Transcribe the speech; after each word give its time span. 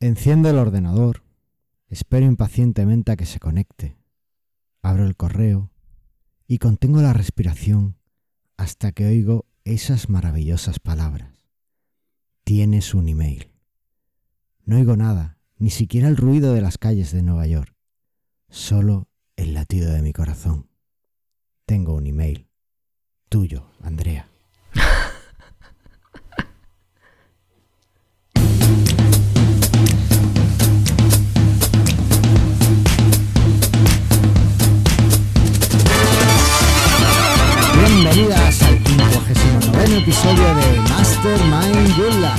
Enciendo 0.00 0.48
el 0.48 0.58
ordenador, 0.58 1.24
espero 1.88 2.24
impacientemente 2.24 3.10
a 3.10 3.16
que 3.16 3.26
se 3.26 3.40
conecte, 3.40 3.98
abro 4.80 5.04
el 5.04 5.16
correo 5.16 5.72
y 6.46 6.58
contengo 6.58 7.02
la 7.02 7.12
respiración 7.12 7.96
hasta 8.56 8.92
que 8.92 9.06
oigo 9.06 9.46
esas 9.64 10.08
maravillosas 10.08 10.78
palabras. 10.78 11.44
Tienes 12.44 12.94
un 12.94 13.08
email. 13.08 13.50
No 14.64 14.76
oigo 14.76 14.96
nada, 14.96 15.36
ni 15.56 15.70
siquiera 15.70 16.06
el 16.06 16.16
ruido 16.16 16.54
de 16.54 16.60
las 16.60 16.78
calles 16.78 17.10
de 17.10 17.24
Nueva 17.24 17.48
York, 17.48 17.74
solo 18.48 19.08
el 19.34 19.52
latido 19.52 19.92
de 19.92 20.02
mi 20.02 20.12
corazón. 20.12 20.68
Tengo 21.66 21.94
un 21.94 22.06
email. 22.06 22.46
Tuyo, 23.28 23.72
Andrea. 23.82 24.30
59 39.78 40.02
episodio 40.02 40.54
de 40.56 40.80
Mastermind 40.90 41.96
Joomla, 41.96 42.34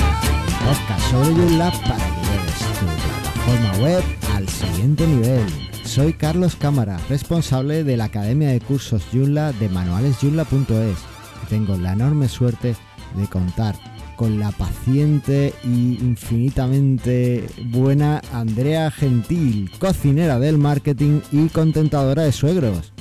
podcast 0.62 1.10
sobre 1.10 1.34
Joomla 1.34 1.72
para 1.88 1.96
que 1.96 2.20
lleves 2.26 2.58
tu 2.78 2.86
plataforma 2.86 3.82
web 3.82 4.02
al 4.36 4.48
siguiente 4.48 5.06
nivel. 5.06 5.46
Soy 5.84 6.12
Carlos 6.12 6.54
Cámara, 6.56 6.98
responsable 7.08 7.82
de 7.82 7.96
la 7.96 8.04
Academia 8.04 8.50
de 8.50 8.60
Cursos 8.60 9.02
Joomla 9.10 9.52
de 9.52 9.70
manualesjoomla.es 9.70 10.98
y 11.42 11.46
tengo 11.48 11.78
la 11.78 11.94
enorme 11.94 12.28
suerte 12.28 12.76
de 13.14 13.26
contar 13.26 13.74
con 14.16 14.38
la 14.38 14.50
paciente 14.52 15.54
y 15.64 15.98
infinitamente 15.98 17.46
buena 17.66 18.20
Andrea 18.34 18.90
Gentil, 18.90 19.70
cocinera 19.78 20.38
del 20.38 20.58
marketing 20.58 21.20
y 21.32 21.48
contentadora 21.48 22.22
de 22.22 22.32
suegros. 22.32 22.92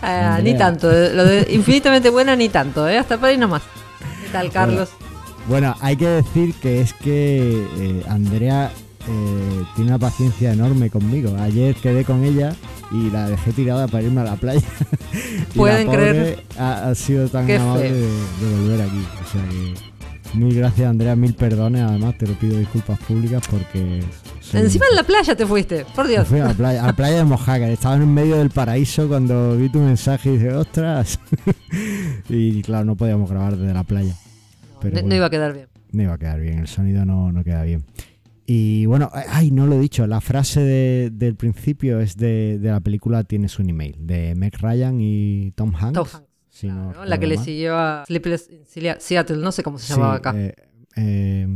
Ah, 0.00 0.38
ni 0.40 0.56
tanto, 0.56 0.88
eh, 0.92 1.12
lo 1.12 1.24
de 1.24 1.48
infinitamente 1.50 2.10
buena 2.10 2.36
ni 2.36 2.48
tanto, 2.48 2.88
¿eh? 2.88 2.96
hasta 2.96 3.18
por 3.18 3.30
ahí 3.30 3.36
nomás. 3.36 3.62
¿Qué 4.28 4.32
tal, 4.32 4.50
Carlos? 4.50 4.90
Bueno, 5.48 5.74
hay 5.80 5.96
que 5.96 6.06
decir 6.06 6.54
que 6.60 6.82
es 6.82 6.92
que 6.92 7.66
eh, 7.78 8.02
Andrea 8.10 8.70
eh, 9.08 9.62
tiene 9.74 9.90
una 9.92 9.98
paciencia 9.98 10.52
enorme 10.52 10.90
conmigo. 10.90 11.34
Ayer 11.40 11.74
quedé 11.76 12.04
con 12.04 12.22
ella 12.24 12.54
y 12.90 13.08
la 13.08 13.30
dejé 13.30 13.52
tirada 13.54 13.88
para 13.88 14.04
irme 14.04 14.20
a 14.20 14.24
la 14.24 14.36
playa. 14.36 14.60
Y 15.54 15.56
Pueden 15.56 15.86
la 15.86 15.92
pobre 15.92 16.10
creer. 16.10 16.44
Ha, 16.58 16.90
ha 16.90 16.94
sido 16.94 17.26
tan 17.30 17.50
amable 17.50 17.90
de, 17.90 18.02
de 18.02 18.60
volver 18.60 18.82
aquí. 18.82 19.06
O 19.24 19.32
sea 19.32 19.48
que 19.48 20.38
mil 20.38 20.54
gracias, 20.54 20.90
Andrea, 20.90 21.16
mil 21.16 21.32
perdones. 21.32 21.80
Además, 21.80 22.18
te 22.18 22.26
lo 22.26 22.34
pido 22.34 22.58
disculpas 22.58 22.98
públicas 23.00 23.42
porque. 23.50 24.02
Soy 24.50 24.60
Encima 24.60 24.86
en 24.90 24.96
la 24.96 25.02
playa 25.02 25.34
te 25.36 25.46
fuiste, 25.46 25.84
por 25.94 26.06
Me 26.06 26.12
Dios. 26.12 26.28
fui 26.28 26.40
a 26.40 26.46
la 26.46 26.54
playa, 26.54 26.82
a 26.82 26.86
la 26.86 26.92
playa 26.94 27.16
de 27.18 27.24
Mojácar. 27.24 27.70
Estaba 27.70 27.96
en 27.96 28.12
medio 28.12 28.36
del 28.36 28.50
paraíso 28.50 29.08
cuando 29.08 29.56
vi 29.56 29.68
tu 29.68 29.78
mensaje 29.80 30.30
y 30.30 30.32
dije, 30.38 30.52
ostras. 30.54 31.18
y 32.28 32.62
claro, 32.62 32.84
no 32.84 32.96
podíamos 32.96 33.30
grabar 33.30 33.56
desde 33.56 33.72
la 33.74 33.84
playa. 33.84 34.14
Pero 34.80 35.00
No, 35.02 35.08
no 35.08 35.14
iba 35.14 35.26
a 35.26 35.30
quedar 35.30 35.52
bien. 35.52 35.66
No 35.92 36.02
iba 36.02 36.14
a 36.14 36.18
quedar 36.18 36.40
bien, 36.40 36.58
el 36.60 36.68
sonido 36.68 37.04
no, 37.04 37.32
no 37.32 37.42
queda 37.44 37.62
bien. 37.62 37.84
Y 38.46 38.86
bueno, 38.86 39.10
ay, 39.12 39.50
no 39.50 39.66
lo 39.66 39.74
he 39.76 39.78
dicho, 39.80 40.06
la 40.06 40.20
frase 40.22 40.60
de- 40.60 41.10
del 41.12 41.34
principio 41.34 42.00
es 42.00 42.16
de, 42.16 42.58
de 42.58 42.70
la 42.70 42.80
película 42.80 43.24
Tienes 43.24 43.58
un 43.58 43.68
email, 43.68 43.94
de 44.00 44.34
Meg 44.34 44.56
Ryan 44.58 44.98
y 45.00 45.52
Tom 45.54 45.74
Hanks. 45.74 45.92
Tom 45.94 46.06
Hanks, 46.10 46.28
si 46.48 46.66
no 46.68 46.72
Claro, 46.74 46.88
recuerdo 46.90 47.10
la 47.10 47.18
que 47.20 47.26
le 47.26 47.36
siguió 47.38 47.76
a 47.78 48.04
Sleepless 48.06 48.48
in 48.50 48.60
Seattle- 49.00 49.36
no 49.42 49.52
sé 49.52 49.62
cómo 49.62 49.78
se 49.78 49.86
Sí, 49.88 49.92
llamaba 49.92 50.14
acá. 50.14 50.32
eh, 50.34 50.54
eh, 50.96 51.46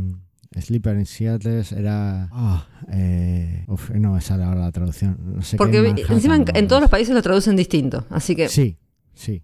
Sleeper 0.61 0.97
in 0.97 1.05
Seattle 1.05 1.63
era... 1.75 2.29
ah, 2.31 2.67
eh, 2.91 3.65
uf, 3.67 3.89
no 3.91 4.13
me 4.13 4.21
sale 4.21 4.43
ahora 4.43 4.61
la 4.61 4.71
traducción. 4.71 5.17
No 5.35 5.41
sé 5.41 5.51
qué 5.51 5.57
Porque 5.57 5.81
Manhattan, 5.81 6.15
encima 6.15 6.35
en, 6.35 6.45
en 6.53 6.67
todos 6.67 6.81
los 6.81 6.89
países 6.91 7.13
lo 7.15 7.21
traducen 7.21 7.55
distinto, 7.55 8.05
así 8.09 8.35
que... 8.35 8.47
Sí, 8.49 8.77
sí. 9.13 9.43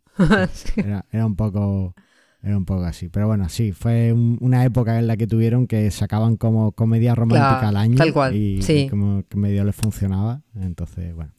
Sí. 0.53 0.71
Era, 0.77 1.05
era 1.11 1.25
un 1.25 1.35
poco 1.35 1.93
era 2.41 2.57
un 2.57 2.63
poco 2.65 2.83
así. 2.85 3.09
Pero 3.09 3.27
bueno, 3.27 3.49
sí, 3.49 3.73
fue 3.73 4.13
un- 4.13 4.37
una 4.39 4.63
época 4.63 4.97
en 4.97 5.07
la 5.07 5.17
que 5.17 5.27
tuvieron 5.27 5.67
que 5.67 5.91
sacaban 5.91 6.37
como 6.37 6.71
comedia 6.71 7.13
romántica 7.15 7.59
Claro, 7.59 7.67
al 7.67 7.75
año. 7.77 7.95
tal 7.97 8.13
cual, 8.13 8.33
Y, 8.35 8.61
sí. 8.61 8.73
y 8.85 8.89
como 8.89 9.23
que 9.27 9.35
medio 9.37 9.63
les 9.65 9.75
funcionaba. 9.75 10.41
Entonces, 10.55 11.13
bueno. 11.13 11.33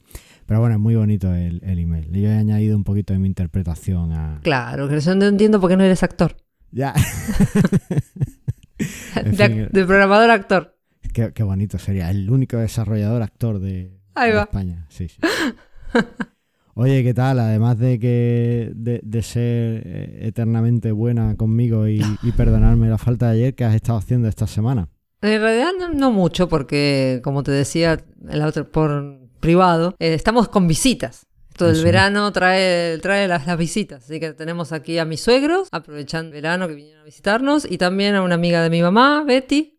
Pero 0.45 0.59
bueno, 0.59 0.75
es 0.75 0.81
muy 0.81 0.95
bonito 0.95 1.33
el, 1.33 1.61
el 1.63 1.79
email. 1.79 2.11
Yo 2.11 2.29
he 2.29 2.37
añadido 2.37 2.75
un 2.77 2.83
poquito 2.83 3.13
de 3.13 3.19
mi 3.19 3.27
interpretación 3.27 4.11
a. 4.11 4.41
Claro, 4.43 4.87
que 4.89 4.99
yo 4.99 5.15
no 5.15 5.25
entiendo 5.25 5.59
por 5.59 5.69
qué 5.71 5.77
no 5.77 5.83
eres 5.83 6.03
actor. 6.03 6.35
Ya. 6.71 6.93
De, 9.23 9.69
de 9.71 9.85
programador 9.85 10.29
actor. 10.31 10.75
qué, 11.13 11.31
qué 11.33 11.43
bonito 11.43 11.77
sería. 11.77 12.09
El 12.09 12.29
único 12.29 12.57
desarrollador 12.57 13.21
actor 13.21 13.59
de, 13.59 13.97
Ahí 14.15 14.29
de 14.31 14.37
va. 14.37 14.43
España. 14.43 14.85
Sí, 14.89 15.07
sí. 15.09 15.17
Oye, 16.73 17.03
¿qué 17.03 17.13
tal? 17.13 17.39
Además 17.39 17.77
de 17.77 17.99
que 17.99 18.71
de, 18.75 19.01
de 19.03 19.21
ser 19.23 19.83
eh, 19.85 20.19
eternamente 20.21 20.91
buena 20.93 21.35
conmigo 21.35 21.87
y, 21.87 22.01
y 22.23 22.31
perdonarme 22.31 22.89
la 22.89 22.97
falta 22.97 23.27
de 23.29 23.33
ayer, 23.33 23.55
¿qué 23.55 23.65
has 23.65 23.75
estado 23.75 23.97
haciendo 23.99 24.29
esta 24.29 24.47
semana? 24.47 24.87
En 25.21 25.41
realidad 25.41 25.71
no, 25.77 25.89
no 25.93 26.11
mucho, 26.11 26.47
porque 26.47 27.19
como 27.23 27.43
te 27.43 27.51
decía 27.51 27.99
en 28.27 28.39
la 28.39 28.47
otra- 28.47 28.63
por 28.63 29.19
privado, 29.41 29.95
eh, 29.99 30.13
estamos 30.13 30.47
con 30.47 30.67
visitas. 30.67 31.27
Todo 31.65 31.77
el 31.77 31.83
verano 31.83 32.31
trae, 32.31 32.97
trae 32.99 33.27
las, 33.27 33.45
las 33.47 33.57
visitas. 33.57 34.03
Así 34.03 34.19
que 34.19 34.33
tenemos 34.33 34.71
aquí 34.71 34.97
a 34.99 35.05
mis 35.05 35.21
suegros, 35.21 35.67
aprovechando 35.71 36.27
el 36.29 36.33
verano 36.41 36.67
que 36.67 36.75
vinieron 36.75 37.01
a 37.01 37.05
visitarnos, 37.05 37.65
y 37.69 37.77
también 37.77 38.15
a 38.15 38.21
una 38.23 38.35
amiga 38.35 38.61
de 38.63 38.69
mi 38.69 38.81
mamá, 38.81 39.23
Betty. 39.25 39.77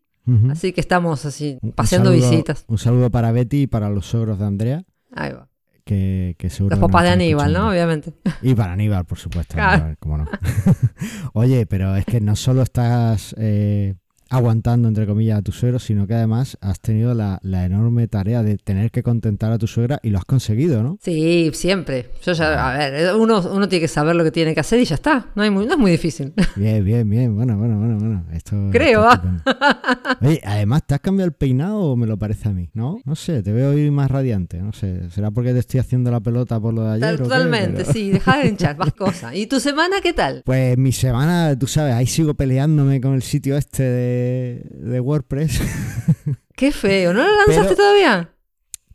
Así 0.49 0.71
que 0.71 0.79
estamos 0.81 1.25
así, 1.25 1.57
un 1.61 1.73
paseando 1.73 2.09
saludo- 2.11 2.29
visitas. 2.29 2.63
Un 2.67 2.77
saludo 2.77 3.09
para 3.11 3.31
Betty 3.33 3.63
y 3.63 3.67
para 3.67 3.89
los 3.89 4.05
suegros 4.05 4.39
de 4.39 4.45
Andrea, 4.45 4.83
Ahí 5.11 5.33
va. 5.33 5.49
que, 5.83 6.35
que 6.39 6.49
Los 6.59 6.79
papás 6.79 7.03
de 7.03 7.09
Aníbal, 7.09 7.51
¿no? 7.51 7.69
Obviamente. 7.69 8.13
Y 8.41 8.55
para 8.55 8.71
Aníbal, 8.71 9.03
por 9.03 9.19
supuesto. 9.19 9.55
Claro. 9.55 9.73
Aníbal, 9.73 9.97
cómo 9.99 10.17
no. 10.19 10.25
Oye, 11.33 11.65
pero 11.65 11.95
es 11.97 12.05
que 12.05 12.21
no 12.21 12.35
solo 12.37 12.61
estás 12.61 13.35
eh, 13.37 13.95
aguantando, 14.33 14.87
entre 14.87 15.05
comillas, 15.05 15.39
a 15.39 15.41
tu 15.41 15.51
suegro, 15.51 15.79
sino 15.79 16.07
que 16.07 16.13
además 16.15 16.57
has 16.61 16.79
tenido 16.79 17.13
la, 17.13 17.39
la 17.43 17.65
enorme 17.65 18.07
tarea 18.07 18.43
de 18.43 18.57
tener 18.57 18.91
que 18.91 19.03
contentar 19.03 19.51
a 19.51 19.57
tu 19.57 19.67
suegra 19.67 19.99
y 20.03 20.09
lo 20.09 20.17
has 20.17 20.25
conseguido, 20.25 20.81
¿no? 20.83 20.97
Sí, 21.01 21.51
siempre. 21.53 22.09
Yo 22.25 22.33
ya, 22.33 22.73
a 22.73 22.77
ver, 22.77 23.15
uno, 23.15 23.41
uno 23.51 23.67
tiene 23.69 23.81
que 23.81 23.87
saber 23.87 24.15
lo 24.15 24.23
que 24.23 24.31
tiene 24.31 24.53
que 24.53 24.59
hacer 24.59 24.79
y 24.79 24.85
ya 24.85 24.95
está. 24.95 25.27
No, 25.35 25.43
hay 25.43 25.49
muy, 25.49 25.65
no 25.65 25.73
es 25.73 25.79
muy 25.79 25.91
difícil. 25.91 26.33
Bien, 26.55 26.83
bien, 26.83 27.09
bien. 27.09 27.35
Bueno, 27.35 27.57
bueno, 27.57 27.77
bueno, 27.77 27.97
bueno. 27.97 28.25
Esto, 28.33 28.55
Creo, 28.71 29.07
esto 29.09 29.27
¿ah? 29.45 30.17
Oye, 30.21 30.41
además, 30.43 30.83
¿te 30.85 30.95
has 30.95 31.01
cambiado 31.01 31.27
el 31.27 31.33
peinado 31.33 31.79
o 31.79 31.95
me 31.95 32.07
lo 32.07 32.17
parece 32.17 32.49
a 32.49 32.51
mí? 32.53 32.69
¿No? 32.73 32.99
No 33.05 33.15
sé, 33.15 33.43
te 33.43 33.51
veo 33.51 33.71
hoy 33.71 33.89
más 33.91 34.09
radiante. 34.09 34.59
No 34.61 34.71
sé, 34.73 35.09
¿será 35.11 35.31
porque 35.31 35.53
te 35.53 35.59
estoy 35.59 35.79
haciendo 35.79 36.11
la 36.11 36.19
pelota 36.19 36.59
por 36.59 36.73
lo 36.73 36.83
de 36.83 36.93
ayer? 36.95 37.13
o 37.13 37.17
qué? 37.17 37.23
Totalmente, 37.23 37.81
Pero- 37.83 37.93
sí. 37.93 38.11
Deja 38.11 38.37
de 38.39 38.47
hinchar, 38.49 38.77
más 38.77 38.93
cosas. 38.93 39.35
¿Y 39.35 39.47
tu 39.47 39.59
semana 39.59 39.97
qué 40.01 40.13
tal? 40.13 40.41
Pues 40.45 40.77
mi 40.77 40.91
semana, 40.91 41.57
tú 41.57 41.67
sabes, 41.67 41.93
ahí 41.93 42.07
sigo 42.07 42.33
peleándome 42.33 42.99
con 43.01 43.13
el 43.13 43.21
sitio 43.23 43.57
este 43.57 43.83
de, 43.83 44.22
de 44.23 44.99
WordPress. 44.99 45.61
Qué 46.55 46.71
feo. 46.71 47.13
¿No 47.13 47.23
lo 47.23 47.35
lanzaste 47.37 47.61
Pero- 47.63 47.75
todavía? 47.75 48.29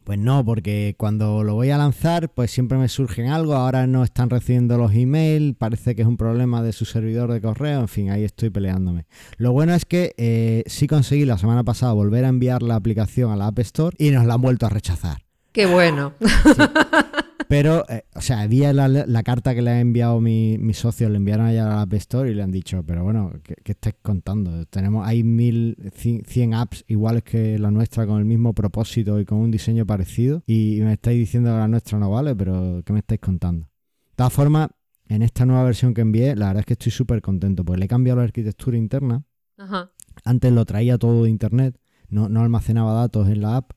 Pues 0.04 0.18
no, 0.18 0.42
porque 0.42 0.94
cuando 0.96 1.44
lo 1.44 1.52
voy 1.54 1.68
a 1.68 1.76
lanzar, 1.76 2.30
pues 2.30 2.50
siempre 2.50 2.78
me 2.78 2.88
surgen 2.88 3.26
algo. 3.28 3.54
Ahora 3.54 3.86
no 3.86 4.02
están 4.02 4.30
recibiendo 4.30 4.78
los 4.78 4.94
emails, 4.94 5.54
parece 5.58 5.94
que 5.94 6.00
es 6.00 6.08
un 6.08 6.16
problema 6.16 6.62
de 6.62 6.72
su 6.72 6.86
servidor 6.86 7.30
de 7.30 7.42
correo. 7.42 7.80
En 7.80 7.88
fin, 7.88 8.08
ahí 8.10 8.24
estoy 8.24 8.48
peleándome. 8.48 9.04
Lo 9.36 9.52
bueno 9.52 9.74
es 9.74 9.84
que 9.84 10.14
eh, 10.16 10.62
sí 10.66 10.86
conseguí 10.86 11.26
la 11.26 11.36
semana 11.36 11.62
pasada 11.62 11.92
volver 11.92 12.24
a 12.24 12.28
enviar 12.28 12.62
la 12.62 12.76
aplicación 12.76 13.30
a 13.32 13.36
la 13.36 13.48
App 13.48 13.58
Store 13.58 13.94
y 13.98 14.08
nos 14.10 14.24
la 14.24 14.32
han 14.34 14.40
vuelto 14.40 14.64
a 14.64 14.70
rechazar. 14.70 15.18
Qué 15.52 15.66
bueno. 15.66 16.14
Pero, 17.48 17.84
eh, 17.88 18.04
o 18.14 18.20
sea, 18.20 18.40
había 18.40 18.74
la, 18.74 18.88
la 18.88 19.22
carta 19.22 19.54
que 19.54 19.62
le 19.62 19.70
ha 19.70 19.80
enviado 19.80 20.20
mi, 20.20 20.58
mi 20.58 20.74
socio, 20.74 21.08
le 21.08 21.16
enviaron 21.16 21.46
allá 21.46 21.64
a 21.64 21.68
la 21.76 21.82
App 21.82 21.94
Store 21.94 22.30
y 22.30 22.34
le 22.34 22.42
han 22.42 22.50
dicho, 22.50 22.84
pero 22.86 23.02
bueno, 23.02 23.32
¿qué, 23.42 23.56
qué 23.64 23.72
estáis 23.72 23.96
contando? 24.02 24.66
Tenemos, 24.66 25.06
hay 25.06 25.24
mil, 25.24 25.76
cien, 25.94 26.22
cien 26.26 26.52
apps 26.52 26.84
iguales 26.88 27.22
que 27.22 27.58
la 27.58 27.70
nuestra 27.70 28.06
con 28.06 28.18
el 28.18 28.26
mismo 28.26 28.52
propósito 28.52 29.18
y 29.18 29.24
con 29.24 29.38
un 29.38 29.50
diseño 29.50 29.86
parecido 29.86 30.42
y 30.46 30.80
me 30.82 30.92
estáis 30.92 31.18
diciendo 31.18 31.50
que 31.50 31.56
la 31.56 31.68
nuestra 31.68 31.98
no 31.98 32.10
vale, 32.10 32.36
pero 32.36 32.82
¿qué 32.84 32.92
me 32.92 32.98
estáis 32.98 33.20
contando? 33.20 33.66
De 33.66 34.14
todas 34.16 34.32
formas, 34.32 34.68
en 35.08 35.22
esta 35.22 35.46
nueva 35.46 35.64
versión 35.64 35.94
que 35.94 36.02
envié, 36.02 36.36
la 36.36 36.48
verdad 36.48 36.60
es 36.60 36.66
que 36.66 36.74
estoy 36.74 36.92
súper 36.92 37.22
contento, 37.22 37.64
porque 37.64 37.78
le 37.78 37.84
he 37.86 37.88
cambiado 37.88 38.18
la 38.18 38.24
arquitectura 38.24 38.76
interna. 38.76 39.24
Ajá. 39.56 39.90
Antes 40.24 40.52
lo 40.52 40.66
traía 40.66 40.98
todo 40.98 41.24
de 41.24 41.30
internet, 41.30 41.80
no, 42.10 42.28
no 42.28 42.42
almacenaba 42.42 42.92
datos 42.92 43.28
en 43.28 43.40
la 43.40 43.56
app 43.56 43.72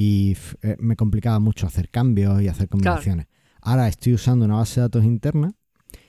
y 0.00 0.36
eh, 0.62 0.76
me 0.78 0.94
complicaba 0.94 1.40
mucho 1.40 1.66
hacer 1.66 1.90
cambios 1.90 2.40
y 2.40 2.46
hacer 2.46 2.68
combinaciones. 2.68 3.26
Ahora 3.60 3.88
estoy 3.88 4.14
usando 4.14 4.44
una 4.44 4.54
base 4.54 4.76
de 4.76 4.82
datos 4.82 5.04
interna 5.04 5.52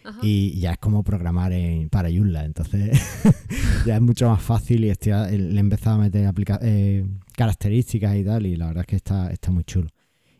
Ajá. 0.05 0.19
y 0.21 0.59
ya 0.59 0.73
es 0.73 0.77
como 0.77 1.03
programar 1.03 1.51
en, 1.53 1.89
para 1.89 2.09
Joomla, 2.11 2.45
entonces 2.45 3.01
ya 3.87 3.95
es 3.95 4.01
mucho 4.01 4.29
más 4.29 4.43
fácil 4.43 4.85
y 4.85 4.89
estoy 4.91 5.11
a- 5.13 5.25
le 5.27 5.55
he 5.55 5.59
empezado 5.59 5.95
a 5.95 5.99
meter 6.03 6.27
aplica- 6.27 6.59
eh, 6.61 7.03
características 7.35 8.15
y 8.15 8.23
tal 8.23 8.45
y 8.45 8.55
la 8.55 8.67
verdad 8.67 8.81
es 8.81 8.87
que 8.87 8.95
está, 8.95 9.31
está 9.31 9.49
muy 9.49 9.63
chulo. 9.63 9.89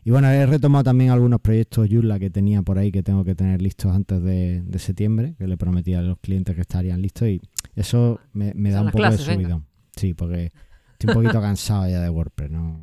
Y 0.04 0.10
bueno, 0.12 0.28
he 0.30 0.46
retomado 0.46 0.84
también 0.84 1.10
algunos 1.10 1.40
proyectos 1.40 1.88
Joomla 1.90 2.20
que 2.20 2.30
tenía 2.30 2.62
por 2.62 2.78
ahí 2.78 2.92
que 2.92 3.02
tengo 3.02 3.24
que 3.24 3.34
tener 3.34 3.60
listos 3.60 3.92
antes 3.94 4.22
de, 4.22 4.62
de 4.62 4.78
septiembre, 4.78 5.34
que 5.36 5.48
le 5.48 5.56
prometí 5.58 5.92
a 5.94 6.02
los 6.02 6.18
clientes 6.20 6.54
que 6.54 6.60
estarían 6.62 7.02
listos 7.02 7.26
y 7.28 7.40
eso 7.74 8.20
me, 8.32 8.54
me 8.54 8.70
da 8.70 8.78
Son 8.78 8.86
un 8.86 8.92
poco 8.92 9.02
clases, 9.02 9.26
de 9.26 9.36
venga. 9.36 9.48
subidón. 9.48 9.66
Sí, 9.96 10.14
porque 10.14 10.52
Estoy 10.92 11.08
un 11.08 11.14
poquito 11.14 11.40
cansado 11.40 11.88
ya 11.88 12.00
de 12.00 12.08
WordPress, 12.10 12.50
no, 12.50 12.80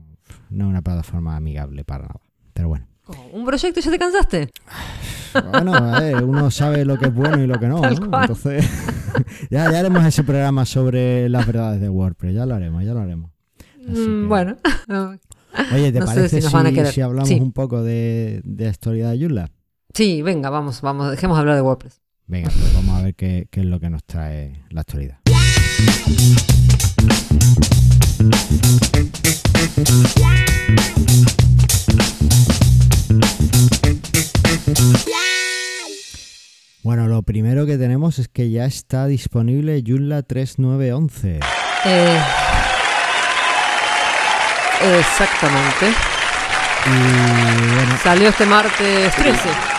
no 0.50 0.66
es 0.66 0.70
una 0.70 0.82
plataforma 0.82 1.36
amigable 1.36 1.84
para 1.84 2.04
nada. 2.04 2.20
Pero 2.54 2.68
bueno. 2.70 2.88
Oh, 3.08 3.16
¿Un 3.34 3.46
proyecto 3.46 3.80
y 3.80 3.84
ya 3.84 3.92
te 3.92 4.00
cansaste? 4.00 4.50
Bueno, 5.52 5.74
a 5.76 6.00
ver, 6.00 6.24
uno 6.24 6.50
sabe 6.52 6.84
lo 6.84 6.98
que 6.98 7.06
es 7.06 7.14
bueno 7.14 7.42
y 7.42 7.48
lo 7.48 7.60
que 7.60 7.68
no, 7.68 7.80
¿no? 7.80 7.88
Entonces, 8.22 8.66
ya, 9.50 9.72
ya 9.72 9.80
haremos 9.80 10.04
ese 10.06 10.24
programa 10.24 10.66
sobre 10.66 11.30
las 11.30 11.46
verdades 11.46 11.80
de 11.80 11.90
WordPress, 11.90 12.34
ya 12.36 12.46
lo 12.46 12.56
haremos, 12.56 12.84
ya 12.84 12.94
lo 12.94 13.00
haremos. 13.02 13.32
Mm, 13.86 13.94
que- 13.94 14.28
Bueno. 14.28 14.58
Oye, 15.74 15.92
¿te 15.92 16.00
no 16.00 16.06
parece 16.06 16.42
si 16.42 16.48
si, 16.48 16.86
si 16.92 17.02
hablamos 17.02 17.30
Sí. 17.30 17.36
un 17.40 17.52
poco 17.52 17.82
de, 17.84 18.42
de 18.44 18.66
la 18.66 18.70
historia 18.72 19.10
de 19.10 19.20
Joomla? 19.20 19.50
Sí, 19.94 20.22
venga, 20.22 20.50
vamos, 20.50 20.82
vamos, 20.82 21.10
dejemos 21.12 21.38
de 21.38 21.40
hablar 21.42 21.56
de 21.56 21.62
WordPress. 21.62 22.02
Venga, 22.28 22.50
pues 22.50 22.74
vamos 22.76 23.00
a 23.00 23.04
ver 23.04 23.16
qué, 23.16 23.48
qué 23.50 23.62
es 23.62 23.66
lo 23.66 23.80
que 23.80 23.90
nos 23.90 24.04
trae 24.04 24.64
la 24.70 24.82
actualidad. 24.82 25.20
Bueno, 36.82 37.08
lo 37.08 37.22
primero 37.22 37.66
que 37.68 37.78
tenemos 37.78 38.18
es 38.18 38.28
que 38.28 38.50
ya 38.50 38.66
está 38.66 39.06
disponible 39.06 39.84
Joomla 39.86 40.24
3911. 40.24 41.40
Eh, 41.86 42.20
exactamente. 45.00 45.94
Y 46.86 47.76
bueno, 47.76 47.98
Salió 48.02 48.30
este 48.30 48.46
martes 48.46 49.16
13. 49.16 49.77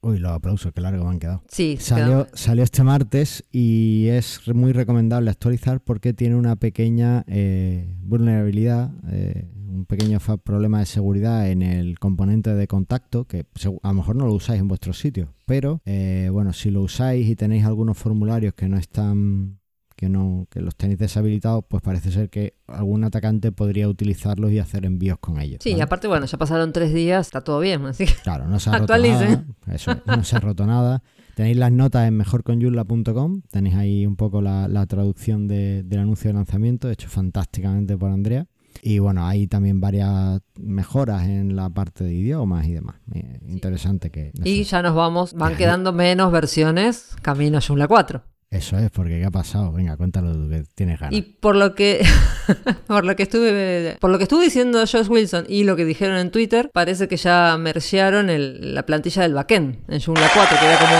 Uy, 0.00 0.18
los 0.18 0.32
aplausos, 0.32 0.72
qué 0.72 0.80
largo 0.80 1.04
me 1.04 1.10
han 1.10 1.18
quedado. 1.18 1.42
Sí, 1.48 1.76
Salió, 1.80 2.26
quedó- 2.26 2.36
salió 2.36 2.64
este 2.64 2.82
martes 2.82 3.44
y 3.52 4.06
es 4.08 4.40
muy 4.54 4.72
recomendable 4.72 5.30
actualizar 5.30 5.80
porque 5.80 6.12
tiene 6.14 6.36
una 6.36 6.56
pequeña 6.56 7.24
eh, 7.26 7.94
vulnerabilidad, 8.02 8.90
eh, 9.10 9.48
un 9.70 9.84
pequeño 9.84 10.18
problema 10.42 10.80
de 10.80 10.86
seguridad 10.86 11.50
en 11.50 11.62
el 11.62 11.98
componente 11.98 12.54
de 12.54 12.66
contacto, 12.66 13.26
que 13.26 13.44
a 13.82 13.88
lo 13.88 13.94
mejor 13.94 14.16
no 14.16 14.26
lo 14.26 14.32
usáis 14.32 14.60
en 14.60 14.68
vuestros 14.68 14.98
sitios, 14.98 15.28
pero 15.46 15.82
eh, 15.84 16.30
bueno, 16.32 16.52
si 16.52 16.70
lo 16.70 16.82
usáis 16.82 17.28
y 17.28 17.36
tenéis 17.36 17.64
algunos 17.64 17.98
formularios 17.98 18.54
que 18.54 18.68
no 18.68 18.78
están 18.78 19.57
que 19.98 20.08
no 20.08 20.46
que 20.48 20.60
los 20.60 20.76
tenéis 20.76 21.00
deshabilitados, 21.00 21.64
pues 21.68 21.82
parece 21.82 22.12
ser 22.12 22.30
que 22.30 22.54
algún 22.68 23.02
atacante 23.02 23.50
podría 23.50 23.88
utilizarlos 23.88 24.52
y 24.52 24.60
hacer 24.60 24.86
envíos 24.86 25.18
con 25.18 25.40
ellos. 25.40 25.58
Sí, 25.60 25.72
¿vale? 25.72 25.82
aparte, 25.82 26.06
bueno, 26.06 26.24
ya 26.26 26.38
pasaron 26.38 26.72
tres 26.72 26.94
días, 26.94 27.26
está 27.26 27.42
todo 27.42 27.58
bien, 27.58 27.84
así 27.84 28.06
que 28.06 28.14
Claro, 28.22 28.46
no 28.46 28.60
se 28.60 28.70
ha 28.70 28.78
roto 28.78 28.96
nada. 28.96 29.44
Eso 29.66 29.90
es, 29.90 29.98
no 30.06 30.22
se 30.22 30.36
ha 30.36 30.40
roto 30.40 30.64
nada. 30.66 31.02
Tenéis 31.34 31.56
las 31.56 31.72
notas 31.72 32.06
en 32.08 32.16
mejorconyula.com. 32.16 33.42
Tenéis 33.50 33.74
ahí 33.74 34.06
un 34.06 34.16
poco 34.16 34.40
la, 34.40 34.68
la 34.68 34.86
traducción 34.86 35.48
de- 35.48 35.82
del 35.82 35.98
anuncio 36.00 36.28
de 36.30 36.34
lanzamiento, 36.34 36.90
hecho 36.90 37.08
fantásticamente 37.08 37.96
por 37.96 38.10
Andrea. 38.10 38.46
Y 38.82 39.00
bueno, 39.00 39.26
hay 39.26 39.48
también 39.48 39.80
varias 39.80 40.40
mejoras 40.56 41.26
en 41.26 41.56
la 41.56 41.68
parte 41.70 42.04
de 42.04 42.14
idiomas 42.14 42.66
y 42.68 42.72
demás. 42.74 42.96
Eh, 43.12 43.40
Interesante 43.48 44.10
que... 44.10 44.30
Y 44.44 44.62
ya 44.62 44.82
nos 44.82 44.94
vamos, 44.94 45.34
van 45.34 45.56
quedando 45.56 45.92
menos 45.92 46.30
versiones 46.30 47.16
camino 47.22 47.58
a 47.58 47.60
Joomla 47.60 47.88
4. 47.88 48.22
Eso 48.50 48.78
es, 48.78 48.90
porque 48.90 49.18
¿qué 49.20 49.26
ha 49.26 49.30
pasado? 49.30 49.72
Venga, 49.72 49.96
cuéntalo 49.96 50.32
tú, 50.32 50.48
que 50.48 50.64
tienes 50.74 50.98
ganas. 50.98 51.14
Y 51.14 51.20
por 51.22 51.54
lo 51.56 51.74
que 51.74 52.04
por 52.86 53.04
lo 53.04 53.14
que 53.14 53.24
estuve 53.24 53.96
por 54.00 54.10
lo 54.10 54.16
que 54.18 54.24
estuvo 54.24 54.40
diciendo 54.40 54.78
Josh 54.80 55.08
Wilson 55.08 55.44
y 55.48 55.64
lo 55.64 55.76
que 55.76 55.84
dijeron 55.84 56.16
en 56.16 56.30
Twitter, 56.30 56.70
parece 56.72 57.08
que 57.08 57.16
ya 57.18 57.56
mergearon 57.58 58.30
el- 58.30 58.74
la 58.74 58.84
plantilla 58.86 59.22
del 59.22 59.34
backend 59.34 59.78
en 59.88 60.00
Joomla 60.00 60.28
4, 60.34 60.58
que 60.58 60.66
era 60.66 60.78
como 60.78 60.94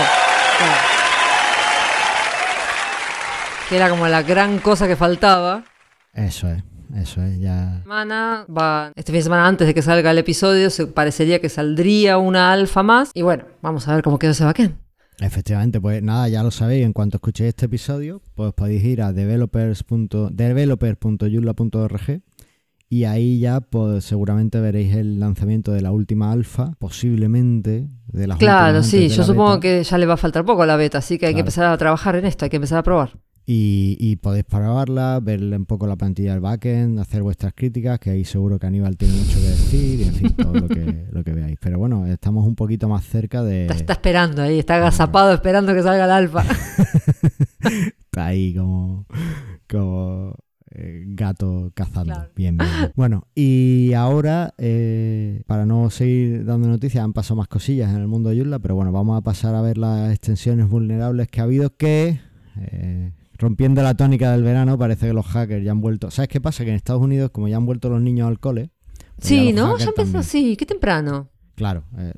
que 3.69 3.75
era 3.75 3.89
como 3.89 4.07
la 4.07 4.23
gran 4.23 4.59
cosa 4.59 4.87
que 4.87 4.95
faltaba. 4.95 5.63
Eso 6.13 6.47
es, 6.49 6.63
eso 6.97 7.21
es, 7.21 7.39
ya... 7.39 7.79
Semana 7.83 8.45
va 8.49 8.91
este 8.95 9.11
fin 9.11 9.19
de 9.19 9.23
semana 9.23 9.47
antes 9.47 9.67
de 9.67 9.73
que 9.75 9.81
salga 9.83 10.09
el 10.11 10.17
episodio, 10.17 10.69
se 10.71 10.87
parecería 10.87 11.39
que 11.39 11.49
saldría 11.49 12.17
una 12.17 12.51
alfa 12.51 12.81
más 12.83 13.11
y 13.13 13.21
bueno, 13.21 13.45
vamos 13.61 13.87
a 13.87 13.93
ver 13.95 14.03
cómo 14.03 14.17
quedó 14.17 14.31
ese 14.31 14.43
backend. 14.43 14.75
Efectivamente, 15.21 15.81
pues 15.81 16.01
nada, 16.01 16.29
ya 16.29 16.43
lo 16.43 16.51
sabéis, 16.51 16.85
en 16.85 16.93
cuanto 16.93 17.17
escuchéis 17.17 17.49
este 17.49 17.65
episodio, 17.65 18.21
pues 18.35 18.53
podéis 18.53 18.83
ir 18.83 19.01
a 19.01 19.11
developers. 19.11 19.83
developer.joomla.org 20.31 22.21
y 22.91 23.03
ahí 23.03 23.39
ya 23.39 23.61
pues 23.61 24.03
seguramente 24.03 24.59
veréis 24.59 24.95
el 24.95 25.19
lanzamiento 25.19 25.71
de 25.71 25.81
la 25.81 25.91
última 25.91 26.31
alfa, 26.31 26.71
posiblemente 26.79 27.87
de 28.07 28.27
las 28.27 28.39
Claro, 28.39 28.81
sí, 28.81 29.01
de 29.01 29.09
yo 29.09 29.17
la 29.17 29.23
supongo 29.25 29.49
beta. 29.51 29.59
que 29.61 29.83
ya 29.83 29.97
le 29.99 30.05
va 30.07 30.15
a 30.15 30.17
faltar 30.17 30.43
poco 30.43 30.63
a 30.63 30.65
la 30.65 30.75
beta, 30.75 30.97
así 30.97 31.19
que 31.19 31.27
hay 31.27 31.33
que 31.35 31.41
empezar 31.41 31.65
a 31.65 31.77
trabajar 31.77 32.15
en 32.15 32.25
esto, 32.25 32.45
hay 32.45 32.49
que 32.49 32.57
empezar 32.57 32.79
a 32.79 32.83
probar. 32.83 33.11
Y, 33.51 33.97
y 33.99 34.17
podéis 34.17 34.45
probarla, 34.45 35.19
ver 35.23 35.41
un 35.41 35.65
poco 35.65 35.87
la 35.87 35.95
plantilla 35.95 36.33
del 36.33 36.39
backend, 36.39 36.99
hacer 36.99 37.23
vuestras 37.23 37.51
críticas, 37.55 37.97
que 37.97 38.11
ahí 38.11 38.23
seguro 38.23 38.59
que 38.59 38.67
Aníbal 38.67 38.95
tiene 38.95 39.15
mucho 39.15 39.39
que 39.39 39.47
decir, 39.47 40.01
y 40.01 40.03
en 40.03 40.13
fin, 40.13 40.35
todo 40.35 40.53
lo 40.53 40.67
que, 40.67 41.07
lo 41.11 41.23
que 41.23 41.33
veáis. 41.33 41.57
Pero 41.59 41.79
bueno, 41.79 42.05
estamos 42.05 42.45
un 42.45 42.53
poquito 42.53 42.87
más 42.87 43.03
cerca 43.07 43.41
de... 43.41 43.63
Está, 43.63 43.73
está 43.73 43.93
esperando 43.93 44.43
ahí, 44.43 44.59
está 44.59 44.75
agazapado 44.75 45.33
esperando 45.33 45.73
que 45.73 45.81
salga 45.81 46.05
el 46.05 46.11
alfa. 46.11 46.43
Está 48.05 48.27
ahí 48.27 48.53
como, 48.53 49.07
como 49.67 50.35
eh, 50.69 51.05
gato 51.07 51.71
cazando. 51.73 52.13
Claro. 52.13 52.29
Bien, 52.35 52.55
bien, 52.55 52.69
bien. 52.77 52.91
Bueno, 52.95 53.27
y 53.33 53.93
ahora, 53.93 54.53
eh, 54.59 55.41
para 55.47 55.65
no 55.65 55.89
seguir 55.89 56.45
dando 56.45 56.67
noticias, 56.67 57.03
han 57.03 57.13
pasado 57.13 57.37
más 57.37 57.47
cosillas 57.47 57.89
en 57.89 57.97
el 58.01 58.07
mundo 58.07 58.29
de 58.29 58.37
Joomla, 58.37 58.59
pero 58.59 58.75
bueno, 58.75 58.91
vamos 58.91 59.17
a 59.17 59.21
pasar 59.21 59.55
a 59.55 59.63
ver 59.63 59.79
las 59.79 60.11
extensiones 60.11 60.69
vulnerables 60.69 61.27
que 61.29 61.39
ha 61.41 61.45
habido 61.45 61.75
que... 61.75 62.19
eh, 62.57 63.13
Rompiendo 63.39 63.81
la 63.81 63.95
tónica 63.95 64.31
del 64.33 64.43
verano, 64.43 64.77
parece 64.77 65.07
que 65.07 65.13
los 65.13 65.25
hackers 65.25 65.63
ya 65.65 65.71
han 65.71 65.81
vuelto. 65.81 66.11
¿Sabes 66.11 66.27
qué 66.29 66.39
pasa? 66.41 66.63
Que 66.65 66.69
en 66.71 66.75
Estados 66.75 67.01
Unidos, 67.01 67.31
como 67.31 67.47
ya 67.47 67.55
han 67.57 67.65
vuelto 67.65 67.89
los 67.89 68.01
niños 68.01 68.27
al 68.27 68.39
cole. 68.39 68.69
pues 69.15 69.27
Sí, 69.27 69.53
¿no? 69.53 69.77
Ya 69.77 69.85
empezó 69.85 70.17
así, 70.19 70.55
qué 70.57 70.65
temprano. 70.65 71.29
Claro. 71.55 71.85
eh, 71.97 72.11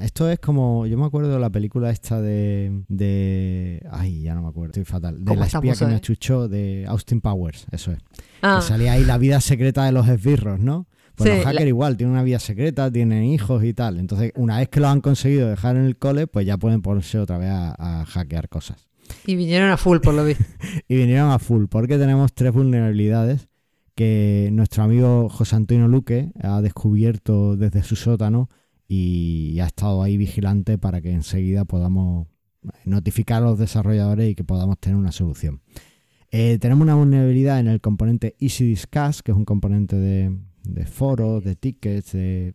esto 0.00 0.30
es 0.30 0.38
como. 0.38 0.86
Yo 0.86 0.96
me 0.96 1.04
acuerdo 1.04 1.32
de 1.34 1.38
la 1.40 1.50
película 1.50 1.90
esta 1.90 2.22
de. 2.22 2.84
de 2.88 3.84
ay, 3.90 4.22
ya 4.22 4.34
no 4.34 4.42
me 4.42 4.48
acuerdo, 4.48 4.70
estoy 4.70 4.84
fatal. 4.84 5.18
De 5.18 5.24
¿Cómo 5.24 5.40
la 5.40 5.46
espía 5.46 5.74
que 5.74 5.84
me 5.86 5.94
achuchó 5.96 6.48
de 6.48 6.86
Austin 6.88 7.20
Powers, 7.20 7.66
eso 7.72 7.92
es. 7.92 7.98
Ah, 8.40 8.60
Que 8.62 8.66
salía 8.68 8.92
ahí 8.92 9.04
la 9.04 9.18
vida 9.18 9.40
secreta 9.40 9.84
de 9.84 9.92
los 9.92 10.08
esbirros, 10.08 10.58
¿no? 10.60 10.86
Pues 11.16 11.28
Sí, 11.28 11.36
los 11.36 11.44
hackers 11.44 11.64
la- 11.64 11.68
igual, 11.68 11.96
tienen 11.98 12.12
una 12.14 12.22
vida 12.22 12.38
secreta, 12.38 12.90
tienen 12.90 13.24
hijos 13.24 13.62
y 13.64 13.74
tal. 13.74 13.98
Entonces, 13.98 14.32
una 14.36 14.58
vez 14.58 14.68
que 14.68 14.80
lo 14.80 14.88
han 14.88 15.00
conseguido 15.02 15.48
dejar 15.50 15.76
en 15.76 15.84
el 15.84 15.98
cole, 15.98 16.26
pues 16.26 16.46
ya 16.46 16.56
pueden 16.56 16.80
ponerse 16.80 17.18
otra 17.18 17.36
vez 17.36 17.50
a, 17.50 18.00
a 18.00 18.06
hackear 18.06 18.48
cosas. 18.48 18.88
Y 19.26 19.36
vinieron 19.36 19.70
a 19.70 19.76
full 19.76 19.98
por 19.98 20.14
lo 20.14 20.24
visto. 20.24 20.44
Y 20.88 20.96
vinieron 20.96 21.30
a 21.30 21.38
full, 21.38 21.66
porque 21.66 21.98
tenemos 21.98 22.32
tres 22.32 22.52
vulnerabilidades 22.52 23.48
que 23.94 24.48
nuestro 24.52 24.82
amigo 24.82 25.28
José 25.28 25.56
Antonio 25.56 25.88
Luque 25.88 26.32
ha 26.42 26.60
descubierto 26.62 27.56
desde 27.56 27.82
su 27.82 27.96
sótano 27.96 28.48
y 28.88 29.58
ha 29.60 29.66
estado 29.66 30.02
ahí 30.02 30.16
vigilante 30.16 30.78
para 30.78 31.00
que 31.00 31.12
enseguida 31.12 31.64
podamos 31.64 32.26
notificar 32.84 33.42
a 33.42 33.46
los 33.46 33.58
desarrolladores 33.58 34.30
y 34.30 34.34
que 34.34 34.44
podamos 34.44 34.78
tener 34.78 34.96
una 34.96 35.12
solución. 35.12 35.60
Eh, 36.30 36.58
tenemos 36.60 36.84
una 36.84 36.94
vulnerabilidad 36.94 37.60
en 37.60 37.68
el 37.68 37.80
componente 37.80 38.36
Easy 38.40 38.64
Discuss, 38.64 39.22
que 39.22 39.32
es 39.32 39.36
un 39.36 39.44
componente 39.44 39.96
de, 39.96 40.36
de 40.62 40.86
foros, 40.86 41.44
de 41.44 41.56
tickets, 41.56 42.12
de 42.12 42.54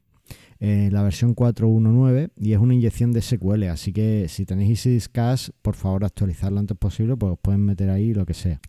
eh, 0.67 0.89
la 0.91 1.03
versión 1.03 1.35
4.1.9 1.35 2.31
y 2.37 2.53
es 2.53 2.57
una 2.57 2.73
inyección 2.73 3.11
de 3.11 3.21
SQL. 3.21 3.65
Así 3.65 3.93
que 3.93 4.25
si 4.27 4.47
tenéis 4.47 4.71
Easy 4.71 4.89
Discuss, 4.89 5.53
por 5.61 5.75
favor 5.75 6.03
actualizarlo 6.03 6.59
antes 6.59 6.75
posible, 6.75 7.15
pues 7.15 7.33
os 7.33 7.39
pueden 7.39 7.63
meter 7.63 7.91
ahí 7.91 8.15
lo 8.15 8.25
que 8.25 8.33
sea. 8.33 8.59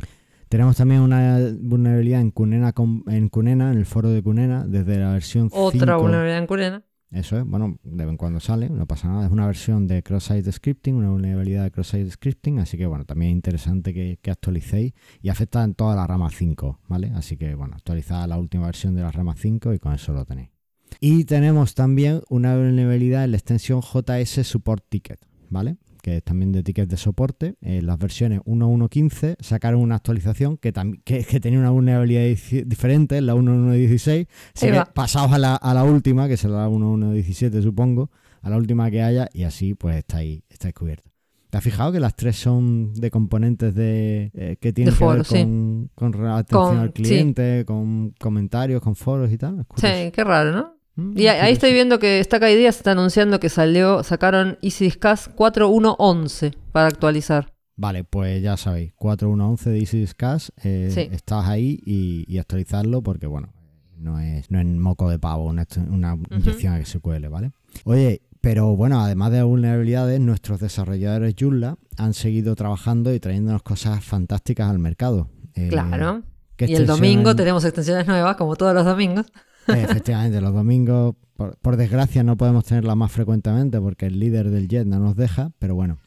Tenemos 0.50 0.76
también 0.76 1.00
una 1.00 1.38
vulnerabilidad 1.58 2.20
en 2.20 2.32
Cunena, 2.32 2.74
en 3.06 3.28
Cunena, 3.30 3.72
en 3.72 3.78
el 3.78 3.86
foro 3.86 4.10
de 4.10 4.22
Cunena, 4.22 4.66
desde 4.66 4.98
la 4.98 5.12
versión 5.12 5.48
Otra 5.50 5.94
5. 5.94 5.98
vulnerabilidad 6.02 6.38
en 6.38 6.46
Curena. 6.46 6.82
Eso 7.10 7.38
es, 7.38 7.46
bueno, 7.46 7.78
de 7.82 8.04
vez 8.04 8.10
en 8.10 8.18
cuando 8.18 8.40
sale, 8.40 8.68
no 8.68 8.84
pasa 8.86 9.08
nada. 9.08 9.24
Es 9.24 9.32
una 9.32 9.46
versión 9.46 9.86
de 9.86 10.02
cross-site 10.02 10.52
scripting, 10.52 10.96
una 10.96 11.08
vulnerabilidad 11.08 11.64
de 11.64 11.70
cross-site 11.70 12.10
scripting, 12.10 12.58
así 12.58 12.76
que 12.76 12.84
bueno, 12.84 13.06
también 13.06 13.30
es 13.30 13.36
interesante 13.36 13.94
que, 13.94 14.18
que 14.20 14.30
actualicéis 14.30 14.92
y 15.22 15.30
afecta 15.30 15.64
en 15.64 15.74
toda 15.74 15.96
la 15.96 16.06
rama 16.06 16.28
5, 16.28 16.80
¿vale? 16.88 17.12
Así 17.14 17.38
que 17.38 17.54
bueno, 17.54 17.74
actualizad 17.74 18.28
la 18.28 18.36
última 18.36 18.66
versión 18.66 18.94
de 18.94 19.00
la 19.00 19.10
rama 19.10 19.34
5 19.34 19.72
y 19.72 19.78
con 19.78 19.94
eso 19.94 20.12
lo 20.12 20.26
tenéis. 20.26 20.55
Y 21.00 21.24
tenemos 21.24 21.74
también 21.74 22.22
una 22.28 22.56
vulnerabilidad 22.56 23.24
en 23.24 23.32
la 23.32 23.36
extensión 23.36 23.80
JS 23.82 24.46
Support 24.46 24.84
Ticket, 24.88 25.18
¿vale? 25.50 25.76
Que 26.02 26.18
es 26.18 26.22
también 26.24 26.52
de 26.52 26.62
tickets 26.62 26.88
de 26.88 26.96
soporte. 26.96 27.56
En 27.60 27.86
las 27.86 27.98
versiones 27.98 28.40
1.1.15 28.42 29.36
sacaron 29.40 29.80
una 29.80 29.96
actualización 29.96 30.56
que, 30.56 30.72
que, 31.04 31.24
que 31.24 31.40
tenía 31.40 31.58
una 31.58 31.70
vulnerabilidad 31.70 32.22
diferente, 32.64 33.20
la 33.20 33.34
1.1.16. 33.34 34.28
Así 34.54 34.66
que 34.70 34.82
pasaos 34.94 35.32
a 35.32 35.38
la, 35.38 35.56
a 35.56 35.74
la 35.74 35.84
última, 35.84 36.28
que 36.28 36.36
será 36.36 36.54
la 36.54 36.68
1.1.17 36.68 37.60
supongo, 37.62 38.10
a 38.42 38.50
la 38.50 38.56
última 38.56 38.90
que 38.90 39.02
haya 39.02 39.28
y 39.32 39.42
así 39.42 39.74
pues 39.74 39.96
estáis, 39.96 40.42
estáis 40.48 40.74
cubiertos. 40.74 41.12
¿Te 41.50 41.58
has 41.58 41.64
fijado 41.64 41.92
que 41.92 42.00
las 42.00 42.14
tres 42.16 42.36
son 42.36 42.92
de 42.94 43.10
componentes 43.10 43.74
de 43.74 44.30
eh, 44.34 44.56
que 44.60 44.72
tienen 44.72 44.92
De 44.94 44.98
que 44.98 45.04
ver 45.04 45.12
foros, 45.24 45.28
sí. 45.28 45.34
con, 45.42 45.90
con 45.94 46.26
atención 46.26 46.68
Con- 46.68 46.78
al 46.78 46.88
sí. 46.88 46.92
cliente, 47.02 47.64
con 47.66 48.10
comentarios, 48.20 48.80
con 48.82 48.94
foros 48.96 49.30
y 49.32 49.38
tal? 49.38 49.64
Sí, 49.76 50.10
qué 50.12 50.24
raro, 50.24 50.52
¿no? 50.52 50.75
Mm, 50.96 51.18
Y 51.18 51.26
ahí, 51.28 51.52
estoy 51.52 51.72
viendo 51.72 51.98
que 51.98 52.22
Stack 52.24 52.42
se 52.42 52.66
está 52.68 52.92
anunciando 52.92 53.38
que 53.38 53.48
salió, 53.48 54.02
sacaron 54.02 54.58
Easy 54.62 54.86
Discuss 54.86 55.30
4.1.11 55.36 56.56
para 56.72 56.88
actualizar. 56.88 57.52
Vale, 57.76 58.04
pues 58.04 58.42
ya 58.42 58.56
sabéis, 58.56 58.94
4111 58.94 59.70
de 59.70 59.78
Easy 59.78 59.98
Discuss, 60.00 60.52
eh, 60.64 60.90
Sí. 60.92 61.08
estás 61.12 61.46
ahí 61.46 61.78
y, 61.84 62.24
y 62.26 62.38
actualizarlo 62.38 63.02
porque, 63.02 63.26
bueno, 63.26 63.52
no 63.98 64.18
es, 64.18 64.50
no 64.50 64.58
es 64.58 64.66
moco 64.66 65.10
de 65.10 65.18
pavo, 65.18 65.44
una, 65.46 65.66
una 65.90 66.16
inyección 66.30 66.72
a 66.74 66.82
SQL, 66.84 67.28
¿vale? 67.28 67.52
Oye, 67.84 68.22
pero 68.40 68.74
bueno, 68.76 69.02
además 69.02 69.32
de 69.32 69.42
vulnerabilidades, 69.42 70.20
nuestros 70.20 70.60
desarrolladores 70.60 71.34
Joomla 71.38 71.76
han 71.98 72.14
seguido 72.14 72.54
trabajando 72.54 73.12
y 73.12 73.20
trayéndonos 73.20 73.62
cosas 73.62 74.02
fantásticas 74.04 74.70
al 74.70 74.78
mercado. 74.78 75.28
Eh, 75.54 75.68
Claro. 75.68 76.22
¿qué 76.56 76.66
Y 76.66 76.74
el 76.76 76.86
domingo 76.86 77.36
tenemos 77.36 77.64
extensiones 77.64 78.06
nuevas, 78.06 78.36
como 78.36 78.56
todos 78.56 78.74
los 78.74 78.84
domingos. 78.86 79.26
Eh, 79.68 79.82
Efectivamente, 79.82 80.40
los 80.40 80.52
domingos, 80.54 81.14
por, 81.36 81.56
por 81.58 81.76
desgracia, 81.76 82.22
no 82.22 82.36
podemos 82.36 82.64
tenerla 82.64 82.94
más 82.94 83.12
frecuentemente 83.12 83.80
porque 83.80 84.06
el 84.06 84.18
líder 84.20 84.50
del 84.50 84.68
Jet 84.68 84.86
no 84.86 84.98
nos 84.98 85.16
deja, 85.16 85.50
pero 85.58 85.74
bueno, 85.74 85.98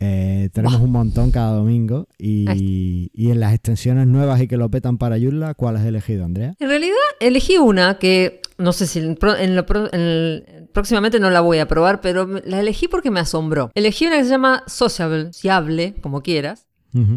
eh, 0.00 0.48
tenemos 0.52 0.80
un 0.80 0.92
montón 0.92 1.30
cada 1.32 1.52
domingo 1.54 2.06
y, 2.18 3.10
y 3.12 3.30
en 3.30 3.40
las 3.40 3.52
extensiones 3.52 4.06
nuevas 4.06 4.40
y 4.40 4.46
que 4.46 4.56
lo 4.56 4.70
petan 4.70 4.96
para 4.96 5.18
Joomla, 5.18 5.54
¿cuál 5.54 5.76
has 5.76 5.84
elegido, 5.84 6.24
Andrea? 6.24 6.54
En 6.60 6.68
realidad 6.68 6.94
elegí 7.18 7.58
una 7.58 7.98
que 7.98 8.40
no 8.58 8.72
sé 8.72 8.86
si 8.86 9.00
en 9.00 9.16
lo 9.56 9.66
en 9.92 10.00
el- 10.00 10.68
próximamente 10.72 11.18
no 11.18 11.30
la 11.30 11.40
voy 11.40 11.58
a 11.58 11.66
probar, 11.66 12.00
pero 12.00 12.26
la 12.44 12.60
elegí 12.60 12.86
porque 12.86 13.10
me 13.10 13.18
asombró. 13.20 13.72
Elegí 13.74 14.06
una 14.06 14.18
que 14.18 14.24
se 14.24 14.30
llama 14.30 14.62
Sociable, 14.68 15.32
Sociable, 15.32 15.94
como 16.00 16.22
quieras. 16.22 16.67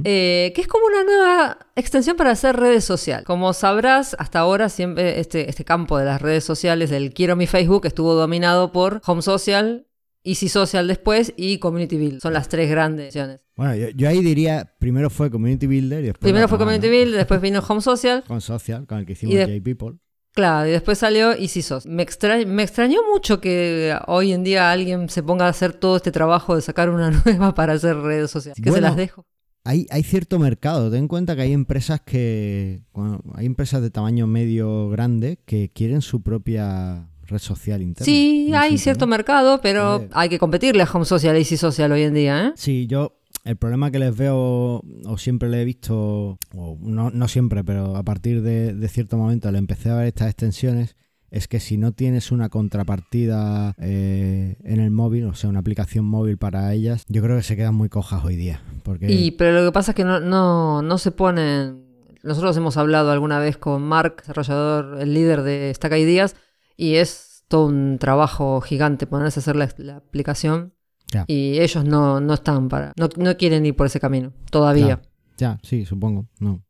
Eh, 0.04 0.52
que 0.56 0.62
es 0.62 0.68
como 0.68 0.86
una 0.86 1.04
nueva 1.04 1.58
extensión 1.76 2.18
para 2.18 2.32
hacer 2.32 2.56
redes 2.58 2.84
sociales. 2.84 3.26
Como 3.26 3.54
sabrás, 3.54 4.16
hasta 4.20 4.40
ahora 4.40 4.70
siempre 4.70 5.20
este, 5.20 5.50
este 5.50 5.64
campo 5.64 5.98
de 5.98 6.06
las 6.06 6.22
redes 6.22 6.44
sociales 6.44 6.90
del 6.90 7.14
Quiero 7.14 7.36
mi 7.36 7.48
Facebook 7.48 7.86
estuvo 7.86 8.14
dominado 8.14 8.72
por 8.72 9.02
Home 9.06 9.22
Social, 9.22 9.88
Easy 10.24 10.50
Social 10.50 10.88
después 10.88 11.34
y 11.38 11.58
Community 11.60 11.98
Build. 11.98 12.22
Son 12.22 12.34
las 12.34 12.48
tres 12.50 12.70
grandes 12.70 13.08
opciones. 13.08 13.42
Bueno, 13.56 13.76
yo, 13.76 13.90
yo 13.90 14.08
ahí 14.10 14.20
diría, 14.22 14.74
primero 14.80 15.10
fue 15.10 15.32
Community 15.32 15.68
Builder 15.68 16.04
y 16.04 16.08
después... 16.08 16.20
Primero 16.22 16.48
fue 16.48 16.58
Community 16.58 16.88
¿no? 16.88 16.92
Build, 16.92 17.16
después 17.16 17.42
vino 17.42 17.60
Home 17.68 17.82
Social. 17.82 18.24
Con 18.28 18.42
Social, 18.42 18.86
con 18.86 19.00
el 19.00 19.06
que 19.06 19.14
hicimos 19.14 19.36
J-People. 19.36 19.98
Claro, 20.34 20.68
y 20.68 20.72
después 20.72 20.98
salió 20.98 21.34
Easy 21.34 21.62
Social. 21.62 21.94
Me, 21.94 22.04
extra- 22.04 22.46
me 22.46 22.64
extrañó 22.64 23.00
mucho 23.12 23.42
que 23.42 23.94
hoy 24.08 24.32
en 24.32 24.44
día 24.46 24.72
alguien 24.72 25.10
se 25.10 25.24
ponga 25.24 25.46
a 25.46 25.50
hacer 25.50 25.74
todo 25.74 25.98
este 25.98 26.12
trabajo 26.12 26.56
de 26.56 26.62
sacar 26.62 26.90
una 26.90 27.12
nueva 27.26 27.54
para 27.54 27.74
hacer 27.74 27.98
redes 27.98 28.32
sociales. 28.32 28.54
Así 28.56 28.62
que 28.62 28.72
se 28.72 28.80
las 28.80 28.96
dejo. 28.96 29.26
Hay, 29.64 29.86
hay 29.92 30.04
cierto 30.04 30.40
mercado, 30.40 30.90
ten 30.90 31.02
en 31.02 31.08
cuenta 31.08 31.36
que 31.36 31.44
hay 31.44 31.54
empresas 31.54 32.02
que... 32.02 32.82
bueno, 32.94 33.22
hay 33.36 33.46
empresas 33.46 33.82
de 33.82 33.92
tamaño 33.92 34.26
medio 34.26 34.90
grande 34.90 35.40
que 35.46 35.70
quieren 35.70 36.02
su 36.02 36.22
propia 36.22 37.08
red 37.28 37.38
social 37.38 37.82
interna. 37.82 38.06
Sí, 38.06 38.52
hay 38.56 38.78
cierto 38.78 39.06
mercado, 39.06 39.62
pero 39.62 40.08
hay 40.14 40.30
que 40.30 40.40
competirle 40.40 40.84
a 40.84 40.90
Home 40.92 41.06
Social 41.06 41.36
y 41.36 41.40
Easy 41.40 41.58
Social 41.58 41.92
hoy 41.92 42.04
en 42.04 42.14
día, 42.14 42.48
¿eh? 42.48 42.52
Sí, 42.56 42.88
yo 42.88 43.18
el 43.44 43.56
problema 43.56 43.92
que 43.92 44.00
les 44.00 44.16
veo, 44.16 44.84
o 45.06 45.18
siempre 45.18 45.50
le 45.50 45.62
he 45.62 45.66
visto, 45.66 46.38
o 46.56 46.78
no, 46.82 47.10
no 47.10 47.28
siempre, 47.28 47.64
pero 47.64 47.96
a 47.96 48.04
partir 48.04 48.42
de, 48.42 48.74
de 48.74 48.88
cierto 48.88 49.18
momento 49.18 49.52
le 49.52 49.58
empecé 49.58 49.90
a 49.90 49.96
ver 49.96 50.08
estas 50.08 50.28
extensiones, 50.28 50.96
es 51.32 51.48
que 51.48 51.62
si 51.62 51.78
no 51.78 51.94
tienes 51.94 52.32
una 52.32 52.50
contrapartida 52.50 53.74
eh, 53.80 54.58
en 54.64 54.82
el 54.82 54.92
móvil, 54.92 55.26
o 55.26 55.34
sea, 55.34 55.50
una 55.50 55.60
aplicación 55.60 56.04
móvil 56.04 56.38
para 56.38 56.74
ellas, 56.74 57.06
yo 57.08 57.24
creo 57.24 57.38
que 57.38 57.44
se 57.44 57.56
quedan 57.56 57.74
muy 57.74 57.88
cojas 57.88 58.24
hoy 58.26 58.36
día. 58.36 58.62
Porque 58.84 59.10
Y, 59.12 59.32
pero 59.32 59.54
lo 59.54 59.66
que 59.66 59.72
pasa 59.72 59.92
es 59.92 59.96
que 59.96 60.04
no, 60.04 60.20
no, 60.20 60.82
no 60.82 60.98
se 60.98 61.12
ponen. 61.12 61.86
Nosotros 62.22 62.56
hemos 62.58 62.76
hablado 62.76 63.12
alguna 63.12 63.40
vez 63.40 63.58
con 63.58 63.82
Mark, 63.82 64.18
desarrollador, 64.18 65.02
el 65.02 65.14
líder 65.14 65.42
de 65.44 65.74
Stack 65.74 65.94
Ideas, 65.94 66.36
y 66.76 66.96
es 66.96 67.46
todo 67.48 67.68
un 67.68 67.98
trabajo 67.98 68.60
gigante 68.60 69.08
ponerse 69.08 69.40
a 69.40 69.42
hacer 69.42 69.56
la, 69.56 69.70
la 69.78 69.96
aplicación. 69.98 70.74
Ya. 71.14 71.24
Y 71.28 71.60
ellos 71.60 71.86
no, 71.86 72.20
no 72.20 72.34
están 72.34 72.68
para. 72.68 72.92
No, 72.98 73.08
no 73.16 73.38
quieren 73.38 73.66
ir 73.66 73.76
por 73.76 73.88
ese 73.88 74.02
camino, 74.02 74.34
todavía. 74.50 74.98
Claro. 74.98 75.02
ya, 75.38 75.60
sí, 75.64 75.86
supongo. 75.86 76.28
No. 76.40 76.62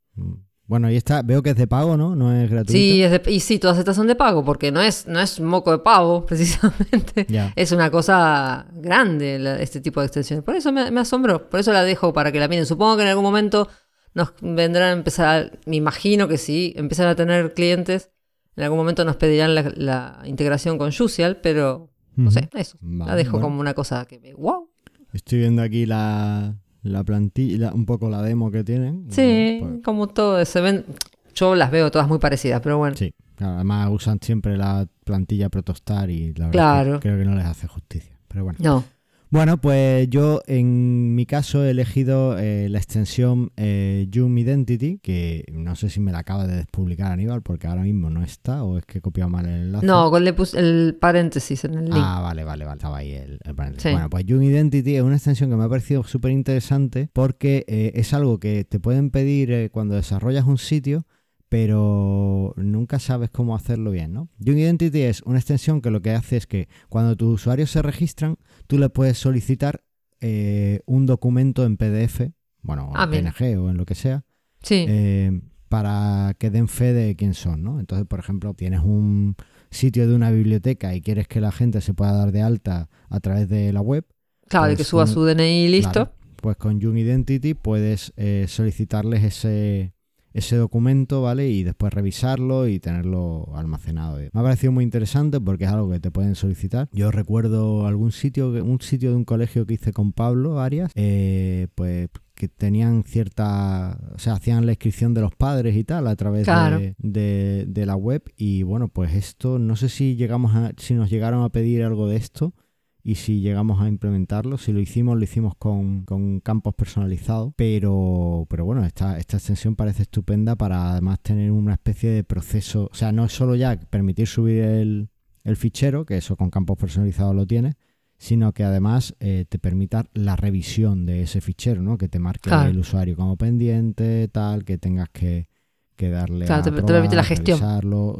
Bueno, 0.71 0.89
y 0.89 0.95
está, 0.95 1.21
veo 1.21 1.43
que 1.43 1.49
es 1.49 1.57
de 1.57 1.67
pago, 1.67 1.97
¿no? 1.97 2.15
No 2.15 2.33
es 2.33 2.49
gratuito. 2.49 2.71
Sí, 2.71 3.03
es 3.03 3.11
de- 3.11 3.29
y 3.29 3.41
sí, 3.41 3.59
todas 3.59 3.77
estas 3.77 3.93
son 3.93 4.07
de 4.07 4.15
pago, 4.15 4.45
porque 4.45 4.71
no 4.71 4.81
es, 4.81 5.05
no 5.05 5.19
es 5.19 5.41
moco 5.41 5.69
de 5.73 5.79
pavo, 5.79 6.25
precisamente. 6.25 7.25
Ya. 7.27 7.51
Es 7.57 7.73
una 7.73 7.91
cosa 7.91 8.67
grande 8.73 9.37
la- 9.37 9.59
este 9.61 9.81
tipo 9.81 9.99
de 9.99 10.05
extensiones. 10.05 10.45
Por 10.45 10.55
eso 10.55 10.71
me, 10.71 10.89
me 10.89 11.01
asombró. 11.01 11.49
Por 11.49 11.59
eso 11.59 11.73
la 11.73 11.83
dejo 11.83 12.13
para 12.13 12.31
que 12.31 12.39
la 12.39 12.47
miren. 12.47 12.65
Supongo 12.65 12.95
que 12.95 13.03
en 13.03 13.09
algún 13.09 13.25
momento 13.25 13.67
nos 14.13 14.31
vendrán 14.41 14.89
a 14.89 14.91
empezar. 14.93 15.59
Me 15.65 15.75
imagino 15.75 16.29
que 16.29 16.37
sí, 16.37 16.73
empiezan 16.77 17.07
a 17.07 17.15
tener 17.15 17.53
clientes. 17.53 18.09
En 18.55 18.63
algún 18.63 18.77
momento 18.79 19.03
nos 19.03 19.17
pedirán 19.17 19.53
la, 19.55 19.73
la 19.75 20.21
integración 20.23 20.77
con 20.77 20.93
Social, 20.93 21.41
pero 21.43 21.91
no 22.15 22.31
sé, 22.31 22.49
eso. 22.53 22.77
la 22.81 23.17
dejo 23.17 23.31
bueno. 23.33 23.47
como 23.47 23.59
una 23.59 23.73
cosa 23.73 24.05
que 24.05 24.21
me. 24.21 24.33
¡Wow! 24.35 24.69
Estoy 25.11 25.39
viendo 25.39 25.61
aquí 25.63 25.85
la, 25.85 26.55
la 26.83 27.03
plantilla, 27.03 27.71
un 27.73 27.85
poco 27.85 28.09
la 28.09 28.21
demo 28.21 28.51
que 28.51 28.63
tienen. 28.63 29.05
Sí, 29.09 29.59
pues- 29.61 29.83
como 29.83 30.07
todo. 30.07 30.43
Se 30.45 30.61
ven. 30.61 30.85
Yo 31.33 31.55
las 31.55 31.71
veo 31.71 31.91
todas 31.91 32.07
muy 32.07 32.17
parecidas, 32.19 32.59
pero 32.61 32.77
bueno. 32.77 32.95
Sí, 32.97 33.13
claro, 33.35 33.55
además 33.55 33.89
usan 33.91 34.19
siempre 34.21 34.57
la 34.57 34.85
plantilla 35.05 35.49
Protostar 35.49 36.09
y 36.09 36.33
la 36.33 36.47
verdad 36.47 36.51
Claro. 36.51 36.93
que 36.99 37.07
creo 37.09 37.17
que 37.19 37.25
no 37.25 37.35
les 37.35 37.45
hace 37.45 37.67
justicia. 37.67 38.17
Pero 38.27 38.43
bueno. 38.43 38.59
No. 38.61 38.83
Bueno, 39.31 39.61
pues 39.61 40.09
yo 40.09 40.41
en 40.45 41.15
mi 41.15 41.25
caso 41.25 41.63
he 41.63 41.69
elegido 41.69 42.37
eh, 42.37 42.67
la 42.67 42.79
extensión 42.79 43.53
eh, 43.55 44.05
Zoom 44.13 44.37
Identity, 44.37 44.99
que 45.01 45.45
no 45.53 45.77
sé 45.77 45.89
si 45.89 46.01
me 46.01 46.11
la 46.11 46.19
acaba 46.19 46.45
de 46.45 46.57
despublicar 46.57 47.13
Aníbal, 47.13 47.41
porque 47.41 47.67
ahora 47.67 47.83
mismo 47.83 48.09
no 48.09 48.23
está, 48.23 48.61
o 48.65 48.77
es 48.77 48.85
que 48.85 48.97
he 48.97 49.01
copiado 49.01 49.29
mal 49.29 49.45
el 49.45 49.61
enlace. 49.61 49.85
No, 49.85 50.19
le 50.19 50.33
puse 50.33 50.59
el 50.59 50.97
paréntesis 50.99 51.63
en 51.63 51.75
el 51.75 51.85
link. 51.85 51.95
Ah, 51.97 52.19
vale, 52.21 52.43
vale, 52.43 52.65
vale. 52.65 52.75
Estaba 52.75 52.97
ahí 52.97 53.13
el, 53.13 53.39
el 53.41 53.55
paréntesis. 53.55 53.83
Sí. 53.83 53.93
Bueno, 53.93 54.09
pues 54.09 54.25
Zoom 54.27 54.43
Identity 54.43 54.97
es 54.97 55.01
una 55.01 55.15
extensión 55.15 55.49
que 55.49 55.55
me 55.55 55.63
ha 55.63 55.69
parecido 55.69 56.03
súper 56.03 56.31
interesante 56.31 57.09
porque 57.13 57.63
eh, 57.69 57.93
es 57.95 58.13
algo 58.13 58.37
que 58.37 58.65
te 58.65 58.81
pueden 58.81 59.11
pedir 59.11 59.53
eh, 59.53 59.69
cuando 59.69 59.95
desarrollas 59.95 60.43
un 60.43 60.57
sitio, 60.57 61.05
pero 61.51 62.53
nunca 62.55 62.97
sabes 62.97 63.29
cómo 63.29 63.55
hacerlo 63.57 63.91
bien, 63.91 64.13
¿no? 64.13 64.29
Zoom 64.43 64.57
Identity 64.57 65.01
es 65.01 65.21
una 65.23 65.37
extensión 65.37 65.81
que 65.81 65.91
lo 65.91 66.01
que 66.01 66.11
hace 66.11 66.37
es 66.37 66.47
que 66.47 66.69
cuando 66.87 67.17
tus 67.17 67.35
usuarios 67.41 67.69
se 67.69 67.81
registran, 67.81 68.37
tú 68.67 68.77
le 68.77 68.87
puedes 68.89 69.17
solicitar 69.17 69.83
eh, 70.21 70.79
un 70.85 71.05
documento 71.05 71.65
en 71.65 71.75
PDF, 71.75 72.31
bueno, 72.61 72.91
Ah, 72.95 73.03
en 73.03 73.09
mira. 73.09 73.33
PNG 73.37 73.59
o 73.59 73.69
en 73.69 73.75
lo 73.75 73.85
que 73.85 73.95
sea, 73.95 74.23
sí. 74.63 74.85
eh, 74.87 75.41
para 75.67 76.35
que 76.39 76.49
den 76.51 76.69
fe 76.69 76.93
de 76.93 77.17
quién 77.17 77.33
son, 77.33 77.63
¿no? 77.63 77.81
Entonces, 77.81 78.07
por 78.07 78.19
ejemplo, 78.19 78.53
tienes 78.53 78.79
un 78.81 79.35
sitio 79.69 80.07
de 80.07 80.15
una 80.15 80.31
biblioteca 80.31 80.95
y 80.95 81.01
quieres 81.01 81.27
que 81.27 81.41
la 81.41 81.51
gente 81.51 81.81
se 81.81 81.93
pueda 81.93 82.13
dar 82.13 82.31
de 82.31 82.41
alta 82.43 82.89
a 83.09 83.19
través 83.19 83.49
de 83.49 83.73
la 83.73 83.81
web, 83.81 84.05
claro, 84.47 84.67
pues 84.67 84.77
que 84.77 84.83
suba 84.85 85.03
con- 85.03 85.13
su 85.13 85.25
DNI 85.25 85.65
y 85.65 85.67
listo. 85.67 85.91
claro, 85.91 86.13
pues 86.37 86.55
con 86.55 86.79
Young 86.79 86.97
Identity 86.97 87.53
puedes 87.55 88.13
eh, 88.15 88.45
solicitarles 88.47 89.23
ese, 89.23 89.93
ese 90.33 90.55
documento, 90.55 91.21
¿vale? 91.21 91.49
Y 91.49 91.63
después 91.63 91.93
revisarlo 91.93 92.67
y 92.67 92.79
tenerlo 92.79 93.49
almacenado. 93.55 94.17
Me 94.17 94.27
ha 94.33 94.43
parecido 94.43 94.71
muy 94.71 94.83
interesante 94.83 95.39
porque 95.41 95.65
es 95.65 95.71
algo 95.71 95.89
que 95.91 95.99
te 95.99 96.11
pueden 96.11 96.35
solicitar. 96.35 96.87
Yo 96.93 97.11
recuerdo 97.11 97.85
algún 97.87 98.11
sitio, 98.11 98.49
un 98.63 98.81
sitio 98.81 99.09
de 99.11 99.15
un 99.17 99.25
colegio 99.25 99.65
que 99.65 99.73
hice 99.75 99.93
con 99.93 100.13
Pablo 100.13 100.59
Arias, 100.59 100.91
eh, 100.95 101.67
pues 101.75 102.09
que 102.33 102.47
tenían 102.47 103.03
cierta, 103.03 103.99
o 104.15 104.17
sea, 104.17 104.33
hacían 104.33 104.65
la 104.65 104.71
inscripción 104.71 105.13
de 105.13 105.21
los 105.21 105.35
padres 105.35 105.75
y 105.75 105.83
tal 105.83 106.07
a 106.07 106.15
través 106.15 106.45
Claro. 106.45 106.79
de, 106.79 106.95
de- 106.97 107.65
de 107.67 107.85
la 107.85 107.95
web 107.95 108.23
y 108.35 108.63
bueno, 108.63 108.87
pues 108.87 109.13
esto, 109.13 109.59
no 109.59 109.75
sé 109.75 109.89
si 109.89 110.15
llegamos 110.15 110.55
a, 110.55 110.71
si 110.77 110.95
nos 110.95 111.09
llegaron 111.11 111.43
a 111.43 111.49
pedir 111.49 111.83
algo 111.83 112.07
de 112.07 112.15
esto 112.15 112.55
y 113.03 113.15
si 113.15 113.41
llegamos 113.41 113.81
a 113.81 113.87
implementarlo. 113.87 114.57
Si 114.57 114.71
lo 114.73 114.79
hicimos, 114.79 115.17
lo 115.17 115.23
hicimos 115.23 115.55
con, 115.57 116.03
con 116.05 116.39
campos 116.39 116.75
personalizados. 116.75 117.53
Pero, 117.55 118.45
pero 118.49 118.65
bueno, 118.65 118.85
esta, 118.85 119.17
esta 119.17 119.37
extensión 119.37 119.75
parece 119.75 120.03
estupenda 120.03 120.55
para 120.55 120.91
además 120.91 121.19
tener 121.21 121.51
una 121.51 121.73
especie 121.73 122.11
de 122.11 122.23
proceso. 122.23 122.89
O 122.91 122.95
sea, 122.95 123.11
no 123.11 123.25
es 123.25 123.31
solo 123.33 123.55
ya 123.55 123.75
permitir 123.79 124.27
subir 124.27 124.63
el, 124.63 125.09
el 125.43 125.55
fichero, 125.55 126.05
que 126.05 126.17
eso 126.17 126.35
con 126.35 126.49
campos 126.49 126.77
personalizados 126.77 127.35
lo 127.35 127.47
tiene, 127.47 127.73
sino 128.17 128.53
que 128.53 128.63
además 128.63 129.15
eh, 129.19 129.45
te 129.49 129.57
permita 129.57 130.05
la 130.13 130.35
revisión 130.35 131.07
de 131.07 131.23
ese 131.23 131.41
fichero, 131.41 131.81
¿no? 131.81 131.97
Que 131.97 132.07
te 132.07 132.19
marque 132.19 132.49
Claro. 132.51 132.69
el 132.69 132.77
usuario 132.77 133.15
como 133.15 133.35
pendiente, 133.35 134.27
tal, 134.27 134.63
que 134.63 134.77
tengas 134.77 135.09
que, 135.09 135.47
que 135.95 136.09
darle 136.11 136.45
Claro, 136.45 136.61
a 136.61 136.63
te- 136.65 136.69
te 136.69 136.75
aprobar, 136.81 136.95
permite 137.01 137.15
la 137.15 137.23
gestión. 137.23 137.59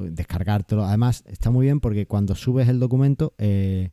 descargártelo. 0.10 0.86
Además, 0.86 1.24
está 1.28 1.52
muy 1.52 1.68
bien 1.68 1.80
porque 1.80 2.08
cuando 2.08 2.34
subes 2.34 2.68
el 2.68 2.80
documento, 2.80 3.36
eh, 3.38 3.92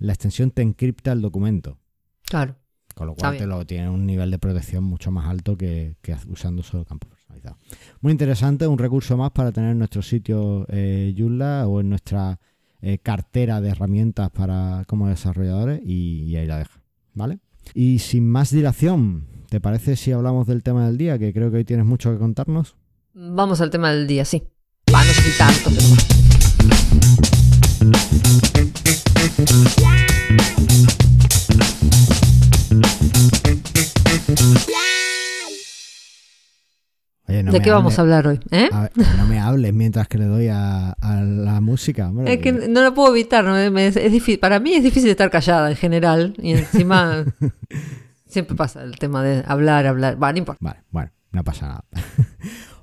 la 0.00 0.12
extensión 0.12 0.50
te 0.50 0.62
encripta 0.62 1.12
el 1.12 1.20
documento. 1.20 1.78
Claro. 2.24 2.56
Con 2.94 3.06
lo 3.06 3.14
cual 3.14 3.38
te 3.38 3.46
lo 3.46 3.64
tiene 3.64 3.88
un 3.88 4.04
nivel 4.04 4.30
de 4.30 4.38
protección 4.38 4.84
mucho 4.84 5.10
más 5.10 5.26
alto 5.26 5.56
que, 5.56 5.96
que 6.02 6.14
usando 6.28 6.62
solo 6.62 6.84
campos 6.84 7.08
personalizados. 7.08 7.58
Muy 8.00 8.10
interesante, 8.12 8.66
un 8.66 8.78
recurso 8.78 9.16
más 9.16 9.30
para 9.30 9.52
tener 9.52 9.70
en 9.70 9.78
nuestro 9.78 10.02
sitio 10.02 10.66
eh, 10.68 11.14
Joomla 11.16 11.66
o 11.66 11.80
en 11.80 11.88
nuestra 11.88 12.40
eh, 12.82 12.98
cartera 12.98 13.60
de 13.60 13.70
herramientas 13.70 14.30
para 14.30 14.84
como 14.86 15.08
desarrolladores 15.08 15.80
y, 15.84 16.24
y 16.24 16.36
ahí 16.36 16.46
la 16.46 16.58
deja. 16.58 16.82
¿Vale? 17.14 17.38
Y 17.74 18.00
sin 18.00 18.28
más 18.28 18.50
dilación, 18.50 19.26
¿te 19.48 19.60
parece 19.60 19.96
si 19.96 20.12
hablamos 20.12 20.46
del 20.46 20.62
tema 20.62 20.86
del 20.86 20.98
día? 20.98 21.18
Que 21.18 21.32
creo 21.32 21.50
que 21.50 21.58
hoy 21.58 21.64
tienes 21.64 21.86
mucho 21.86 22.12
que 22.12 22.18
contarnos. 22.18 22.76
Vamos 23.14 23.60
al 23.60 23.70
tema 23.70 23.92
del 23.92 24.06
día, 24.06 24.24
sí. 24.24 24.42
Va, 24.92 25.04
no 25.04 25.12
sé 25.12 25.22
si 25.22 25.38
tanto, 25.38 25.70
pero 25.70 26.19
¿De 37.50 37.60
qué 37.60 37.70
vamos 37.70 37.98
a 37.98 38.02
hablar 38.02 38.26
hoy? 38.26 38.40
¿eh? 38.50 38.68
No 39.18 39.26
me 39.26 39.40
hables 39.40 39.72
mientras 39.72 40.08
que 40.08 40.18
le 40.18 40.26
doy 40.26 40.48
a, 40.48 40.94
la 41.00 41.60
música. 41.60 42.12
Es 42.26 42.38
que 42.40 42.52
no 42.52 42.82
lo 42.82 42.94
puedo 42.94 43.10
evitar. 43.10 43.44
¿no? 43.44 43.56
Es, 43.56 43.94
difícil. 43.94 44.38
Para 44.38 44.60
mí 44.60 44.74
es 44.74 44.82
difícil 44.82 45.10
estar 45.10 45.30
callada 45.30 45.70
en 45.70 45.76
general. 45.76 46.34
Y 46.38 46.52
encima 46.52 47.24
siempre 48.26 48.56
pasa 48.56 48.82
el 48.82 48.98
tema 48.98 49.22
de 49.22 49.42
hablar, 49.46 49.86
hablar. 49.86 50.16
Vale, 50.16 50.44
bueno, 50.90 51.10
no 51.32 51.44
pasa 51.44 51.66
nada. 51.68 51.84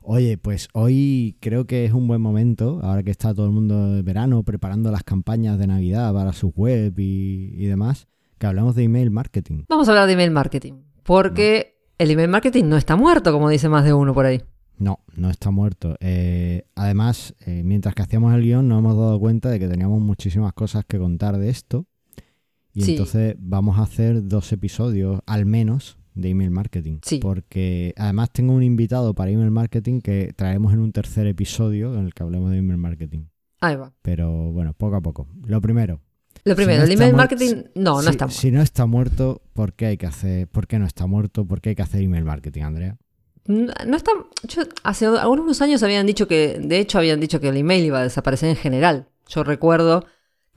Oye, 0.10 0.38
pues 0.38 0.70
hoy 0.72 1.36
creo 1.42 1.66
que 1.68 1.84
es 1.84 1.92
un 1.92 2.08
buen 2.08 2.22
momento, 2.22 2.80
ahora 2.82 3.04
que 3.04 3.12
está 3.12 3.34
todo 3.34 3.46
el 3.46 3.52
mundo 3.52 3.92
de 3.92 4.04
verano 4.04 4.42
preparando 4.44 4.90
las 4.90 5.04
campañas 5.04 5.60
de 5.60 5.68
Navidad 5.68 6.14
para 6.14 6.32
sus 6.32 6.54
web 6.56 6.98
y, 6.98 7.52
y 7.58 7.66
demás, 7.66 8.08
que 8.38 8.48
hablamos 8.48 8.74
de 8.76 8.84
email 8.84 9.12
marketing. 9.12 9.66
Vamos 9.68 9.90
a 9.90 9.92
hablar 9.92 10.08
de 10.08 10.14
email 10.14 10.32
marketing, 10.32 10.76
porque 11.04 11.76
el 11.98 12.10
email 12.12 12.30
marketing 12.30 12.64
no 12.70 12.78
está 12.78 12.96
muerto, 12.96 13.34
como 13.34 13.50
dice 13.50 13.68
más 13.68 13.84
de 13.84 13.92
uno 13.92 14.14
por 14.14 14.26
ahí. 14.26 14.42
No, 14.78 15.00
no 15.18 15.30
está 15.30 15.52
muerto. 15.52 15.98
Eh, 16.00 16.64
además, 16.74 17.36
eh, 17.46 17.64
mientras 17.66 17.94
que 17.94 18.04
hacíamos 18.04 18.34
el 18.34 18.44
guion, 18.44 18.66
nos 18.70 18.80
hemos 18.80 18.96
dado 18.96 19.20
cuenta 19.20 19.50
de 19.50 19.60
que 19.60 19.68
teníamos 19.68 20.00
muchísimas 20.00 20.54
cosas 20.54 20.86
que 20.86 20.98
contar 21.00 21.38
de 21.38 21.50
esto. 21.50 21.86
Y 22.74 22.84
Sí. 22.84 22.92
entonces 22.92 23.36
vamos 23.40 23.78
a 23.78 23.82
hacer 23.82 24.26
dos 24.26 24.54
episodios, 24.54 25.20
al 25.26 25.46
menos, 25.46 25.98
de 26.18 26.30
email 26.30 26.52
marketing. 26.52 27.00
Sí. 27.04 27.20
Porque 27.20 27.94
además 27.98 28.32
tengo 28.32 28.54
un 28.54 28.64
invitado 28.64 29.14
para 29.14 29.32
email 29.32 29.52
marketing 29.52 30.02
que 30.02 30.34
traemos 30.36 30.74
en 30.74 30.80
un 30.80 30.92
tercer 30.92 31.28
episodio 31.28 31.94
en 31.94 32.06
el 32.06 32.14
que 32.14 32.24
hablemos 32.24 32.52
de 32.52 32.58
email 32.58 32.78
marketing. 32.78 33.26
Ahí 33.62 33.76
va. 33.76 33.94
Pero 34.02 34.52
bueno, 34.52 34.74
poco 34.74 34.96
a 34.96 35.02
poco. 35.02 35.28
Lo 35.46 35.62
primero. 35.62 36.02
Lo 36.44 36.56
primero, 36.56 36.80
no 36.80 36.86
el 36.86 36.92
email 36.92 37.14
marketing 37.14 37.64
no, 37.76 38.02
no 38.02 38.10
está 38.10 38.26
muerto. 38.26 38.42
Si 38.42 38.52
no 38.52 38.62
está 38.62 38.86
muerto, 38.86 39.42
¿por 39.54 39.74
qué 39.74 39.88
hay 39.88 39.98
que 39.98 40.06
hacer? 40.06 40.48
¿Por 40.48 40.68
qué 40.68 40.80
no 40.80 40.86
está 40.86 41.06
muerto? 41.06 41.46
¿Por 41.46 41.62
qué 41.62 41.70
hay 41.70 41.76
que 41.76 41.82
hacer 41.82 42.02
email 42.02 42.24
marketing, 42.24 42.62
Andrea? 42.62 42.98
No 43.48 43.74
no 43.86 43.98
está. 43.98 44.12
Yo, 44.48 44.64
hace 44.84 45.06
algunos 45.06 45.62
años 45.62 45.84
habían 45.84 46.06
dicho 46.06 46.28
que, 46.28 46.60
de 46.62 46.80
hecho, 46.80 47.00
habían 47.00 47.20
dicho 47.20 47.40
que 47.40 47.50
el 47.50 47.58
email 47.58 47.86
iba 47.86 48.00
a 48.00 48.04
desaparecer 48.04 48.50
en 48.50 48.56
general. 48.56 49.08
Yo 49.28 49.44
recuerdo 49.44 50.06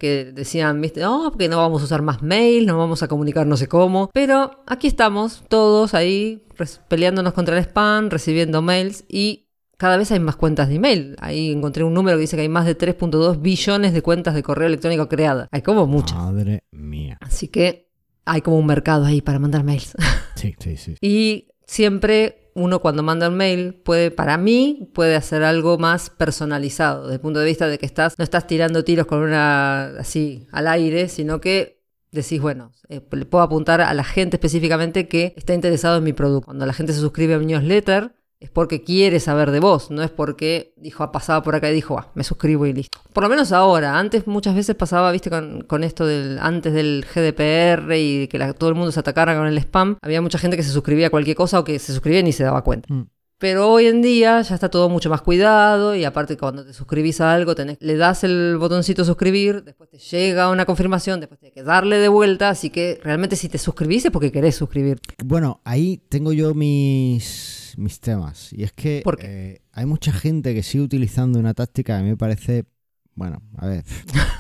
que 0.00 0.33
decían, 0.33 0.80
viste, 0.80 1.00
no, 1.00 1.30
porque 1.30 1.49
no 1.49 1.59
vamos 1.59 1.83
a 1.83 1.85
usar 1.85 2.00
más 2.00 2.23
mail, 2.23 2.66
no 2.66 2.78
vamos 2.78 3.02
a 3.02 3.09
comunicar 3.09 3.47
no 3.47 3.57
sé 3.57 3.69
cómo. 3.69 4.11
Pero 4.12 4.62
aquí 4.66 4.87
estamos, 4.87 5.45
todos 5.49 5.95
ahí, 5.95 6.42
peleándonos 6.88 7.35
contra 7.35 7.57
el 7.57 7.62
spam, 7.62 8.09
recibiendo 8.09 8.62
mails 8.62 9.04
y 9.09 9.47
cada 9.76 9.99
vez 9.99 10.11
hay 10.11 10.19
más 10.19 10.37
cuentas 10.37 10.69
de 10.69 10.76
email. 10.76 11.16
Ahí 11.21 11.52
encontré 11.52 11.85
un 11.85 11.95
número 11.95 12.16
que 12.16 12.23
dice 12.23 12.37
que 12.37 12.42
hay 12.42 12.49
más 12.49 12.64
de 12.64 12.76
3.2 12.76 13.40
billones 13.40 13.92
de 13.92 14.02
cuentas 14.02 14.35
de 14.35 14.42
correo 14.42 14.69
electrónico 14.69 15.09
creadas. 15.09 15.49
Hay 15.52 15.62
como 15.62 15.87
muchas. 15.87 16.16
Madre 16.16 16.64
mía. 16.71 17.19
Así 17.21 17.49
que 17.49 17.90
hay 18.25 18.40
como 18.40 18.59
un 18.59 18.66
mercado 18.66 19.04
ahí 19.04 19.21
para 19.21 19.38
mandar 19.38 19.64
mails. 19.64 19.95
Sí, 20.35 20.54
sí, 20.59 20.76
sí. 20.76 20.97
Y 21.02 21.49
siempre 21.66 22.39
uno 22.54 22.80
cuando 22.80 23.02
manda 23.02 23.28
un 23.28 23.37
mail 23.37 23.75
puede, 23.75 24.11
para 24.11 24.37
mí, 24.37 24.90
puede 24.95 25.16
hacer 25.16 25.42
algo 25.42 25.78
más 25.78 26.11
personalizado, 26.11 27.02
desde 27.02 27.14
el 27.14 27.21
punto 27.21 27.40
de 27.40 27.47
vista 27.47 27.66
de 27.69 27.78
que 27.78 27.87
estás, 27.87 28.19
no 28.19 28.25
estás 28.25 28.47
tirando 28.47 28.85
tiros 28.85 29.07
con 29.07 29.21
una 29.21 29.99
así 29.99 30.47
al 30.52 30.66
aire, 30.66 31.09
sino 31.09 31.40
que 31.40 31.80
decís, 32.12 32.40
bueno, 32.40 32.73
eh, 32.88 33.00
le 33.12 33.25
puedo 33.25 33.45
apuntar 33.45 33.80
a 33.80 33.95
la 33.95 34.04
gente 34.04 34.37
específicamente 34.37 35.09
que 35.09 35.33
está 35.37 35.54
interesado 35.54 35.99
en 35.99 36.04
mi 36.04 36.12
producto. 36.12 36.47
Cuando 36.47 36.66
la 36.66 36.73
gente 36.73 36.92
se 36.92 37.00
suscribe 37.00 37.35
a 37.35 37.38
mi 37.38 37.47
newsletter, 37.47 38.12
es 38.40 38.49
porque 38.50 38.82
quiere 38.82 39.20
saber 39.20 39.50
de 39.50 39.61
vos, 39.61 39.90
no 39.90 40.02
es 40.02 40.11
porque 40.11 40.73
dijo, 40.78 41.04
ha 41.04 41.12
pasado 41.12 41.42
por 41.42 41.54
acá 41.54 41.70
y 41.70 41.75
dijo, 41.75 41.99
ah, 41.99 42.11
me 42.14 42.25
suscribo 42.25 42.64
y 42.66 42.73
listo. 42.73 42.99
Por 43.12 43.23
lo 43.23 43.28
menos 43.28 43.52
ahora, 43.52 43.99
antes 43.99 44.26
muchas 44.26 44.54
veces 44.54 44.75
pasaba, 44.75 45.12
viste, 45.12 45.28
con, 45.28 45.61
con 45.62 45.85
esto 45.85 46.06
del, 46.06 46.38
antes 46.40 46.73
del 46.73 47.04
GDPR 47.14 47.94
y 47.99 48.28
que 48.28 48.38
la- 48.38 48.54
todo 48.54 48.70
el 48.70 48.76
mundo 48.76 48.92
se 48.92 49.00
atacara 49.00 49.37
con 49.37 49.47
el 49.47 49.59
spam, 49.59 49.99
había 50.00 50.23
mucha 50.23 50.38
gente 50.38 50.56
que 50.56 50.62
se 50.62 50.70
suscribía 50.73 51.09
a 51.09 51.11
cualquier 51.11 51.37
cosa 51.37 51.59
o 51.61 51.64
que 51.64 51.78
se 51.78 51.92
suscribía 51.92 52.20
y 52.20 52.25
ni 52.25 52.32
se 52.32 52.44
daba 52.44 52.62
cuenta. 52.64 52.92
Mm. 52.92 53.09
Pero 53.38 53.70
hoy 53.70 53.87
en 53.87 54.02
día 54.02 54.42
ya 54.42 54.54
está 54.54 54.68
todo 54.68 54.90
mucho 54.90 55.09
más 55.09 55.23
cuidado 55.23 55.94
y 55.94 56.04
aparte 56.04 56.37
cuando 56.37 56.62
te 56.64 56.75
suscribís 56.75 57.23
a 57.23 57.32
algo 57.32 57.54
tenés, 57.54 57.78
le 57.80 57.97
das 57.97 58.23
el 58.23 58.59
botoncito 58.59 59.02
suscribir, 59.02 59.64
después 59.64 59.88
te 59.88 59.97
llega 59.99 60.50
una 60.50 60.66
confirmación, 60.66 61.20
después 61.20 61.40
tienes 61.40 61.55
que 61.55 61.62
darle 61.62 61.96
de 61.96 62.09
vuelta, 62.09 62.50
así 62.50 62.68
que 62.68 63.00
realmente 63.03 63.37
si 63.37 63.48
te 63.48 63.57
suscribís 63.57 64.05
es 64.05 64.11
porque 64.11 64.31
querés 64.31 64.57
suscribir. 64.57 65.00
Bueno, 65.24 65.62
ahí 65.64 66.03
tengo 66.11 66.35
yo 66.35 66.53
mis, 66.55 67.60
mis 67.81 68.01
temas. 68.01 68.53
Y 68.53 68.62
es 68.62 68.73
que 68.73 69.03
eh, 69.21 69.61
hay 69.73 69.87
mucha 69.87 70.12
gente 70.12 70.55
que 70.55 70.62
sigue 70.62 70.85
utilizando 70.85 71.38
una 71.38 71.55
táctica 71.55 71.95
que 71.95 72.01
a 72.01 72.03
mí 72.03 72.11
me 72.11 72.16
parece, 72.16 72.64
bueno, 73.14 73.43
a 73.57 73.66
ver, 73.66 73.85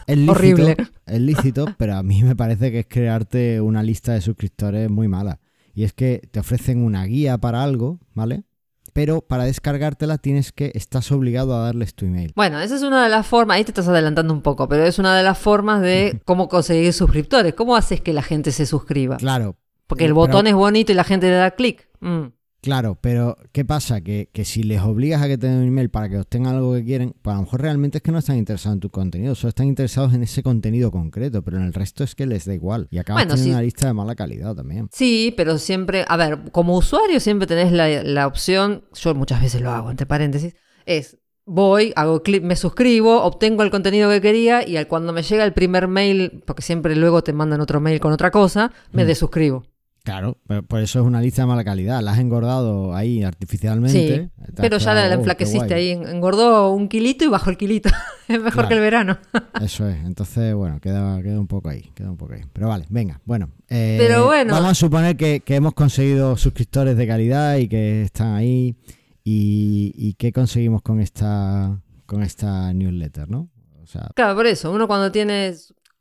es 0.06 0.16
lícito, 0.16 0.32
Horrible. 0.32 0.76
es 1.06 1.20
lícito, 1.20 1.66
pero 1.78 1.96
a 1.96 2.02
mí 2.02 2.22
me 2.22 2.36
parece 2.36 2.70
que 2.70 2.80
es 2.80 2.86
crearte 2.86 3.60
una 3.60 3.82
lista 3.82 4.12
de 4.12 4.20
suscriptores 4.20 4.90
muy 4.90 5.08
mala. 5.08 5.40
Y 5.74 5.84
es 5.84 5.92
que 5.92 6.20
te 6.30 6.40
ofrecen 6.40 6.82
una 6.82 7.04
guía 7.04 7.38
para 7.38 7.62
algo, 7.62 7.98
¿vale? 8.14 8.44
Pero 8.92 9.20
para 9.20 9.44
descargártela 9.44 10.18
tienes 10.18 10.50
que, 10.50 10.72
estás 10.74 11.12
obligado 11.12 11.54
a 11.54 11.60
darles 11.60 11.94
tu 11.94 12.06
email. 12.06 12.32
Bueno, 12.34 12.60
esa 12.60 12.74
es 12.74 12.82
una 12.82 13.04
de 13.04 13.08
las 13.08 13.24
formas, 13.26 13.56
ahí 13.56 13.64
te 13.64 13.70
estás 13.70 13.86
adelantando 13.86 14.34
un 14.34 14.42
poco, 14.42 14.68
pero 14.68 14.84
es 14.84 14.98
una 14.98 15.16
de 15.16 15.22
las 15.22 15.38
formas 15.38 15.80
de 15.80 16.20
cómo 16.26 16.48
conseguir 16.48 16.92
suscriptores. 16.92 17.54
¿Cómo 17.54 17.76
haces 17.76 18.00
que 18.00 18.12
la 18.12 18.22
gente 18.22 18.50
se 18.50 18.66
suscriba? 18.66 19.16
Claro, 19.16 19.56
Porque 19.86 20.04
el 20.04 20.10
pero- 20.10 20.14
botón 20.16 20.48
es 20.48 20.54
bonito 20.54 20.90
y 20.90 20.96
la 20.96 21.04
gente 21.04 21.28
le 21.28 21.34
da 21.36 21.52
clic. 21.52 21.88
Mm. 22.00 22.26
Claro, 22.62 22.98
pero 23.00 23.38
¿qué 23.52 23.64
pasa? 23.64 24.02
Que, 24.02 24.28
que 24.32 24.44
si 24.44 24.62
les 24.62 24.82
obligas 24.82 25.22
a 25.22 25.28
que 25.28 25.38
te 25.38 25.46
den 25.46 25.56
un 25.58 25.68
email 25.68 25.88
para 25.88 26.10
que 26.10 26.18
obtengan 26.18 26.56
algo 26.56 26.74
que 26.74 26.84
quieren, 26.84 27.14
pues 27.22 27.32
a 27.32 27.38
lo 27.38 27.44
mejor 27.44 27.62
realmente 27.62 27.98
es 27.98 28.02
que 28.02 28.12
no 28.12 28.18
están 28.18 28.36
interesados 28.36 28.74
en 28.76 28.80
tu 28.80 28.90
contenido, 28.90 29.34
solo 29.34 29.48
están 29.48 29.66
interesados 29.66 30.12
en 30.12 30.22
ese 30.22 30.42
contenido 30.42 30.90
concreto, 30.90 31.42
pero 31.42 31.56
en 31.56 31.62
el 31.64 31.72
resto 31.72 32.04
es 32.04 32.14
que 32.14 32.26
les 32.26 32.44
da 32.44 32.52
igual. 32.54 32.86
Y 32.90 32.98
acabas 32.98 33.22
Bueno, 33.24 33.34
teniendo 33.34 33.52
sí. 33.52 33.54
una 33.54 33.62
lista 33.62 33.86
de 33.86 33.94
mala 33.94 34.14
calidad 34.14 34.54
también. 34.54 34.88
Sí, 34.92 35.32
pero 35.36 35.56
siempre, 35.56 36.04
a 36.06 36.16
ver, 36.18 36.50
como 36.52 36.76
usuario 36.76 37.18
siempre 37.18 37.46
tenés 37.46 37.72
la, 37.72 37.88
la 38.02 38.26
opción, 38.26 38.84
yo 38.94 39.14
muchas 39.14 39.40
veces 39.40 39.62
lo 39.62 39.70
hago, 39.70 39.90
entre 39.90 40.04
paréntesis, 40.06 40.54
es 40.84 41.16
voy, 41.46 41.92
hago 41.96 42.22
clic, 42.22 42.42
me 42.44 42.54
suscribo, 42.56 43.22
obtengo 43.22 43.62
el 43.62 43.70
contenido 43.70 44.08
que 44.10 44.20
quería 44.20 44.68
y 44.68 44.76
al 44.76 44.86
cuando 44.86 45.12
me 45.12 45.22
llega 45.22 45.44
el 45.44 45.52
primer 45.52 45.88
mail, 45.88 46.42
porque 46.46 46.62
siempre 46.62 46.94
luego 46.94 47.22
te 47.24 47.32
mandan 47.32 47.60
otro 47.60 47.80
mail 47.80 47.98
con 48.00 48.12
otra 48.12 48.30
cosa, 48.30 48.70
me 48.92 49.04
Mm. 49.04 49.06
desuscribo. 49.08 49.64
Claro, 50.02 50.38
pero 50.46 50.62
por 50.62 50.80
eso 50.80 51.00
es 51.00 51.04
una 51.06 51.20
lista 51.20 51.42
de 51.42 51.46
mala 51.46 51.62
calidad. 51.62 52.00
La 52.02 52.12
has 52.12 52.18
engordado 52.18 52.94
ahí 52.94 53.22
artificialmente. 53.22 54.24
Sí, 54.24 54.30
pero 54.56 54.78
ya 54.78 54.94
la, 54.94 55.08
"Oh, 55.08 55.18
enflaqueciste 55.18 55.66
guay". 55.66 55.72
ahí, 55.72 55.90
en- 55.90 56.08
engordó 56.08 56.70
un 56.72 56.88
kilito 56.88 57.24
y 57.24 57.28
bajó 57.28 57.50
el 57.50 57.56
kilito. 57.58 57.90
es 58.28 58.38
mejor 58.38 58.52
Claro. 58.52 58.68
que 58.68 58.74
el 58.74 58.80
verano. 58.80 59.18
Eso 59.62 59.86
es, 59.88 60.02
entonces, 60.04 60.54
bueno, 60.54 60.80
queda, 60.80 61.22
queda 61.22 61.38
un 61.38 61.46
poco 61.46 61.68
ahí, 61.68 61.90
queda 61.94 62.10
un 62.10 62.16
poco 62.16 62.32
ahí. 62.32 62.40
Pero 62.52 62.68
vale, 62.68 62.86
venga, 62.88 63.20
bueno. 63.26 63.50
eh, 63.68 63.96
Pero 64.00 64.24
bueno. 64.26 64.54
Vamos 64.54 64.70
a 64.70 64.74
suponer 64.74 65.16
que, 65.18 65.40
que 65.40 65.56
hemos 65.56 65.74
conseguido 65.74 66.36
suscriptores 66.38 66.96
de 66.96 67.06
calidad 67.06 67.56
y 67.56 67.68
que 67.68 68.02
están 68.02 68.34
ahí. 68.34 68.74
¿Y, 69.22 69.92
y 69.96 70.14
qué 70.14 70.32
conseguimos 70.32 70.80
con 70.82 71.00
esta, 71.00 71.78
con 72.06 72.22
esta 72.22 72.72
newsletter, 72.72 73.28
no? 73.28 73.48
O 73.82 73.86
sea, 73.86 74.08
Claro, 74.14 74.34
por 74.34 74.46
eso, 74.46 74.72
uno 74.72 74.86
cuando 74.88 75.12
tiene, 75.12 75.52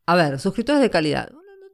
a 0.06 0.16
ver, 0.16 0.40
suscriptores 0.40 0.82
de 0.82 0.90
calidad, 0.90 1.30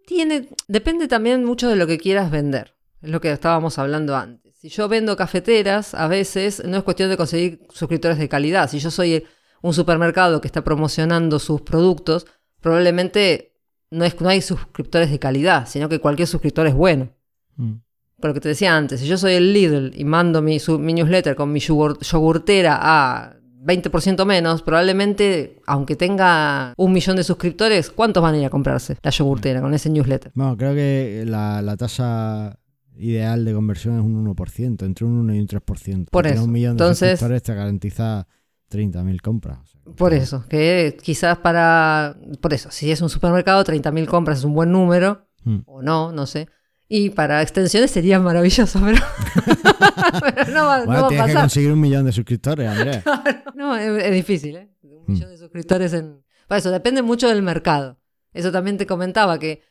tiene, 0.08 0.50
depende 0.68 1.08
también 1.08 1.44
mucho 1.46 1.70
de 1.70 1.76
lo 1.76 1.88
que 1.88 1.98
quieras 1.98 2.32
vender, 2.32 2.76
es 3.02 3.10
lo 3.10 3.22
que 3.22 3.32
estábamos 3.32 3.78
hablando 3.80 4.16
antes. 4.16 4.56
Si 4.58 4.70
yo 4.70 4.88
vendo 4.88 5.16
cafeteras, 5.16 5.94
a 5.94 6.08
veces 6.08 6.64
no 6.66 6.78
es 6.78 6.84
cuestión 6.84 7.10
de 7.10 7.18
conseguir 7.18 7.60
suscriptores 7.72 8.18
de 8.18 8.28
calidad. 8.30 8.70
Si 8.70 8.80
yo 8.80 8.90
soy 8.90 9.24
un 9.62 9.74
supermercado 9.74 10.42
que 10.42 10.48
está 10.48 10.64
promocionando 10.64 11.38
sus 11.40 11.62
productos, 11.62 12.26
probablemente 12.62 13.54
no, 13.92 14.06
es, 14.06 14.20
no 14.22 14.30
hay 14.30 14.42
suscriptores 14.42 15.12
de 15.12 15.20
calidad, 15.20 15.68
sino 15.68 15.88
que 15.88 16.00
cualquier 16.00 16.28
suscriptor 16.28 16.66
es 16.68 16.74
bueno. 16.74 17.12
mm, 17.58 17.74
Por 18.20 18.30
lo 18.30 18.34
que 18.34 18.40
te 18.42 18.50
decía 18.50 18.76
antes, 18.76 19.00
si 19.02 19.08
yo 19.08 19.18
soy 19.18 19.34
el 19.34 19.54
Lidl 19.54 19.92
y 19.96 20.04
mando 20.04 20.42
mi, 20.42 20.60
su- 20.60 20.80
mi 20.80 20.94
newsletter 20.94 21.36
con 21.36 21.52
mi 21.52 21.60
yogur- 21.60 22.00
yogurtera 22.00 22.80
a 22.82 23.35
20% 23.66 24.26
menos, 24.26 24.62
probablemente, 24.62 25.62
aunque 25.66 25.96
tenga 25.96 26.74
un 26.78 26.94
millón 26.94 27.16
de 27.16 27.24
suscriptores, 27.24 27.90
¿cuántos 27.90 28.22
van 28.22 28.36
a 28.36 28.38
ir 28.40 28.46
a 28.46 28.50
comprarse 28.50 28.98
la 29.02 29.12
yogurtera 29.12 29.62
con 29.62 29.74
ese 29.74 29.90
newsletter? 29.90 30.32
bueno, 30.36 30.56
creo 30.58 30.74
que 30.76 31.24
la, 31.28 31.62
la 31.62 31.76
tasa 31.76 32.60
ideal 32.98 33.44
de 33.44 33.54
conversión 33.54 33.96
es 33.98 34.02
un 34.06 34.26
1%, 34.36 34.86
entre 34.86 35.06
un 35.06 35.14
1 35.20 35.36
y 35.36 35.40
un 35.40 35.48
3%. 35.48 36.10
Por 36.12 36.28
eso. 36.28 36.44
un 36.44 36.52
millón 36.52 36.78
de 36.78 36.84
Entonces- 36.84 37.12
suscriptores 37.20 37.44
te 37.44 37.54
garantiza 37.56 38.28
30.000 38.72 39.22
compras. 39.22 39.60
O 39.62 39.66
sea, 39.66 39.82
Por 39.96 40.14
eso, 40.14 40.46
que 40.50 40.98
quizás 41.02 41.38
para... 41.40 42.16
Por 42.42 42.54
eso, 42.54 42.70
si 42.72 42.92
es 42.92 43.02
un 43.02 43.10
supermercado, 43.10 43.64
30.000 43.64 44.06
compras 44.08 44.40
es 44.40 44.44
un 44.46 44.54
buen 44.54 44.72
número, 44.72 45.26
Mm. 45.44 45.60
o 45.68 45.82
no, 45.84 46.12
no 46.12 46.26
sé. 46.26 46.48
Y 46.88 47.10
para 47.10 47.42
extensiones 47.42 47.90
sería 47.92 48.20
maravilloso, 48.20 48.80
pero, 48.84 49.00
pero 50.36 50.52
no 50.54 50.66
va, 50.66 50.80
no 50.80 50.86
Bueno, 50.86 51.02
va 51.02 51.06
a 51.08 51.10
tienes 51.10 51.28
que 51.28 51.34
conseguir 51.34 51.72
un 51.72 51.80
millón 51.80 52.06
de 52.06 52.12
suscriptores, 52.12 52.70
Andrea. 52.70 53.04
No, 53.56 53.76
es, 53.76 54.04
es 54.04 54.12
difícil, 54.14 54.56
¿eh? 54.58 54.70
Un 54.84 55.04
Mm. 55.08 55.14
millón 55.14 55.30
de 55.30 55.38
suscriptores 55.38 55.94
en... 55.94 56.24
Por 56.48 56.58
eso, 56.58 56.72
depende 56.72 57.02
mucho 57.02 57.28
del 57.30 57.42
mercado. 57.42 57.98
Eso 58.34 58.52
también 58.52 58.78
te 58.78 58.86
comentaba, 58.86 59.40
que 59.40 59.62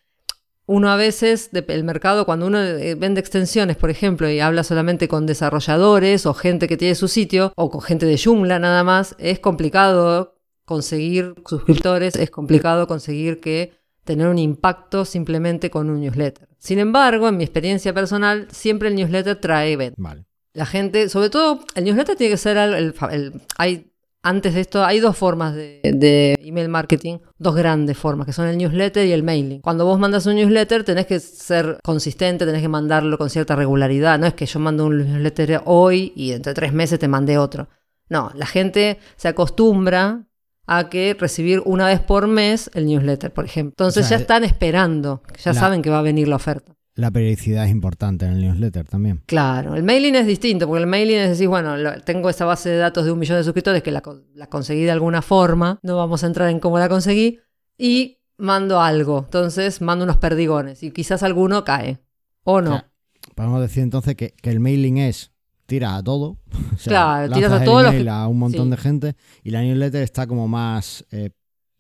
uno 0.67 0.91
a 0.91 0.97
veces, 0.97 1.51
el 1.53 1.85
mercado, 1.85 2.25
cuando 2.25 2.47
uno 2.47 2.61
eh, 2.63 2.95
vende 2.95 3.21
extensiones, 3.21 3.77
por 3.77 3.91
ejemplo, 3.91 4.29
y 4.31 4.41
habla 4.41 4.65
solamente 4.65 5.09
con 5.09 5.27
desarrolladores 5.27 6.25
o 6.27 6.35
gente 6.35 6.67
que 6.69 6.77
tiene 6.77 6.95
su 6.95 7.07
sitio, 7.09 7.53
o 7.57 7.69
con 7.71 7.81
gente 7.83 8.07
de 8.07 8.19
Joomla 8.19 8.59
nada 8.59 8.83
más, 8.85 9.15
es 9.19 9.39
complicado 9.41 10.37
conseguir 10.65 11.35
suscriptores, 11.47 12.17
es 12.17 12.31
complicado 12.31 12.87
conseguir 12.87 13.41
que 13.41 13.73
tener 14.05 14.29
un 14.29 14.39
impacto 14.39 15.05
simplemente 15.05 15.71
con 15.71 15.91
un 15.91 16.01
newsletter. 16.01 16.49
Sin 16.59 16.79
embargo, 16.79 17.29
en 17.29 17.37
mi 17.37 17.45
experiencia 17.45 17.93
personal, 17.93 18.49
siempre 18.51 18.89
el 18.89 18.95
newsletter 18.97 19.37
trae 19.37 19.77
ventas. 19.77 20.03
Vale. 20.03 20.25
La 20.53 20.67
gente, 20.67 21.09
sobre 21.09 21.31
todo, 21.31 21.61
el 21.75 21.85
newsletter 21.85 22.17
tiene 22.17 22.33
que 22.33 22.39
ser 22.39 22.57
el, 22.57 22.75
el- 22.75 22.95
el- 23.11 23.41
hay 23.59 23.91
antes 24.27 24.55
de 24.55 24.63
esto 24.63 24.83
hay 24.83 25.01
dos 25.01 25.19
formas 25.19 25.55
de, 25.55 25.81
de 25.83 26.35
email 26.41 26.71
marketing, 26.71 27.19
dos 27.37 27.55
grandes 27.55 27.99
formas, 27.99 28.25
que 28.27 28.33
son 28.33 28.47
el 28.49 28.57
newsletter 28.57 29.07
y 29.07 29.13
el 29.13 29.23
mailing. 29.23 29.61
Cuando 29.61 29.85
vos 29.85 29.99
mandas 29.99 30.25
un 30.25 30.37
newsletter 30.37 30.83
tenés 30.83 31.05
que 31.05 31.21
ser 31.21 31.79
consistente, 31.85 32.47
tenés 32.47 32.63
que 32.63 32.69
mandarlo 32.69 33.19
con 33.19 33.29
cierta 33.29 33.55
regularidad. 33.55 34.19
No 34.19 34.27
es 34.27 34.33
que 34.33 34.47
yo 34.47 34.59
mando 34.61 34.87
un 34.87 34.97
newsletter 34.97 35.61
hoy 35.67 36.15
y 36.17 36.33
entre 36.33 36.55
tres 36.55 36.73
meses 36.73 36.99
te 36.99 37.07
mandé 37.07 37.37
otro. 37.37 37.69
No, 38.09 38.31
la 38.35 38.47
gente 38.47 38.99
se 39.17 39.29
acostumbra 39.29 40.25
a 40.67 40.89
que 40.89 41.15
recibir 41.19 41.63
una 41.65 41.87
vez 41.87 42.01
por 42.01 42.27
mes 42.27 42.71
el 42.75 42.87
newsletter, 42.87 43.33
por 43.33 43.45
ejemplo. 43.45 43.71
Entonces 43.73 44.05
O 44.07 44.09
sea, 44.09 44.17
ya 44.19 44.23
están 44.23 44.45
esperando, 44.45 45.23
ya 45.43 45.53
la- 45.53 45.61
saben 45.61 45.83
que 45.83 45.91
va 45.91 45.99
a 45.99 46.03
venir 46.03 46.29
la 46.29 46.37
oferta. 46.37 46.73
La 46.97 47.11
periodicidad 47.11 47.65
es 47.65 47.73
importante 47.73 48.25
en 48.25 48.35
el 48.35 48.41
newsletter 48.41 48.87
también. 48.87 49.21
Claro, 49.27 49.75
el 49.75 49.83
mailing 49.83 50.15
es 50.15 50.27
distinto, 50.29 50.69
porque 50.69 50.83
el 50.83 50.87
mailing 50.89 51.17
es 51.19 51.31
decir, 51.31 51.49
bueno, 51.49 51.77
lo- 51.77 52.01
tengo 52.03 52.31
esa 52.31 52.45
base 52.45 52.71
de 52.71 52.77
datos 52.79 53.05
de 53.05 53.11
un 53.11 53.19
millón 53.19 53.37
de 53.39 53.43
suscriptores 53.45 53.83
que 53.83 53.91
la, 53.91 54.03
la 54.35 54.47
conseguí 54.47 54.85
de 54.85 54.93
alguna 54.93 55.21
forma, 55.21 55.81
no 55.83 55.97
vamos 55.97 56.23
a 56.23 56.29
entrar 56.29 56.49
en 56.51 56.61
cómo 56.61 56.79
la 56.79 56.89
conseguí, 56.89 57.41
y 57.77 58.19
mando 58.39 58.81
algo, 58.81 59.23
entonces 59.25 59.81
mando 59.83 60.05
unos 60.05 60.19
perdigones, 60.19 60.83
y 60.85 60.93
quizás 60.93 61.25
alguno 61.25 61.65
cae, 61.65 61.99
o 62.45 62.61
no. 62.61 62.71
O 62.71 62.79
sea, 62.79 62.91
podemos 63.35 63.61
decir 63.61 63.83
entonces 63.83 64.15
que, 64.15 64.31
que 64.41 64.51
el 64.51 64.61
mailing 64.61 64.99
es 64.99 65.33
tira 65.75 65.97
a 65.97 66.03
todo. 66.03 66.39
o 66.75 66.79
sea, 66.79 66.91
Claro, 66.91 67.33
tiras 67.35 67.53
a 67.53 67.57
el 67.59 67.65
todos 67.65 67.83
los 67.83 68.07
a 68.09 68.29
un 68.29 68.39
montón 68.39 68.65
sí. 68.67 68.71
de 68.71 68.77
gente 68.77 69.17
y 69.43 69.51
la 69.51 69.63
newsletter 69.63 70.03
está 70.03 70.27
como 70.27 70.47
más 70.49 71.05
eh, 71.11 71.31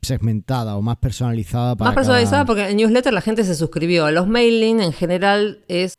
segmentada 0.02 0.76
o 0.76 0.82
más 0.82 0.96
personalizada 0.98 1.76
para 1.76 1.90
Más 1.90 1.94
personalizada 1.94 2.44
cada- 2.44 2.46
porque 2.46 2.68
en 2.70 2.76
newsletter 2.76 3.12
la 3.12 3.20
gente 3.20 3.44
se 3.44 3.54
suscribió. 3.54 4.10
Los 4.10 4.28
mailing 4.28 4.80
en 4.80 4.92
general 4.92 5.64
es 5.68 5.96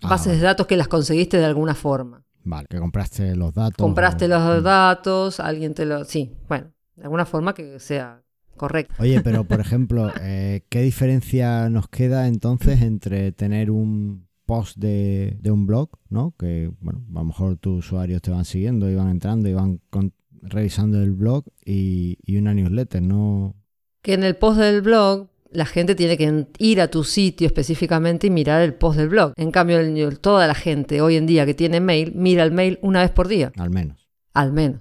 Ah, 0.00 0.10
bases 0.10 0.26
vale. 0.28 0.38
de 0.38 0.44
datos 0.44 0.66
que 0.68 0.76
las 0.76 0.86
conseguiste 0.86 1.38
de 1.38 1.44
alguna 1.44 1.74
forma. 1.74 2.22
Vale, 2.44 2.68
que 2.70 2.78
compraste 2.78 3.34
los 3.34 3.52
datos. 3.52 3.76
Compraste 3.78 4.26
o- 4.26 4.28
los 4.28 4.60
Mm. 4.60 4.64
datos, 4.64 5.40
alguien 5.40 5.74
te 5.74 5.84
lo... 5.86 6.04
Sí, 6.04 6.36
bueno, 6.48 6.70
de 6.94 7.02
alguna 7.02 7.26
forma 7.26 7.52
que 7.52 7.80
sea 7.80 8.22
correcto. 8.56 8.94
Oye, 9.00 9.20
pero 9.22 9.42
por 9.44 9.58
ejemplo, 9.60 10.12
eh, 10.20 10.62
¿qué 10.68 10.82
diferencia 10.82 11.68
nos 11.68 11.88
queda 11.88 12.28
entonces 12.28 12.80
entre 12.82 13.32
tener 13.32 13.72
un 13.72 14.27
post 14.48 14.78
de, 14.78 15.36
de 15.42 15.50
un 15.50 15.66
blog, 15.66 15.90
¿no? 16.08 16.34
Que, 16.38 16.70
bueno, 16.80 17.04
a 17.14 17.18
lo 17.20 17.24
mejor 17.26 17.56
tus 17.58 17.84
usuarios 17.86 18.22
te 18.22 18.30
van 18.30 18.44
siguiendo 18.44 18.90
y 18.90 18.94
van 18.94 19.10
entrando 19.10 19.48
y 19.48 19.52
van 19.52 19.80
con- 19.90 20.12
revisando 20.42 21.02
el 21.02 21.12
blog 21.12 21.44
y, 21.64 22.16
y 22.24 22.36
una 22.38 22.54
newsletter, 22.54 23.02
¿no? 23.02 23.54
que 24.02 24.14
en 24.14 24.22
el 24.24 24.36
post 24.36 24.58
del 24.60 24.80
blog 24.80 25.28
la 25.50 25.66
gente 25.66 25.94
tiene 25.94 26.16
que 26.16 26.46
ir 26.58 26.80
a 26.80 26.88
tu 26.88 27.04
sitio 27.04 27.46
específicamente 27.46 28.26
y 28.28 28.30
mirar 28.30 28.62
el 28.62 28.74
post 28.74 28.98
del 28.98 29.08
blog. 29.08 29.32
En 29.36 29.50
cambio, 29.50 29.78
el 29.80 30.18
toda 30.20 30.46
la 30.46 30.54
gente 30.54 31.00
hoy 31.02 31.16
en 31.16 31.26
día 31.26 31.44
que 31.46 31.54
tiene 31.54 31.80
mail, 31.80 32.12
mira 32.14 32.42
el 32.44 32.52
mail 32.52 32.78
una 32.82 33.02
vez 33.02 33.10
por 33.10 33.28
día, 33.28 33.52
Al 33.56 33.70
menos. 33.70 34.08
al 34.34 34.52
menos. 34.52 34.80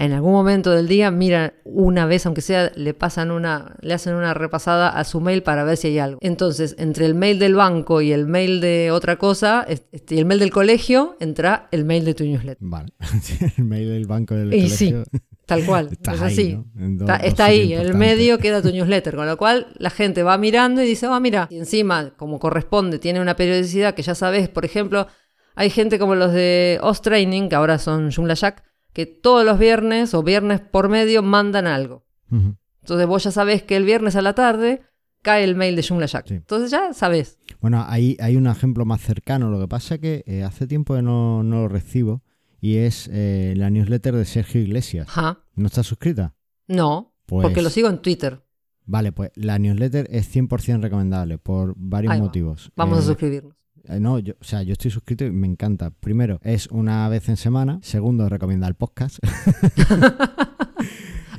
En 0.00 0.12
algún 0.12 0.32
momento 0.32 0.70
del 0.70 0.88
día 0.88 1.10
mira 1.10 1.52
una 1.64 2.06
vez, 2.06 2.24
aunque 2.24 2.40
sea, 2.40 2.72
le 2.74 2.94
pasan 2.94 3.30
una, 3.30 3.76
le 3.82 3.92
hacen 3.92 4.14
una 4.14 4.32
repasada 4.32 4.88
a 4.88 5.04
su 5.04 5.20
mail 5.20 5.42
para 5.42 5.62
ver 5.62 5.76
si 5.76 5.88
hay 5.88 5.98
algo. 5.98 6.18
Entonces, 6.22 6.74
entre 6.78 7.04
el 7.04 7.14
mail 7.14 7.38
del 7.38 7.54
banco 7.54 8.00
y 8.00 8.10
el 8.12 8.26
mail 8.26 8.62
de 8.62 8.90
otra 8.92 9.16
cosa, 9.18 9.64
este, 9.68 10.14
y 10.14 10.18
el 10.18 10.24
mail 10.24 10.40
del 10.40 10.50
colegio, 10.50 11.16
entra 11.20 11.68
el 11.70 11.84
mail 11.84 12.06
de 12.06 12.14
tu 12.14 12.24
newsletter. 12.24 12.56
Vale. 12.60 12.92
el 13.58 13.64
mail 13.64 13.88
del 13.90 14.06
banco 14.06 14.34
del 14.34 14.54
Y 14.54 14.70
sí, 14.70 14.90
colegio 14.92 15.04
Tal 15.44 15.64
cual. 15.66 15.88
está 15.92 16.14
es 16.14 16.20
ahí, 16.22 16.32
así. 16.32 16.54
¿no? 16.54 16.64
Dos- 16.96 17.00
Está, 17.10 17.16
está 17.16 17.44
ahí, 17.44 17.72
en 17.74 17.80
el 17.80 17.94
medio 17.94 18.38
queda 18.44 18.62
tu 18.62 18.70
newsletter, 18.72 19.14
con 19.16 19.26
lo 19.26 19.36
cual 19.36 19.66
la 19.76 19.90
gente 19.90 20.22
va 20.22 20.38
mirando 20.38 20.82
y 20.82 20.86
dice, 20.86 21.08
ah, 21.10 21.20
mira, 21.20 21.46
y 21.50 21.58
encima, 21.58 22.14
como 22.16 22.38
corresponde, 22.38 22.98
tiene 22.98 23.20
una 23.20 23.36
periodicidad 23.36 23.92
que 23.94 24.02
ya 24.02 24.14
sabes, 24.14 24.48
por 24.48 24.64
ejemplo, 24.64 25.08
hay 25.56 25.68
gente 25.68 25.98
como 25.98 26.14
los 26.14 26.32
de 26.32 26.78
Oz 26.80 27.02
Training, 27.02 27.50
que 27.50 27.56
ahora 27.56 27.78
son 27.78 28.10
Joomla 28.10 28.32
Jack, 28.32 28.62
que 28.92 29.06
todos 29.06 29.44
los 29.44 29.58
viernes 29.58 30.14
o 30.14 30.22
viernes 30.22 30.60
por 30.60 30.88
medio 30.88 31.22
mandan 31.22 31.66
algo. 31.66 32.04
Entonces 32.30 33.06
vos 33.06 33.24
ya 33.24 33.30
sabés 33.30 33.62
que 33.62 33.76
el 33.76 33.84
viernes 33.84 34.16
a 34.16 34.22
la 34.22 34.34
tarde 34.34 34.82
cae 35.22 35.44
el 35.44 35.54
mail 35.54 35.76
de 35.76 35.82
Joomla 35.82 36.06
Jack. 36.06 36.26
Sí. 36.28 36.34
Entonces 36.34 36.70
ya 36.70 36.92
sabés. 36.94 37.38
Bueno, 37.60 37.84
ahí 37.86 38.16
hay 38.20 38.36
un 38.36 38.46
ejemplo 38.46 38.84
más 38.84 39.00
cercano. 39.02 39.50
Lo 39.50 39.60
que 39.60 39.68
pasa 39.68 39.96
es 39.96 40.00
que 40.00 40.22
eh, 40.26 40.42
hace 40.44 40.66
tiempo 40.66 40.94
que 40.94 41.02
no, 41.02 41.42
no 41.42 41.62
lo 41.62 41.68
recibo 41.68 42.22
y 42.60 42.76
es 42.76 43.08
eh, 43.12 43.54
la 43.56 43.70
newsletter 43.70 44.14
de 44.16 44.24
Sergio 44.24 44.60
Iglesias. 44.60 45.06
Ajá. 45.08 45.40
¿No 45.56 45.66
está 45.66 45.82
suscrita? 45.82 46.34
No, 46.68 47.14
Pues, 47.26 47.42
porque 47.44 47.62
lo 47.62 47.70
sigo 47.70 47.88
en 47.88 47.98
Twitter. 48.00 48.42
Vale, 48.86 49.12
pues 49.12 49.30
la 49.34 49.58
newsletter 49.58 50.08
es 50.10 50.34
100% 50.34 50.80
recomendable 50.80 51.38
por 51.38 51.74
varios 51.76 52.14
va. 52.14 52.18
motivos. 52.18 52.72
Vamos 52.76 52.98
a 52.98 53.02
Eh, 53.02 53.04
suscribirnos. 53.04 53.54
Eh, 53.88 54.00
No, 54.00 54.18
yo, 54.18 54.34
o 54.40 54.44
sea, 54.44 54.62
yo 54.62 54.72
estoy 54.72 54.90
suscrito 54.90 55.24
y 55.24 55.30
me 55.30 55.46
encanta. 55.46 55.90
Primero, 55.90 56.38
es 56.42 56.66
una 56.68 57.08
vez 57.08 57.28
en 57.28 57.36
semana. 57.36 57.78
Segundo, 57.82 58.28
recomienda 58.28 58.66
el 58.68 58.74
podcast. 58.74 59.18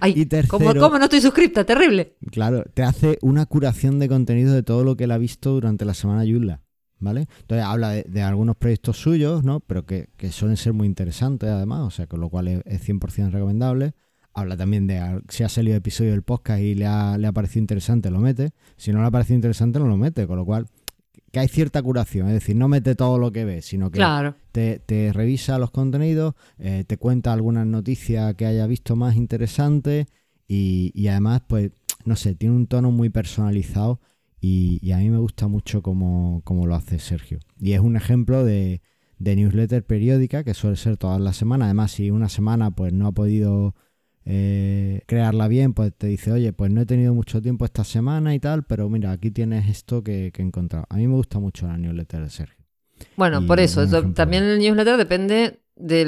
Ay, 0.04 0.14
y 0.16 0.26
tercero- 0.26 0.58
¿cómo, 0.58 0.74
cómo 0.80 0.98
no 0.98 1.04
estoy 1.06 1.22
suscripta? 1.22 1.64
Terrible. 1.64 2.18
Claro, 2.32 2.64
te 2.74 2.82
hace 2.84 3.20
una 3.22 3.46
curación 3.46 4.00
de 4.00 4.08
contenido 4.10 4.52
de 4.54 4.64
todo 4.64 4.84
lo 4.84 4.98
que 4.98 5.04
él 5.04 5.12
ha 5.12 5.18
visto 5.20 5.52
durante 5.52 5.86
la 5.86 5.94
semana 5.94 6.26
Yulla, 6.26 6.62
¿vale? 7.00 7.28
Entonces 7.42 7.64
habla 7.66 7.90
de, 7.92 8.04
de 8.10 8.22
algunos 8.24 8.56
proyectos 8.56 8.98
suyos, 8.98 9.44
¿no? 9.44 9.60
Pero 9.60 9.86
que, 9.86 10.10
que 10.18 10.32
suelen 10.32 10.58
ser 10.58 10.74
muy 10.74 10.88
interesantes 10.88 11.50
además, 11.52 11.82
o 11.82 11.92
sea, 11.92 12.08
con 12.08 12.20
lo 12.20 12.30
cual 12.30 12.48
es, 12.48 12.62
es 12.66 12.88
100% 12.90 13.30
recomendable. 13.30 13.94
Habla 14.34 14.58
también 14.58 14.88
de 14.88 15.22
si 15.30 15.44
ha 15.44 15.50
salido 15.50 15.76
episodio 15.76 16.12
del 16.12 16.24
podcast 16.24 16.62
y 16.62 16.74
le 16.74 16.88
ha, 16.88 17.18
le 17.20 17.28
ha 17.28 17.32
parecido 17.34 17.60
interesante, 17.62 18.10
lo 18.10 18.20
mete. 18.20 18.52
Si 18.78 18.92
no 18.94 19.02
le 19.02 19.08
ha 19.08 19.12
parecido 19.12 19.36
interesante, 19.36 19.78
no 19.78 19.86
lo 19.88 19.98
mete, 19.98 20.26
con 20.26 20.38
lo 20.38 20.46
cual 20.46 20.68
que 21.32 21.40
hay 21.40 21.48
cierta 21.48 21.82
curación, 21.82 22.28
es 22.28 22.34
decir, 22.34 22.56
no 22.56 22.68
mete 22.68 22.94
todo 22.96 23.18
lo 23.18 23.32
que 23.32 23.46
ve, 23.46 23.62
sino 23.62 23.90
que 23.90 23.98
Claro. 23.98 24.36
te, 24.52 24.80
te 24.80 25.14
revisa 25.14 25.58
los 25.60 25.72
contenidos, 25.72 26.36
eh, 26.60 26.84
te 26.86 26.98
cuenta 26.98 27.32
algunas 27.34 27.66
noticias 27.66 28.36
que 28.36 28.46
haya 28.46 28.68
visto 28.68 28.96
más 28.96 29.16
interesantes 29.16 30.08
y, 30.48 30.92
y 30.94 31.08
además, 31.08 31.42
pues, 31.48 31.72
no 32.04 32.16
sé, 32.16 32.36
tiene 32.36 32.56
un 32.56 32.68
tono 32.68 32.92
muy 32.92 33.10
personalizado 33.10 34.02
y, 34.42 34.80
y 34.82 34.92
a 34.92 34.98
mí 34.98 35.10
me 35.10 35.20
gusta 35.20 35.48
mucho 35.48 35.82
cómo, 35.82 36.42
cómo 36.44 36.66
lo 36.66 36.76
hace 36.76 37.00
Sergio. 37.00 37.40
Y 37.60 37.74
es 37.74 37.80
un 37.80 37.96
ejemplo 37.96 38.44
de, 38.44 38.82
de 39.20 39.36
newsletter 39.36 39.86
periódica 39.86 40.44
que 40.44 40.54
suele 40.54 40.76
ser 40.76 40.98
todas 40.98 41.22
las 41.22 41.38
semanas. 41.38 41.68
Además, 41.68 41.92
si 41.92 42.10
una 42.12 42.28
semana 42.28 42.72
pues 42.72 42.92
no 42.92 43.08
ha 43.08 43.12
podido 43.12 43.76
eh, 44.26 45.02
crearla 45.08 45.48
bien, 45.48 45.74
pues 45.74 45.92
te 45.98 46.08
dice, 46.08 46.32
oye, 46.32 46.54
pues 46.54 46.72
no 46.72 46.82
he 46.82 46.86
tenido 46.86 47.14
mucho 47.14 47.42
tiempo 47.42 47.66
esta 47.66 47.84
semana 47.84 48.34
y 48.36 48.40
tal, 48.40 48.64
pero 48.64 48.90
mira, 48.90 49.12
aquí 49.12 49.32
tienes 49.32 49.68
esto 49.70 50.04
que, 50.04 50.32
que 50.34 50.42
he 50.42 50.46
encontrado. 50.46 50.86
A 50.90 50.96
mí 50.98 51.08
me 51.08 51.16
gusta 51.16 51.40
mucho 51.40 51.68
la 51.68 51.78
newsletter 51.78 52.22
de 52.24 52.30
Sergio. 52.30 52.64
Bueno, 53.18 53.42
Y 53.42 53.46
por 53.48 53.60
eso, 53.60 53.82
ejemplo. 53.84 54.14
también 54.14 54.44
el 54.44 54.60
newsletter 54.60 54.98
depende 54.98 55.62
de 55.76 56.06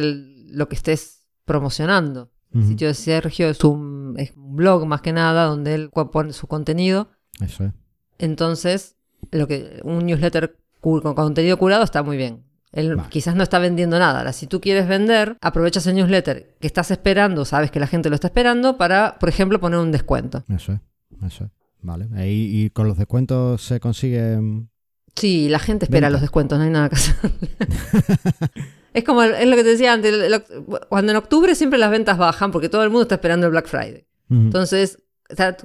lo 0.51 0.69
que 0.69 0.75
estés 0.75 1.27
promocionando. 1.45 2.31
El 2.53 2.59
Ujú. 2.59 2.69
sitio 2.69 2.87
de 2.87 2.93
Sergio 2.93 3.49
es 3.49 3.63
un, 3.63 4.13
es 4.17 4.31
un 4.37 4.55
blog 4.55 4.85
más 4.85 5.01
que 5.01 5.11
nada 5.11 5.45
donde 5.45 5.73
él 5.73 5.89
pone 5.89 6.33
su 6.33 6.45
contenido. 6.47 7.09
Eso 7.41 7.63
es. 7.65 7.71
Entonces, 8.19 8.95
lo 9.31 9.47
que 9.47 9.79
un 9.83 10.05
newsletter 10.05 10.55
con 10.81 11.01
contenido 11.15 11.57
curado 11.57 11.83
está 11.83 12.03
muy 12.03 12.15
bien. 12.17 12.43
Él 12.73 12.95
Vale. 12.95 13.09
quizás 13.09 13.35
no 13.35 13.43
está 13.43 13.59
vendiendo 13.59 13.97
nada. 13.99 14.19
Ahora, 14.19 14.33
si 14.33 14.47
tú 14.47 14.59
quieres 14.59 14.87
vender, 14.87 15.37
aprovechas 15.41 15.87
el 15.87 15.95
newsletter 15.95 16.55
que 16.59 16.67
estás 16.67 16.91
esperando, 16.91 17.45
sabes 17.45 17.71
que 17.71 17.79
la 17.79 17.87
gente 17.87 18.09
lo 18.09 18.15
está 18.15 18.27
esperando, 18.27 18.77
para, 18.77 19.17
por 19.19 19.29
ejemplo, 19.29 19.59
poner 19.59 19.79
un 19.79 19.91
descuento. 19.91 20.43
Eso 20.49 20.73
es, 20.73 20.79
eso 21.25 21.45
es. 21.45 21.51
Vale. 21.81 22.07
Y 22.27 22.69
con 22.71 22.87
los 22.87 22.97
descuentos 22.97 23.61
se 23.63 23.79
consigue. 23.79 24.37
mm, 24.37 24.67
Sí, 25.15 25.47
la 25.49 25.59
gente 25.59 25.85
espera 25.85 26.09
los 26.09 26.21
descuentos, 26.21 26.57
no 26.57 26.63
hay 26.63 26.71
nada 26.71 26.89
que 26.89 26.95
hacer. 26.95 27.15
es 28.93 29.03
como 29.03 29.23
es 29.23 29.47
lo 29.47 29.55
que 29.55 29.63
te 29.63 29.69
decía 29.69 29.93
antes, 29.93 30.13
el- 30.13 30.33
el- 30.33 30.43
cuando 30.89 31.11
en 31.11 31.17
octubre 31.17 31.55
siempre 31.55 31.79
las 31.79 31.91
ventas 31.91 32.17
bajan 32.17 32.51
porque 32.51 32.69
todo 32.69 32.83
el 32.83 32.89
mundo 32.89 33.03
está 33.03 33.15
esperando 33.15 33.45
el 33.47 33.51
Black 33.51 33.67
Friday. 33.67 34.05
Entonces, 34.29 34.97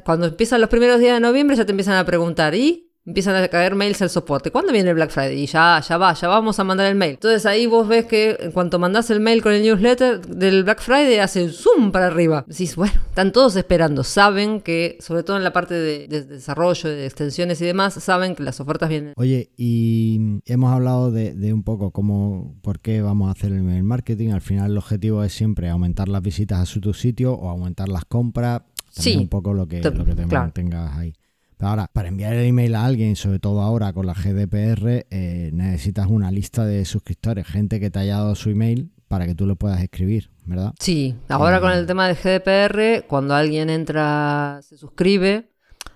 cuando 0.05 0.27
empiezan 0.27 0.61
los 0.61 0.69
primeros 0.69 1.01
días 1.01 1.15
de 1.15 1.21
noviembre 1.21 1.57
ya 1.57 1.65
te 1.65 1.71
empiezan 1.73 1.95
a 1.97 2.05
preguntar 2.05 2.55
y 2.55 2.88
empiezan 3.09 3.35
a 3.43 3.49
caer 3.49 3.75
mails 3.75 4.01
al 4.03 4.11
soporte. 4.11 4.51
¿Cuándo 4.51 4.73
viene 4.73 4.91
el 4.91 4.95
Black 4.95 5.11
Friday? 5.11 5.41
Y 5.43 5.47
ya, 5.47 5.81
ya 5.87 5.97
va, 5.97 6.13
ya 6.15 6.29
vamos 6.29 6.59
a 6.61 6.65
mandar 6.65 6.87
el 6.87 6.95
mail. 6.95 7.13
Entonces 7.15 7.45
ahí 7.47 7.67
vos 7.67 7.89
ves 7.89 8.07
que 8.07 8.37
en 8.39 8.53
cuanto 8.53 8.79
mandás 8.79 9.11
el 9.11 9.21
mail 9.21 9.43
con 9.43 9.53
el 9.53 9.63
newsletter 9.63 10.21
del 10.27 10.65
Black 10.65 10.81
Friday 10.81 11.19
hace 11.19 11.49
zoom 11.49 11.91
para 11.91 12.07
arriba. 12.07 12.45
Decís, 12.47 12.77
bueno, 12.77 12.95
están 13.09 13.33
todos 13.33 13.57
esperando. 13.57 14.05
Saben 14.05 14.61
que, 14.61 14.99
sobre 15.01 15.23
todo 15.23 15.37
en 15.37 15.45
la 15.45 15.53
parte 15.53 15.75
de, 15.75 16.07
de 16.07 16.23
desarrollo, 16.25 16.89
de 16.91 17.07
extensiones 17.07 17.61
y 17.61 17.65
demás, 17.65 17.95
saben 17.95 18.35
que 18.37 18.43
las 18.43 18.61
ofertas 18.61 18.89
vienen. 18.89 19.15
Oye, 19.17 19.51
y 19.57 20.41
hemos 20.47 20.73
hablado 20.73 21.11
de, 21.11 21.35
de 21.35 21.53
un 21.53 21.63
poco 21.63 21.91
cómo, 21.91 22.57
por 22.63 22.81
qué 22.81 23.01
vamos 23.03 23.29
a 23.29 23.33
hacer 23.33 23.53
el 23.53 23.59
email 23.59 23.83
marketing. 23.85 24.31
Al 24.31 24.41
final 24.43 24.71
el 24.73 24.79
objetivo 24.79 25.25
es 25.25 25.33
siempre 25.33 25.69
aumentar 25.69 26.09
las 26.09 26.23
visitas 26.23 26.59
a 26.61 26.67
su 26.67 26.81
tu 26.81 26.93
sitio 26.95 27.33
o 27.33 27.49
aumentar 27.49 27.89
las 27.89 28.05
compras. 28.05 28.63
También 28.95 29.19
Sí. 29.19 29.23
un 29.23 29.29
poco 29.29 29.53
lo 29.55 29.67
que, 29.69 29.81
lo 29.83 30.05
que 30.05 30.15
te 30.15 30.25
claro. 30.25 30.45
mantengas 30.45 30.97
ahí. 30.97 31.15
Ahora, 31.61 31.89
para 31.93 32.09
enviar 32.09 32.35
el 32.35 32.47
email 32.47 32.75
a 32.75 32.85
alguien, 32.85 33.17
sobre 33.17 33.39
todo 33.39 33.61
ahora 33.63 33.93
con 33.93 34.07
la 34.07 34.15
GDPR, 34.15 35.07
eh, 35.11 35.51
necesitas 35.53 36.07
una 36.09 36.31
lista 36.31 36.65
de 36.65 36.85
suscriptores, 36.85 37.47
gente 37.47 37.81
que 37.81 37.91
te 37.91 37.99
haya 37.99 38.17
dado 38.19 38.35
su 38.35 38.51
email 38.51 38.91
para 39.09 39.27
que 39.27 39.35
tú 39.35 39.47
lo 39.47 39.57
puedas 39.57 39.83
escribir, 39.83 40.31
¿verdad? 40.45 40.73
Sí, 40.79 41.17
ahora 41.29 41.57
Eh, 41.57 41.61
con 41.61 41.73
el 41.73 41.87
tema 41.87 42.07
del 42.07 42.17
GDPR, 42.17 43.07
cuando 43.09 43.35
alguien 43.35 43.71
entra, 43.71 44.61
se 44.63 44.77
suscribe. 44.77 45.51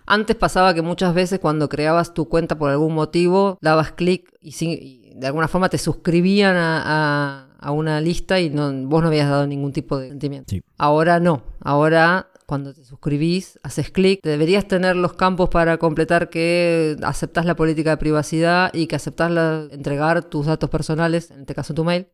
Antes 0.07 0.35
pasaba 0.35 0.75
que 0.75 0.83
muchas 0.83 1.15
veces 1.15 1.39
cuando 1.39 1.69
creabas 1.69 2.13
tu 2.13 2.29
cuenta 2.29 2.59
por 2.59 2.71
algún 2.71 2.95
motivo, 2.95 3.59
dabas 3.61 3.93
clic 3.93 4.33
y, 4.41 5.13
de 5.15 5.27
alguna 5.27 5.47
forma 5.47 5.69
te 5.69 5.79
suscribían 5.79 6.57
a, 6.57 6.83
a- 6.85 7.49
a 7.61 7.71
una 7.71 8.01
lista 8.01 8.41
y 8.41 8.51
no, 8.51 8.73
vos 8.89 9.03
no 9.03 9.09
habías 9.09 9.29
dado 9.29 9.47
ningún 9.47 9.73
tipo 9.73 9.97
de 9.97 10.09
sentimiento. 10.09 10.51
Sí. 10.51 10.63
Ahora 10.79 11.21
no, 11.21 11.45
ahora 11.61 12.27
cuando 12.53 12.75
te 12.75 12.85
suscribís, 12.85 13.59
haces 13.63 13.91
clic, 13.91 14.21
deberías 14.23 14.69
tener 14.69 14.95
los 14.95 15.15
campos 15.15 15.49
para 15.49 15.79
completar 15.79 16.29
que 16.29 16.99
aceptás 17.03 17.47
la 17.47 17.57
política 17.57 17.89
de 17.93 17.97
privacidad 17.97 18.75
y 18.75 18.89
que 18.89 18.97
aceptás 18.97 19.31
la- 19.31 19.69
entregar 19.71 20.23
tus 20.29 20.45
datos 20.45 20.69
personales, 20.69 21.31
en 21.31 21.41
este 21.41 21.55
caso 21.55 21.73
tu 21.73 21.83
mail, 21.83 22.09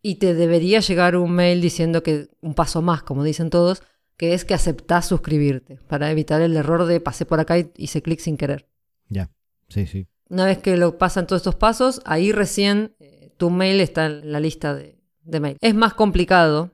y 0.00 0.14
te 0.16 0.32
debería 0.34 0.78
llegar 0.78 1.16
un 1.16 1.32
mail 1.32 1.60
diciendo 1.60 2.04
que 2.04 2.28
un 2.40 2.54
paso 2.54 2.82
más, 2.82 3.02
como 3.02 3.24
dicen 3.24 3.50
todos, 3.50 3.82
que 4.16 4.32
es 4.32 4.44
que 4.44 4.54
aceptás 4.54 5.08
suscribirte 5.08 5.80
para 5.88 6.08
evitar 6.12 6.40
el 6.40 6.56
error 6.56 6.84
de 6.86 7.00
pasé 7.00 7.26
por 7.26 7.40
acá 7.40 7.58
y 7.58 7.72
hice 7.76 8.00
clic 8.00 8.20
sin 8.20 8.36
querer. 8.36 8.68
Ya, 9.08 9.28
sí, 9.68 9.86
sí. 9.86 10.06
Una 10.28 10.44
vez 10.44 10.58
que 10.58 10.76
lo 10.76 10.98
pasan 10.98 11.26
todos 11.26 11.40
estos 11.40 11.56
pasos, 11.56 12.00
ahí 12.04 12.30
recién 12.30 12.94
eh, 13.00 13.32
tu 13.36 13.50
mail 13.50 13.80
está 13.80 14.06
en 14.06 14.30
la 14.30 14.38
lista 14.38 14.72
de, 14.72 15.00
de 15.24 15.40
mail. 15.40 15.56
Es 15.60 15.74
más 15.74 15.94
complicado, 15.94 16.70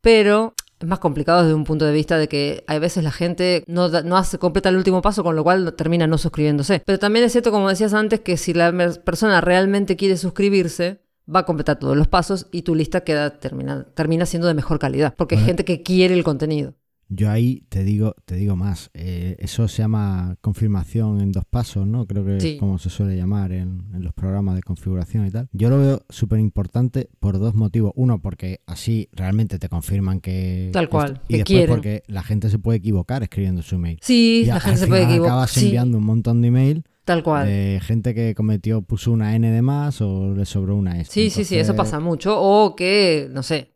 pero 0.00 0.54
es 0.84 0.88
más 0.88 0.98
complicado 0.98 1.42
desde 1.42 1.54
un 1.54 1.64
punto 1.64 1.84
de 1.84 1.92
vista 1.92 2.18
de 2.18 2.28
que 2.28 2.62
hay 2.66 2.78
veces 2.78 3.02
la 3.02 3.10
gente 3.10 3.64
no, 3.66 3.88
no 3.88 4.16
hace 4.16 4.38
completa 4.38 4.68
el 4.68 4.76
último 4.76 5.02
paso, 5.02 5.24
con 5.24 5.34
lo 5.34 5.42
cual 5.42 5.74
termina 5.74 6.06
no 6.06 6.18
suscribiéndose. 6.18 6.82
Pero 6.84 6.98
también 6.98 7.24
es 7.24 7.32
cierto, 7.32 7.50
como 7.50 7.68
decías 7.68 7.94
antes, 7.94 8.20
que 8.20 8.36
si 8.36 8.52
la 8.54 8.72
persona 9.04 9.40
realmente 9.40 9.96
quiere 9.96 10.16
suscribirse, 10.16 11.00
va 11.34 11.40
a 11.40 11.46
completar 11.46 11.78
todos 11.78 11.96
los 11.96 12.06
pasos 12.06 12.46
y 12.52 12.62
tu 12.62 12.74
lista 12.74 13.00
queda 13.00 13.38
termina, 13.38 13.84
termina 13.94 14.26
siendo 14.26 14.46
de 14.46 14.54
mejor 14.54 14.78
calidad, 14.78 15.14
porque 15.16 15.36
hay 15.36 15.40
Bueno. 15.40 15.46
gente 15.48 15.64
que 15.64 15.82
quiere 15.82 16.14
el 16.14 16.22
contenido. 16.22 16.74
Yo 17.08 17.30
ahí 17.30 17.62
te 17.68 17.84
digo, 17.84 18.14
te 18.24 18.34
digo 18.34 18.56
más. 18.56 18.90
eh, 18.94 19.36
eso 19.38 19.68
se 19.68 19.82
llama 19.82 20.36
confirmación 20.40 21.20
en 21.20 21.32
dos 21.32 21.44
pasos, 21.44 21.86
¿no? 21.86 22.06
Creo 22.06 22.24
que 22.24 22.40
Sí. 22.40 22.48
es 22.54 22.58
como 22.60 22.78
se 22.78 22.90
suele 22.90 23.16
llamar 23.16 23.52
en, 23.52 23.82
en 23.94 24.02
los 24.02 24.12
programas 24.14 24.56
de 24.56 24.62
configuración 24.62 25.26
y 25.26 25.30
tal. 25.30 25.48
Yo 25.52 25.68
lo 25.70 25.78
veo 25.78 26.02
súper 26.08 26.38
importante 26.40 27.10
por 27.20 27.38
dos 27.38 27.54
motivos. 27.54 27.92
Uno, 27.94 28.20
porque 28.20 28.60
así 28.66 29.08
realmente 29.12 29.58
te 29.58 29.68
confirman 29.68 30.20
que. 30.20 30.70
Tal 30.72 30.88
cual, 30.88 31.12
esto- 31.14 31.26
que 31.28 31.34
Y 31.34 31.38
después 31.38 31.46
quieren. 31.58 31.74
porque 31.74 32.02
la 32.06 32.22
gente 32.22 32.48
se 32.50 32.58
puede 32.58 32.78
equivocar 32.78 33.22
escribiendo 33.22 33.62
su 33.62 33.74
email. 33.76 33.98
Sí, 34.02 34.42
Y 34.44 34.46
la 34.46 34.60
gente 34.60 34.80
se 34.80 34.86
puede 34.86 35.04
equivocar. 35.04 35.32
Acabas 35.32 35.50
Sí, 35.50 35.66
enviando 35.66 35.98
un 35.98 36.04
montón 36.04 36.40
de 36.40 36.48
email 36.48 36.84
tal 37.04 37.22
cual. 37.22 37.46
de 37.46 37.80
gente 37.82 38.14
que 38.14 38.34
cometió, 38.34 38.82
puso 38.82 39.12
una 39.12 39.36
N 39.36 39.50
de 39.50 39.62
más 39.62 40.00
o 40.00 40.34
le 40.34 40.44
sobró 40.46 40.74
una 40.76 41.00
S. 41.00 41.10
Sí, 41.12 41.30
sí, 41.30 41.44
sí, 41.44 41.56
eso 41.58 41.76
pasa 41.76 42.00
mucho. 42.00 42.40
O 42.40 42.74
que, 42.74 43.28
no 43.30 43.42
sé, 43.42 43.72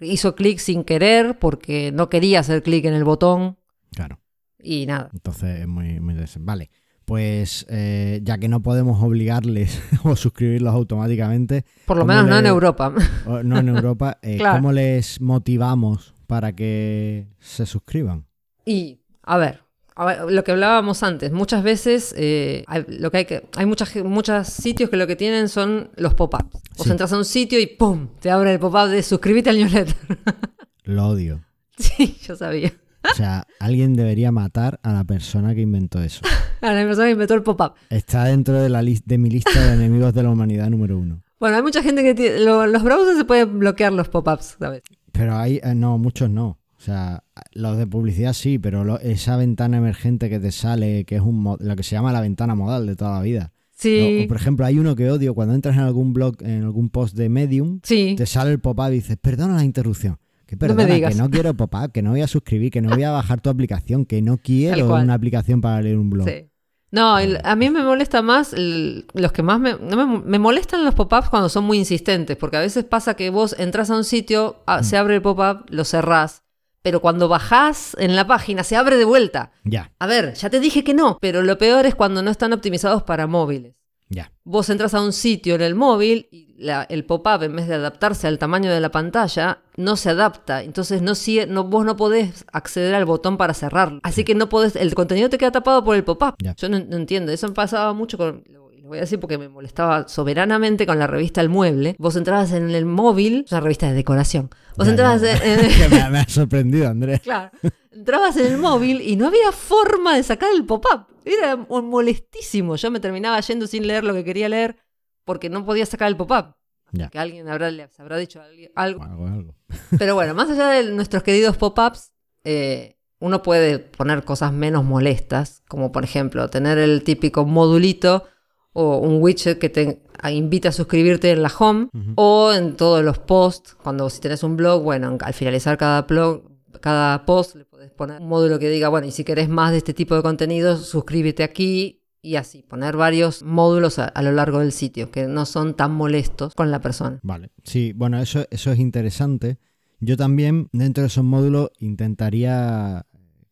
hizo 0.00 0.34
clic 0.34 0.58
sin 0.58 0.84
querer 0.84 1.38
porque 1.38 1.92
no 1.92 2.08
quería 2.08 2.40
hacer 2.40 2.62
clic 2.62 2.84
en 2.84 2.94
el 2.94 3.04
botón 3.04 3.56
Claro. 3.92 4.18
y 4.62 4.86
nada. 4.86 5.10
Entonces 5.12 5.60
es 5.60 5.68
muy, 5.68 6.00
muy 6.00 6.12
interesante. 6.14 6.46
Vale, 6.46 6.70
pues 7.04 7.66
eh, 7.68 8.20
ya 8.22 8.38
que 8.38 8.48
no 8.48 8.62
podemos 8.62 9.02
obligarles 9.02 9.80
o 10.04 10.14
suscribirlos 10.16 10.72
automáticamente, 10.74 11.64
Por 11.86 11.96
lo 11.96 12.02
¿Cómo 12.02 12.12
menos 12.14 12.28
no 12.30 12.38
en 12.38 12.46
Europa. 12.46 12.94
o 13.26 13.42
no 13.42 13.58
en 13.58 13.68
Europa, 13.68 14.18
eh, 14.22 14.36
Claro. 14.38 14.58
¿cómo 14.58 14.72
les 14.72 15.20
motivamos 15.20 16.14
para 16.26 16.52
que 16.54 17.26
se 17.40 17.66
suscriban? 17.66 18.26
Y, 18.64 19.00
a 19.22 19.36
ver, 19.38 19.62
ver, 20.06 20.32
lo 20.32 20.44
que 20.44 20.52
hablábamos 20.52 21.02
antes, 21.02 21.32
muchas 21.32 21.62
veces 21.62 22.14
eh, 22.16 22.64
hay, 22.66 22.84
lo 22.88 23.10
que 23.10 23.16
hay, 23.18 23.24
que, 23.24 23.42
hay 23.56 23.66
muchas, 23.66 23.94
muchos 24.04 24.46
sitios 24.48 24.88
que 24.90 24.96
lo 24.96 25.06
que 25.06 25.16
tienen 25.16 25.48
son 25.48 25.90
los 25.96 26.14
pop-ups. 26.14 26.44
Vos 26.76 26.84
Sí. 26.86 26.90
entras 26.90 27.12
a 27.12 27.18
un 27.18 27.24
sitio 27.24 27.58
y 27.60 27.66
¡pum! 27.66 28.08
Te 28.20 28.30
abre 28.30 28.52
el 28.54 28.58
pop-up 28.58 28.88
de 28.88 29.02
suscríbete 29.02 29.50
al 29.50 29.58
newsletter. 29.58 29.94
Lo 30.84 31.06
odio. 31.08 31.44
sí, 31.78 32.16
yo 32.22 32.34
sabía. 32.36 32.72
O 33.10 33.14
sea, 33.14 33.46
alguien 33.60 33.94
debería 33.94 34.30
matar 34.32 34.78
a 34.82 34.92
la 34.92 35.04
persona 35.04 35.54
que 35.54 35.60
inventó 35.62 36.02
eso. 36.02 36.20
A 36.60 36.72
la 36.74 36.84
persona 36.84 37.06
que 37.06 37.12
inventó 37.12 37.32
el 37.32 37.42
pop-up. 37.42 37.72
Está 37.88 38.24
dentro 38.24 38.60
de, 38.60 38.68
la 38.68 38.82
de 38.82 39.16
mi 39.18 39.30
lista 39.30 39.58
de 39.68 39.72
enemigos 39.72 40.12
de 40.12 40.22
la 40.22 40.28
humanidad 40.28 40.68
número 40.68 40.98
uno. 40.98 41.22
Bueno, 41.38 41.56
hay 41.56 41.62
mucha 41.62 41.82
gente 41.82 42.02
que 42.02 42.14
tiene, 42.14 42.40
lo- 42.40 42.66
los 42.66 42.82
browsers 42.82 43.16
se 43.16 43.24
pueden 43.24 43.58
bloquear 43.58 43.94
los 43.94 44.10
pop-ups, 44.10 44.56
¿sabes? 44.58 44.82
Pero 45.12 45.34
hay, 45.36 45.58
eh, 45.62 45.74
no, 45.74 45.96
muchos 45.96 46.28
no. 46.28 46.58
O 46.80 46.82
sea, 46.82 47.24
los 47.52 47.76
de 47.76 47.86
publicidad 47.86 48.32
sí, 48.32 48.58
pero 48.58 48.84
lo- 48.84 48.98
esa 49.00 49.36
ventana 49.36 49.76
emergente 49.76 50.30
que 50.30 50.40
te 50.40 50.50
sale, 50.50 51.04
que 51.04 51.16
es 51.16 51.20
un 51.20 51.56
lo 51.60 51.76
que 51.76 51.82
se 51.82 51.94
llama 51.94 52.10
la 52.10 52.22
ventana 52.22 52.54
modal 52.54 52.86
de 52.86 52.96
toda 52.96 53.12
la 53.18 53.20
vida. 53.22 53.52
Sí, 53.76 54.16
No, 54.18 54.24
o, 54.24 54.28
por 54.28 54.36
ejemplo, 54.38 54.64
hay 54.64 54.78
uno 54.78 54.96
que 54.96 55.10
odio 55.10 55.34
cuando 55.34 55.54
entras 55.54 55.74
en 55.76 55.82
algún 55.82 56.14
blog, 56.14 56.36
en 56.40 56.62
algún 56.64 56.88
post 56.88 57.14
de 57.16 57.28
Medium, 57.28 57.80
sí. 57.82 58.14
te 58.16 58.24
sale 58.24 58.50
el 58.52 58.60
pop-up 58.60 58.88
y 58.88 58.94
dices, 58.94 59.18
perdona 59.20 59.56
la 59.56 59.64
interrupción. 59.64 60.18
Que 60.46 60.56
No 60.56 60.60
me 60.68 60.74
perdona, 60.74 60.94
digas. 60.94 61.12
que 61.14 61.18
no 61.20 61.30
quiero 61.30 61.54
pop-up, 61.54 61.92
que 61.92 62.00
no 62.02 62.10
voy 62.10 62.22
a 62.22 62.26
suscribir, 62.26 62.70
que 62.72 62.80
no 62.80 62.88
voy 62.90 63.02
a 63.04 63.10
bajar 63.10 63.40
tu 63.42 63.50
aplicación, 63.50 64.04
que 64.06 64.20
no 64.22 64.38
quiero 64.38 64.94
una 64.94 65.14
aplicación 65.14 65.60
para 65.60 65.80
leer 65.82 65.98
un 65.98 66.08
blog. 66.10 66.28
Sí. 66.28 66.46
No, 66.92 67.18
el- 67.18 67.38
a 67.44 67.54
mí 67.56 67.70
me 67.70 67.82
molesta 67.84 68.20
más, 68.20 68.52
el- 68.52 69.06
los 69.14 69.30
que 69.32 69.42
más 69.44 69.60
me, 69.60 69.74
no 69.78 70.06
me, 70.08 70.18
me 70.24 70.38
molestan 70.40 70.84
los 70.84 70.94
pop-ups 70.94 71.28
cuando 71.28 71.48
son 71.48 71.64
muy 71.64 71.78
insistentes, 71.78 72.36
porque 72.36 72.56
a 72.56 72.60
veces 72.60 72.84
pasa 72.84 73.14
que 73.14 73.30
vos 73.30 73.54
entras 73.58 73.90
a 73.90 73.96
un 73.96 74.04
sitio, 74.04 74.56
ah, 74.66 74.82
se 74.82 74.96
abre 74.96 75.14
el 75.16 75.22
pop-up, 75.22 75.66
lo 75.70 75.84
cerrás, 75.84 76.42
pero 76.82 77.00
cuando 77.00 77.28
bajás 77.28 77.96
en 77.98 78.16
la 78.16 78.26
página 78.26 78.64
se 78.64 78.76
abre 78.76 78.96
de 78.96 79.04
vuelta. 79.04 79.52
Ya, 79.64 79.92
A 79.98 80.06
ver, 80.06 80.34
ya 80.34 80.50
te 80.50 80.60
dije 80.60 80.82
que 80.84 80.94
no, 80.94 81.18
pero 81.20 81.42
lo 81.42 81.58
peor 81.58 81.86
es 81.86 81.94
cuando 81.94 82.22
no 82.22 82.30
están 82.30 82.52
optimizados 82.52 83.02
para 83.02 83.26
móviles. 83.26 83.74
ya. 84.08 84.32
Vos 84.42 84.68
entras 84.70 84.94
a 84.94 85.00
un 85.00 85.12
sitio 85.12 85.54
en 85.54 85.60
el 85.60 85.76
móvil 85.76 86.26
y 86.32 86.56
la- 86.58 86.82
el 86.82 87.04
pop-up, 87.04 87.42
en 87.44 87.54
vez 87.54 87.68
de 87.68 87.76
adaptarse 87.76 88.26
al 88.26 88.38
tamaño 88.38 88.72
de 88.72 88.80
la 88.80 88.90
pantalla, 88.90 89.60
no 89.76 89.94
se 89.96 90.10
adapta. 90.10 90.62
Entonces 90.64 91.00
no, 91.00 91.14
sigue- 91.14 91.46
no, 91.46 91.62
vos 91.64 91.84
no 91.84 91.94
podés 91.96 92.44
acceder 92.52 92.94
al 92.96 93.04
botón 93.04 93.36
para 93.36 93.54
cerrarlo. 93.54 94.00
Así 94.02 94.24
que 94.24 94.34
no 94.34 94.48
podés, 94.48 94.74
el 94.74 94.92
contenido 94.96 95.30
te 95.30 95.38
queda 95.38 95.52
tapado 95.52 95.84
por 95.84 95.94
el 95.94 96.02
pop-up. 96.02 96.34
Ya. 96.42 96.56
Yo 96.56 96.68
no, 96.68 96.80
no 96.80 96.96
entiendo. 96.96 97.30
Eso 97.30 97.46
me 97.46 97.54
pasaba 97.54 97.92
mucho 97.92 98.18
con. 98.18 98.42
Voy 98.90 98.98
a 98.98 99.02
decir 99.02 99.20
porque 99.20 99.38
me 99.38 99.48
molestaba 99.48 100.08
soberanamente 100.08 100.84
con 100.84 100.98
la 100.98 101.06
revista 101.06 101.40
El 101.40 101.48
Mueble. 101.48 101.94
Vos 101.98 102.16
entrabas 102.16 102.50
en 102.50 102.70
el 102.70 102.86
móvil, 102.86 103.44
es 103.46 103.52
una 103.52 103.60
revista 103.60 103.86
de 103.86 103.94
decoración. 103.94 104.50
Vos 104.76 104.88
entrabas 104.88 105.22
en- 105.22 105.90
me, 105.90 106.10
me 106.10 106.18
ha 106.18 106.28
sorprendido, 106.28 106.88
Andrés. 106.88 107.20
Claro. 107.20 107.50
Entrabas 107.92 108.36
en 108.36 108.46
el 108.52 108.58
móvil 108.58 109.00
y 109.00 109.14
no 109.14 109.28
había 109.28 109.52
forma 109.52 110.16
de 110.16 110.24
sacar 110.24 110.48
el 110.52 110.64
pop-up. 110.66 111.06
Era 111.24 111.54
mo- 111.54 111.82
molestísimo. 111.82 112.74
Yo 112.74 112.90
me 112.90 112.98
terminaba 112.98 113.38
yendo 113.40 113.68
sin 113.68 113.86
leer 113.86 114.02
lo 114.02 114.12
que 114.12 114.24
quería 114.24 114.48
leer 114.48 114.76
porque 115.24 115.48
no 115.48 115.64
podía 115.64 115.86
sacar 115.86 116.08
el 116.08 116.16
pop-up. 116.16 116.56
Ya. 116.92 117.08
Que 117.10 117.20
alguien 117.20 117.48
habrá, 117.48 117.70
le 117.70 117.88
habrá 117.98 118.16
dicho. 118.16 118.40
Algo, 118.74 119.04
algo. 119.04 119.54
Pero 120.00 120.16
bueno, 120.16 120.34
más 120.34 120.50
allá 120.50 120.68
de 120.70 120.90
nuestros 120.90 121.22
queridos 121.22 121.56
pop-ups, 121.56 122.10
eh, 122.42 122.96
uno 123.20 123.42
puede 123.42 123.78
poner 123.78 124.24
cosas 124.24 124.52
menos 124.52 124.82
molestas, 124.82 125.62
como 125.68 125.92
por 125.92 126.02
ejemplo 126.02 126.48
tener 126.48 126.78
el 126.78 127.04
típico 127.04 127.44
modulito 127.46 128.24
o 128.72 128.98
un 128.98 129.22
widget 129.22 129.58
que 129.58 129.68
te 129.68 130.02
invita 130.30 130.68
a 130.68 130.72
suscribirte 130.72 131.30
en 131.30 131.42
la 131.42 131.52
home 131.56 131.88
o 132.16 132.52
en 132.52 132.76
todos 132.76 133.04
los 133.04 133.18
posts. 133.18 133.74
Cuando 133.82 134.10
si 134.10 134.20
tenés 134.20 134.42
un 134.42 134.56
blog, 134.56 134.82
bueno, 134.82 135.16
al 135.20 135.34
finalizar 135.34 135.76
cada 135.78 136.02
blog, 136.02 136.42
cada 136.80 137.24
post 137.26 137.56
le 137.56 137.64
podés 137.64 137.90
poner 137.90 138.20
un 138.20 138.28
módulo 138.28 138.58
que 138.58 138.68
diga, 138.68 138.88
bueno, 138.88 139.06
y 139.06 139.10
si 139.10 139.24
querés 139.24 139.48
más 139.48 139.72
de 139.72 139.78
este 139.78 139.94
tipo 139.94 140.14
de 140.14 140.22
contenido, 140.22 140.76
suscríbete 140.76 141.42
aquí 141.42 142.02
y 142.22 142.36
así, 142.36 142.62
poner 142.62 142.96
varios 142.96 143.42
módulos 143.42 143.98
a, 143.98 144.04
a 144.04 144.22
lo 144.22 144.32
largo 144.32 144.58
del 144.58 144.72
sitio 144.72 145.10
que 145.10 145.26
no 145.26 145.46
son 145.46 145.74
tan 145.74 145.92
molestos 145.92 146.54
con 146.54 146.70
la 146.70 146.80
persona. 146.80 147.18
Vale. 147.22 147.50
Sí, 147.64 147.92
bueno, 147.94 148.20
eso, 148.20 148.44
eso 148.50 148.72
es 148.72 148.78
interesante. 148.78 149.58
Yo 150.00 150.16
también, 150.16 150.68
dentro 150.72 151.02
de 151.02 151.08
esos 151.08 151.24
módulos, 151.24 151.70
intentaría 151.78 153.06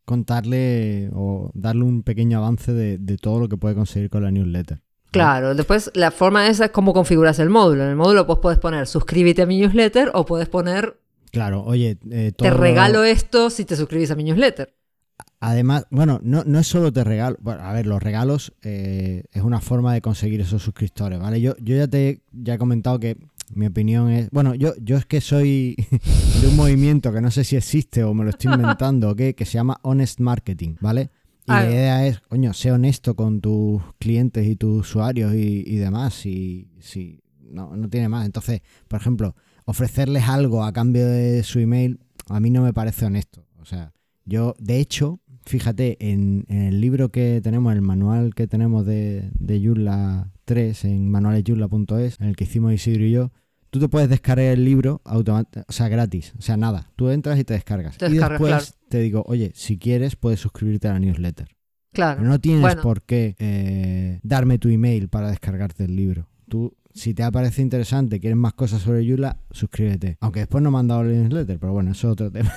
contarle 0.04 1.10
o 1.14 1.50
darle 1.54 1.84
un 1.84 2.02
pequeño 2.02 2.38
avance 2.38 2.72
de, 2.72 2.98
de 2.98 3.16
todo 3.16 3.40
lo 3.40 3.48
que 3.48 3.58
puede 3.58 3.74
conseguir 3.74 4.08
con 4.08 4.22
la 4.22 4.30
newsletter. 4.30 4.82
Claro, 5.10 5.54
después 5.54 5.90
la 5.94 6.10
forma 6.10 6.48
esa 6.48 6.66
es 6.66 6.70
cómo 6.70 6.92
configuras 6.92 7.38
el 7.38 7.48
módulo. 7.48 7.84
En 7.84 7.90
el 7.90 7.96
módulo 7.96 8.24
vos 8.26 8.38
podés 8.38 8.58
poner 8.58 8.86
suscríbete 8.86 9.42
a 9.42 9.46
mi 9.46 9.58
newsletter 9.58 10.10
o 10.14 10.26
podés 10.26 10.48
poner 10.48 10.98
Claro, 11.30 11.62
oye, 11.64 11.98
eh, 12.10 12.32
te 12.32 12.32
todo 12.32 12.50
regalo 12.50 13.04
esto 13.04 13.50
si 13.50 13.64
te 13.64 13.76
suscribís 13.76 14.10
a 14.10 14.14
mi 14.14 14.24
newsletter. 14.24 14.74
Además, 15.40 15.86
bueno, 15.90 16.20
no, 16.22 16.42
no 16.44 16.58
es 16.58 16.66
solo 16.66 16.92
te 16.92 17.04
regalo. 17.04 17.36
Bueno, 17.40 17.62
a 17.62 17.72
ver, 17.72 17.86
los 17.86 18.02
regalos 18.02 18.52
eh, 18.62 19.24
es 19.32 19.42
una 19.42 19.60
forma 19.60 19.94
de 19.94 20.00
conseguir 20.00 20.40
esos 20.40 20.62
suscriptores, 20.62 21.18
¿vale? 21.18 21.40
Yo, 21.40 21.54
yo 21.58 21.76
ya 21.76 21.86
te 21.86 22.22
ya 22.32 22.54
he 22.54 22.58
comentado 22.58 22.98
que 22.98 23.16
mi 23.54 23.66
opinión 23.66 24.10
es. 24.10 24.30
Bueno, 24.30 24.54
yo, 24.54 24.74
yo 24.82 24.96
es 24.96 25.06
que 25.06 25.20
soy 25.20 25.76
de 26.40 26.48
un 26.48 26.56
movimiento 26.56 27.12
que 27.12 27.20
no 27.20 27.30
sé 27.30 27.44
si 27.44 27.56
existe 27.56 28.02
o 28.02 28.14
me 28.14 28.24
lo 28.24 28.30
estoy 28.30 28.52
inventando 28.52 29.10
o 29.10 29.14
qué, 29.14 29.34
que 29.34 29.44
se 29.44 29.52
llama 29.52 29.78
Honest 29.82 30.20
Marketing, 30.20 30.76
¿vale? 30.80 31.10
Y 31.48 31.52
Ah. 31.52 31.62
la 31.64 31.70
idea 31.70 32.06
es, 32.06 32.20
coño, 32.20 32.52
sé 32.52 32.70
honesto 32.72 33.14
con 33.16 33.40
tus 33.40 33.82
clientes 33.98 34.46
y 34.46 34.54
tus 34.56 34.80
usuarios 34.88 35.34
y, 35.34 35.64
y 35.66 35.76
demás. 35.76 36.26
Y 36.26 36.68
si 36.80 37.20
no, 37.40 37.74
no 37.76 37.88
tiene 37.88 38.08
más. 38.08 38.26
Entonces, 38.26 38.60
por 38.86 39.00
ejemplo, 39.00 39.34
ofrecerles 39.64 40.28
algo 40.28 40.62
a 40.64 40.72
cambio 40.72 41.06
de 41.06 41.42
su 41.42 41.58
email, 41.58 42.00
a 42.28 42.38
mí 42.40 42.50
no 42.50 42.62
me 42.62 42.72
parece 42.72 43.06
honesto. 43.06 43.46
O 43.60 43.64
sea, 43.64 43.92
yo, 44.24 44.54
de 44.58 44.78
hecho, 44.78 45.20
fíjate, 45.46 45.96
en, 46.10 46.44
en 46.48 46.62
el 46.62 46.80
libro 46.80 47.10
que 47.10 47.40
tenemos, 47.42 47.72
el 47.72 47.80
manual 47.82 48.34
que 48.34 48.46
tenemos 48.46 48.84
de, 48.84 49.30
de 49.38 49.60
Joomla 49.64 50.30
3 50.44 50.84
en 50.84 51.10
manualesyurla.es, 51.10 52.20
en 52.20 52.26
el 52.28 52.36
que 52.36 52.44
hicimos 52.44 52.72
Isidro 52.72 53.04
y 53.04 53.10
yo, 53.12 53.32
tú 53.70 53.80
te 53.80 53.88
puedes 53.88 54.08
descargar 54.08 54.46
el 54.46 54.64
libro 54.64 55.00
o 55.04 55.22
sea, 55.68 55.88
gratis, 55.88 56.34
o 56.38 56.42
sea, 56.42 56.56
nada. 56.56 56.90
Tú 56.96 57.08
entras 57.10 57.38
y 57.38 57.44
te 57.44 57.54
descargas. 57.54 57.98
Te 57.98 58.06
y 58.08 58.18
después 58.18 58.38
claro. 58.38 58.64
Te 58.88 58.98
digo, 58.98 59.22
oye, 59.26 59.52
si 59.54 59.78
quieres, 59.78 60.16
puedes 60.16 60.40
suscribirte 60.40 60.88
a 60.88 60.92
la 60.94 60.98
newsletter. 61.00 61.48
Claro. 61.92 62.18
Pero 62.18 62.30
no 62.30 62.38
tienes 62.40 62.60
Bueno. 62.62 62.82
por 62.82 63.02
qué 63.02 63.34
eh, 63.38 64.20
darme 64.22 64.58
tu 64.58 64.68
email 64.68 65.08
para 65.08 65.30
descargarte 65.30 65.84
el 65.84 65.96
libro. 65.96 66.28
Tú 66.48 66.74
si 66.94 67.14
te 67.14 67.22
ha 67.22 67.30
parecido 67.30 67.62
interesante, 67.62 68.18
quieres 68.18 68.36
más 68.36 68.54
cosas 68.54 68.82
sobre 68.82 69.04
Yula, 69.04 69.36
suscríbete. 69.52 70.16
Aunque 70.20 70.40
después 70.40 70.64
no 70.64 70.70
me 70.72 70.78
han 70.78 70.88
dado 70.88 71.02
el 71.02 71.08
newsletter, 71.22 71.58
pero 71.60 71.72
bueno, 71.72 71.92
eso 71.92 72.08
es 72.08 72.12
otro 72.12 72.30
tema. 72.32 72.52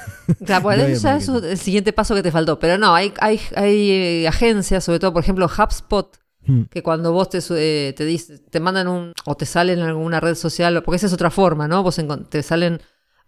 Claro, 0.46 0.72
eso 0.72 1.10
es 1.16 1.28
el 1.30 1.58
siguiente 1.58 1.94
paso 1.94 2.16
que 2.16 2.24
te 2.24 2.32
faltó. 2.32 2.58
Pero 2.58 2.78
no, 2.80 2.96
hay, 2.96 3.14
hay, 3.20 3.40
hay 3.56 4.26
agencias, 4.26 4.84
sobre 4.84 5.00
todo, 5.00 5.14
por 5.14 5.22
ejemplo, 5.24 5.46
HubSpot, 5.46 6.18
Hmm. 6.44 6.64
que 6.72 6.82
cuando 6.82 7.14
vos 7.14 7.30
te, 7.30 7.38
eh, 7.52 7.94
te, 7.96 8.04
dice- 8.04 8.40
te 8.40 8.60
mandan 8.60 8.88
un, 8.88 9.14
o 9.28 9.36
te 9.38 9.46
salen 9.46 9.78
en 9.78 9.86
alguna 9.86 10.20
red 10.20 10.34
social, 10.34 10.82
porque 10.82 10.96
esa 10.96 11.06
es 11.06 11.14
otra 11.14 11.30
forma, 11.30 11.68
¿no? 11.68 11.84
Vos 11.84 12.02
te 12.32 12.42
salen 12.42 12.80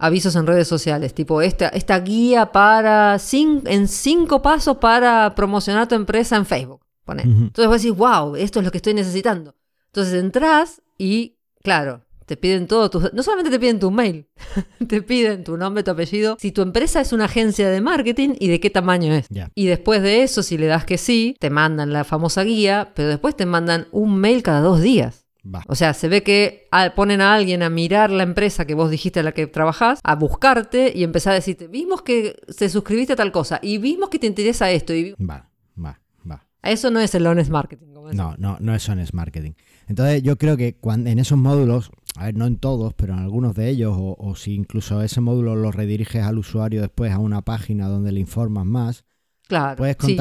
avisos 0.04 0.36
en 0.36 0.46
redes 0.46 0.68
sociales, 0.68 1.13
tipo 1.13 1.42
esta, 1.42 1.70
esta 1.70 2.00
guía 2.00 2.52
para, 2.52 3.16
cin- 3.16 3.62
en 3.66 3.88
cinco 3.88 4.42
pasos 4.42 4.78
para 4.78 5.34
promocionar 5.36 5.88
tu 5.88 5.96
empresa 5.96 6.36
en 6.36 6.46
Facebook. 6.46 6.82
Pone. 7.06 7.24
Ujú. 7.24 7.44
Entonces 7.46 7.68
vos 7.68 7.82
decís, 7.82 7.98
wow, 7.98 8.36
esto 8.36 8.60
es 8.60 8.66
lo 8.66 8.72
que 8.72 8.78
estoy 8.78 8.94
necesitando. 8.94 9.56
Entonces 9.88 10.13
entras 10.16 10.82
y, 10.98 11.36
claro, 11.63 12.02
te 12.26 12.38
piden 12.38 12.68
todo 12.68 12.89
tu... 12.89 13.02
No 13.13 13.22
solamente 13.24 13.52
te 13.52 13.60
piden 13.60 13.80
tu 13.80 13.92
mail, 13.92 14.28
te 14.88 15.02
piden 15.02 15.44
tu 15.44 15.58
nombre, 15.58 15.84
tu 15.84 15.92
apellido, 15.92 16.38
si 16.39 16.52
tu 16.52 16.62
empresa 16.62 17.02
es 17.02 17.12
una 17.12 17.26
agencia 17.26 17.70
de 17.70 17.82
marketing 17.82 18.36
y 18.39 18.48
de 18.48 18.60
qué 18.60 18.70
tamaño 18.70 19.13
es. 19.13 19.28
Y 19.56 19.66
después 19.68 20.02
de 20.02 20.24
eso, 20.24 20.44
si 20.44 20.58
le 20.58 20.68
das 20.68 20.86
que 20.86 20.98
sí, 20.98 21.36
te 21.39 21.50
mandan 21.50 21.92
la 21.92 22.04
famosa 22.06 22.44
guía, 22.44 22.92
pero 22.96 23.10
después 23.10 23.36
te 23.36 23.46
mandan 23.46 23.88
un 23.92 24.16
mail 24.18 24.42
cada 24.44 24.62
dos 24.62 24.82
días. 24.82 25.23
Va. 25.46 25.64
O 25.68 25.76
sea, 25.76 25.94
se 25.94 26.08
ve 26.08 26.24
que 26.24 26.68
ah, 26.72 26.94
ponen 26.96 27.20
a 27.20 27.34
alguien 27.34 27.64
a 27.64 27.70
mirar 27.70 28.10
la 28.12 28.24
empresa 28.24 28.66
que 28.66 28.76
vos 28.76 28.90
dijiste 28.90 29.20
a 29.20 29.24
la 29.24 29.34
que 29.34 29.46
trabajás, 29.48 30.00
a 30.04 30.16
buscarte 30.16 30.94
y 30.96 31.04
empezar 31.04 31.32
a 31.34 31.36
decirte, 31.36 31.68
vimos 31.68 32.02
que 32.02 32.36
te 32.58 32.70
suscribiste 32.70 33.14
a 33.14 33.16
tal 33.18 33.32
cosa 33.34 33.60
y 33.62 33.78
vimos 33.78 34.10
que 34.10 34.20
te 34.20 34.28
interesa 34.28 34.72
esto. 34.72 34.94
Y 34.94 35.12
Va, 35.22 35.50
va, 35.78 36.00
va. 36.30 36.46
eso 36.62 36.90
no 36.92 37.00
es 37.02 37.14
el 37.16 37.28
honest 37.28 37.50
marketing. 37.52 37.88
como. 37.94 38.14
No, 38.14 38.36
no, 38.38 38.58
no 38.62 38.74
es 38.74 38.88
honest 38.88 39.14
marketing. 39.14 39.52
Entonces 39.88 40.24
yo 40.24 40.38
creo 40.38 40.56
que 40.56 40.76
cuando, 40.76 41.10
en 41.10 41.20
esos 41.20 41.38
módulos, 41.38 41.92
a 42.16 42.26
ver, 42.26 42.36
no 42.38 42.46
en 42.46 42.58
todos, 42.58 42.94
pero 42.94 43.14
en 43.14 43.20
algunos 43.20 43.54
de 43.56 43.68
ellos, 43.70 43.96
o, 43.98 44.16
o 44.18 44.36
si 44.36 44.54
incluso 44.56 45.02
ese 45.02 45.20
módulo 45.20 45.56
lo 45.56 45.72
rediriges 45.72 46.24
al 46.24 46.38
usuario 46.38 46.80
después 46.82 47.12
a 47.12 47.18
una 47.20 47.42
página 47.42 47.88
donde 47.90 48.12
le 48.14 48.20
informas 48.22 48.66
más, 48.66 49.04
Claro. 49.48 49.76
puedes 49.76 49.98
sí. 50.00 50.16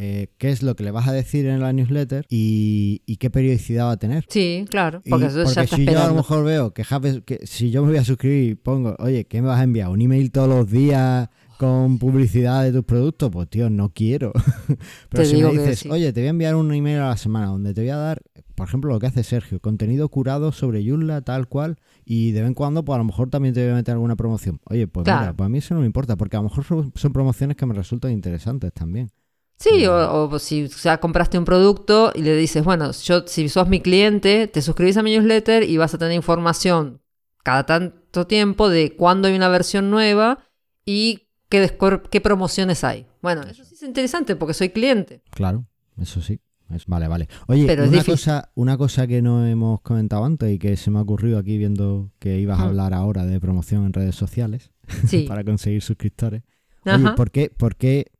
Eh, 0.00 0.28
qué 0.38 0.50
es 0.50 0.62
lo 0.62 0.76
que 0.76 0.84
le 0.84 0.92
vas 0.92 1.08
a 1.08 1.12
decir 1.12 1.46
en 1.46 1.60
la 1.60 1.72
newsletter 1.72 2.24
y, 2.30 3.02
y 3.04 3.16
qué 3.16 3.30
periodicidad 3.30 3.86
va 3.86 3.92
a 3.92 3.96
tener. 3.96 4.24
Sí, 4.28 4.64
claro, 4.70 5.02
Y- 5.04 5.10
porque 5.10 5.26
eso 5.26 5.42
está 5.42 5.66
si 5.66 5.84
yo 5.86 6.00
a 6.00 6.06
lo 6.06 6.14
mejor 6.14 6.44
veo 6.44 6.72
que, 6.72 6.84
Javes- 6.84 7.22
que 7.24 7.40
si 7.46 7.70
yo 7.72 7.82
me 7.82 7.88
voy 7.88 7.98
a 7.98 8.04
suscribir 8.04 8.50
y 8.50 8.54
pongo, 8.54 8.94
oye, 9.00 9.24
¿qué 9.26 9.42
me 9.42 9.48
vas 9.48 9.58
a 9.60 9.64
enviar? 9.64 9.88
¿Un 9.88 10.00
email 10.00 10.30
todos 10.30 10.48
los 10.48 10.70
días 10.70 11.28
con 11.58 11.98
publicidad 11.98 12.62
de 12.62 12.72
tus 12.72 12.84
productos? 12.84 13.30
Pues 13.32 13.48
tío, 13.50 13.68
no 13.70 13.92
quiero. 13.92 14.32
Pero 15.10 15.22
Te 15.22 15.24
si 15.24 15.42
me 15.42 15.50
dices, 15.50 15.80
sí. 15.80 15.88
oye, 15.90 16.12
te 16.12 16.20
voy 16.20 16.28
a 16.28 16.30
enviar 16.30 16.54
un 16.54 16.72
email 16.72 17.00
a 17.00 17.08
la 17.08 17.16
semana 17.16 17.46
donde 17.46 17.74
te 17.74 17.80
voy 17.80 17.90
a 17.90 17.96
dar, 17.96 18.22
por 18.54 18.68
ejemplo, 18.68 18.92
lo 18.92 19.00
que 19.00 19.06
hace 19.08 19.24
Sergio, 19.24 19.58
contenido 19.58 20.08
curado 20.08 20.52
sobre 20.52 20.88
Joomla, 20.88 21.22
tal 21.22 21.48
cual, 21.48 21.76
y 22.04 22.30
de 22.30 22.40
vez 22.42 22.48
en 22.48 22.54
cuando, 22.54 22.84
pues 22.84 22.94
a 22.94 22.98
lo 22.98 23.04
mejor 23.04 23.30
también 23.30 23.52
te 23.54 23.62
voy 23.64 23.72
a 23.72 23.74
meter 23.74 23.94
alguna 23.94 24.14
promoción. 24.14 24.60
Oye, 24.66 24.86
pues 24.86 25.02
Claro. 25.04 25.20
mira, 25.22 25.32
pues 25.36 25.46
a 25.46 25.48
mí 25.48 25.58
eso 25.58 25.74
no 25.74 25.80
me 25.80 25.86
importa, 25.86 26.14
porque 26.16 26.36
a 26.36 26.40
lo 26.40 26.44
mejor 26.44 26.62
son- 26.64 26.92
son 26.94 27.12
promociones 27.12 27.56
que 27.56 27.66
me 27.66 27.74
resultan 27.74 28.12
interesantes 28.12 28.72
también. 28.72 29.10
Sí, 29.58 29.86
o, 29.86 30.28
o 30.30 30.38
si 30.38 30.68
ya 30.68 30.98
compraste 30.98 31.36
un 31.38 31.44
producto 31.44 32.12
y 32.14 32.22
le 32.22 32.36
dices, 32.36 32.62
bueno, 32.64 32.92
yo 32.92 33.26
si 33.26 33.48
sos 33.48 33.68
mi 33.68 33.80
cliente, 33.80 34.46
te 34.46 34.62
suscribís 34.62 34.96
a 34.96 35.02
mi 35.02 35.10
newsletter 35.12 35.64
y 35.64 35.76
vas 35.76 35.94
a 35.94 35.98
tener 35.98 36.14
información 36.14 37.00
cada 37.42 37.66
tanto 37.66 38.26
tiempo 38.26 38.68
de 38.68 38.94
cuándo 38.94 39.26
hay 39.28 39.34
una 39.34 39.48
versión 39.48 39.90
nueva 39.90 40.38
y 40.84 41.28
qué, 41.48 41.76
qué 42.10 42.20
promociones 42.20 42.84
hay. 42.84 43.06
Bueno, 43.20 43.42
eso 43.42 43.64
sí 43.64 43.74
es 43.74 43.82
interesante 43.82 44.36
porque 44.36 44.54
soy 44.54 44.68
cliente. 44.68 45.22
Claro, 45.30 45.66
eso 46.00 46.20
sí. 46.20 46.40
Es, 46.70 46.86
vale, 46.86 47.08
vale. 47.08 47.28
Oye, 47.46 47.66
Pero 47.66 47.84
una, 47.88 48.04
cosa, 48.04 48.50
una 48.54 48.76
cosa 48.76 49.06
que 49.06 49.22
no 49.22 49.46
hemos 49.46 49.80
comentado 49.80 50.24
antes 50.24 50.52
y 50.52 50.58
que 50.58 50.76
se 50.76 50.90
me 50.90 50.98
ha 50.98 51.02
ocurrido 51.02 51.38
aquí 51.38 51.56
viendo 51.56 52.10
que 52.18 52.38
ibas 52.38 52.60
a 52.60 52.64
hablar 52.64 52.92
ahora 52.92 53.24
de 53.24 53.40
promoción 53.40 53.86
en 53.86 53.92
redes 53.92 54.14
sociales 54.14 54.70
Sí. 55.06 55.22
para 55.28 55.44
conseguir 55.44 55.80
suscriptores. 55.82 56.42
Oye. 56.84 57.10
¿por 57.16 57.30
qué, 57.30 57.50
por 57.50 57.76
qué, 57.76 58.12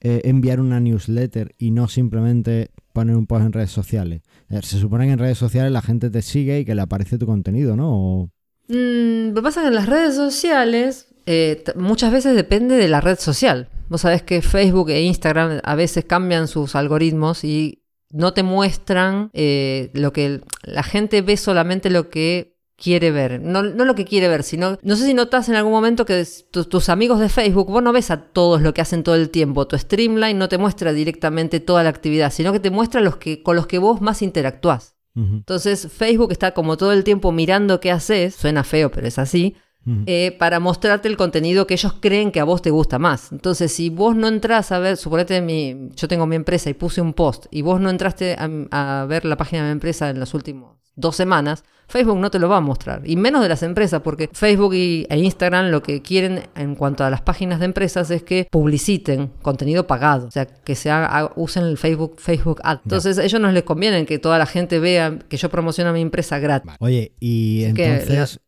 eh, 0.00 0.22
enviar 0.24 0.60
una 0.60 0.80
newsletter 0.80 1.54
y 1.58 1.70
no 1.70 1.88
simplemente 1.88 2.70
poner 2.92 3.16
un 3.16 3.26
post 3.26 3.46
en 3.46 3.52
redes 3.52 3.70
sociales? 3.70 4.22
Eh, 4.48 4.60
Se 4.62 4.78
supone 4.78 5.06
que 5.06 5.12
en 5.12 5.18
redes 5.18 5.38
sociales 5.38 5.72
la 5.72 5.82
gente 5.82 6.10
te 6.10 6.22
sigue 6.22 6.60
y 6.60 6.64
que 6.64 6.74
le 6.74 6.82
aparece 6.82 7.18
tu 7.18 7.26
contenido, 7.26 7.76
¿no? 7.76 8.30
Mm, 8.68 9.28
lo 9.28 9.34
que 9.34 9.42
pasa 9.42 9.60
es 9.60 9.64
que 9.64 9.68
en 9.68 9.74
las 9.74 9.88
redes 9.88 10.14
sociales 10.14 11.14
eh, 11.26 11.64
muchas 11.76 12.12
veces 12.12 12.34
depende 12.34 12.76
de 12.76 12.88
la 12.88 13.00
red 13.00 13.18
social. 13.18 13.68
Vos 13.88 14.02
sabés 14.02 14.22
que 14.22 14.42
Facebook 14.42 14.90
e 14.90 15.02
Instagram 15.02 15.60
a 15.62 15.74
veces 15.74 16.04
cambian 16.04 16.48
sus 16.48 16.74
algoritmos 16.74 17.44
y 17.44 17.82
no 18.10 18.32
te 18.34 18.42
muestran 18.42 19.30
lo 19.32 20.12
que 20.12 20.40
la 20.62 20.82
gente 20.82 21.22
ve 21.22 21.36
solamente 21.36 21.90
lo 21.90 22.08
que 22.08 22.57
quiere 22.80 23.10
ver. 23.10 23.40
No, 23.42 23.62
no 23.62 23.84
lo 23.84 23.94
que 23.94 24.04
quiere 24.04 24.28
ver, 24.28 24.44
sino... 24.44 24.78
No 24.82 24.94
sé 24.96 25.04
si 25.04 25.12
notas 25.12 25.48
en 25.48 25.56
algún 25.56 25.72
momento 25.72 26.06
que 26.06 26.24
tu- 26.50 26.64
tus 26.64 26.88
amigos 26.88 27.18
de 27.18 27.28
Facebook, 27.28 27.66
vos 27.68 27.82
no 27.82 27.92
ves 27.92 28.10
a 28.12 28.22
todos 28.32 28.62
lo 28.62 28.72
que 28.72 28.80
hacen 28.80 29.02
todo 29.02 29.16
el 29.16 29.30
tiempo. 29.30 29.66
Tu 29.66 29.76
streamline 29.76 30.38
no 30.38 30.48
te 30.48 30.58
muestra 30.58 30.92
directamente 30.92 31.58
toda 31.60 31.82
la 31.82 31.90
actividad, 31.90 32.32
sino 32.32 32.52
que 32.52 32.60
te 32.60 32.70
muestra 32.70 33.00
los 33.00 33.16
que, 33.16 33.42
con 33.42 33.56
los 33.56 33.66
que 33.66 33.78
vos 33.78 34.00
más 34.00 34.22
interactuás. 34.22 34.94
Ujú, 35.16 35.34
Entonces 35.38 35.88
Facebook 35.90 36.30
está 36.30 36.52
como 36.52 36.76
todo 36.76 36.92
el 36.92 37.02
tiempo 37.02 37.32
mirando 37.32 37.80
qué 37.80 37.90
haces, 37.90 38.36
suena 38.36 38.62
feo, 38.62 38.90
pero 38.92 39.08
es 39.08 39.18
así, 39.18 39.56
eh, 40.06 40.36
para 40.38 40.60
mostrarte 40.60 41.08
el 41.08 41.16
contenido 41.16 41.66
que 41.66 41.72
ellos 41.74 41.94
creen 41.98 42.30
que 42.30 42.40
a 42.40 42.44
vos 42.44 42.60
te 42.60 42.68
gusta 42.70 42.98
más. 42.98 43.32
Entonces, 43.32 43.72
si 43.72 43.88
vos 43.88 44.14
no 44.14 44.28
entras 44.28 44.70
a 44.70 44.78
ver, 44.78 44.98
suponete, 44.98 45.40
mi, 45.40 45.88
yo 45.96 46.06
tengo 46.08 46.26
mi 46.26 46.36
empresa 46.36 46.68
y 46.68 46.74
puse 46.74 47.00
un 47.00 47.14
post, 47.14 47.46
y 47.50 47.62
vos 47.62 47.80
no 47.80 47.88
entraste 47.88 48.36
a, 48.38 49.00
a 49.00 49.06
ver 49.06 49.24
la 49.24 49.38
página 49.38 49.62
de 49.62 49.68
mi 49.68 49.72
empresa 49.72 50.10
en 50.10 50.20
las 50.20 50.34
últimas 50.34 50.76
dos 50.98 51.16
semanas, 51.16 51.64
Facebook 51.88 52.18
no 52.18 52.30
te 52.30 52.38
lo 52.38 52.50
va 52.50 52.58
a 52.58 52.60
mostrar. 52.60 53.00
Y 53.08 53.16
menos 53.16 53.40
de 53.42 53.48
las 53.48 53.62
empresas, 53.62 54.02
porque 54.02 54.28
Facebook 54.32 54.74
y, 54.74 55.06
e 55.08 55.16
Instagram 55.18 55.70
lo 55.70 55.82
que 55.82 56.02
quieren 56.02 56.42
en 56.54 56.74
cuanto 56.74 57.02
a 57.04 57.08
las 57.08 57.22
páginas 57.22 57.60
de 57.60 57.64
empresas 57.64 58.10
es 58.10 58.22
que 58.22 58.46
publiciten 58.50 59.28
contenido 59.40 59.86
pagado. 59.86 60.26
O 60.26 60.30
sea, 60.30 60.44
que 60.44 60.74
se 60.74 60.90
haga- 60.90 61.32
usen 61.36 61.64
el 61.64 61.78
Facebook, 61.78 62.16
Facebook 62.18 62.60
Ad. 62.62 62.80
Entonces, 62.84 63.16
a 63.18 63.24
ellos 63.24 63.40
no 63.40 63.50
les 63.50 63.62
conviene 63.62 64.04
que 64.04 64.18
toda 64.18 64.36
la 64.38 64.44
gente 64.44 64.78
vea 64.80 65.18
que 65.28 65.38
yo 65.38 65.48
promociono 65.48 65.92
mi 65.94 66.02
empresa 66.02 66.38
gratis. 66.38 66.72
Oye, 66.80 67.12
y 67.20 67.64
Así 67.64 67.74
que 67.74 67.84
entonces 67.86 68.40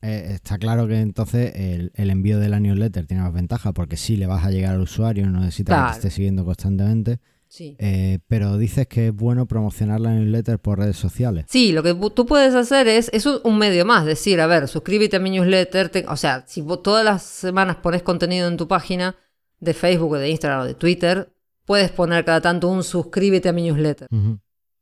eh, 0.00 0.30
está 0.34 0.56
claro 0.56 0.86
que 0.88 1.00
entonces 1.00 1.52
el, 1.54 1.92
el 1.96 2.10
envío 2.10 2.38
de 2.38 2.48
la 2.48 2.60
newsletter 2.60 3.06
tiene 3.06 3.22
más 3.22 3.32
ventaja 3.34 3.72
porque 3.72 3.96
sí 3.96 4.16
le 4.16 4.26
vas 4.26 4.44
a 4.44 4.50
llegar 4.50 4.74
al 4.74 4.80
usuario, 4.80 5.26
no 5.28 5.40
necesita 5.40 5.74
que 5.74 5.90
te 5.92 5.96
esté 5.98 6.10
siguiendo 6.10 6.44
constantemente. 6.44 7.18
Sí. 7.48 7.76
Eh, 7.78 8.18
pero 8.28 8.58
dices 8.58 8.86
que 8.86 9.08
es 9.08 9.14
bueno 9.14 9.46
promocionar 9.46 10.00
la 10.00 10.10
newsletter 10.10 10.58
por 10.58 10.78
redes 10.78 10.96
sociales. 10.96 11.46
Sí, 11.48 11.72
lo 11.72 11.82
que 11.82 11.94
tú 12.14 12.26
puedes 12.26 12.54
hacer 12.54 12.88
es, 12.88 13.08
es 13.12 13.24
un- 13.26 13.58
medio 13.58 13.84
más, 13.86 14.04
decir, 14.04 14.40
a 14.40 14.46
ver, 14.46 14.68
suscríbete 14.68 15.16
a 15.16 15.20
mi 15.20 15.30
newsletter, 15.30 15.88
te- 15.88 16.06
o 16.08 16.16
sea, 16.16 16.44
si 16.46 16.60
vos 16.60 16.82
todas 16.82 17.04
las 17.04 17.22
semanas 17.22 17.76
pones 17.76 18.02
contenido 18.02 18.48
en 18.48 18.56
tu 18.56 18.68
página 18.68 19.16
de 19.60 19.72
Facebook 19.74 20.12
o 20.12 20.18
de 20.18 20.28
Instagram 20.30 20.60
o 20.62 20.64
de 20.66 20.74
Twitter, 20.74 21.30
puedes 21.64 21.90
poner 21.90 22.24
cada 22.24 22.40
tanto 22.40 22.68
un 22.68 22.82
suscríbete 22.84 23.48
a 23.48 23.52
mi 23.52 23.62
newsletter. 23.62 24.08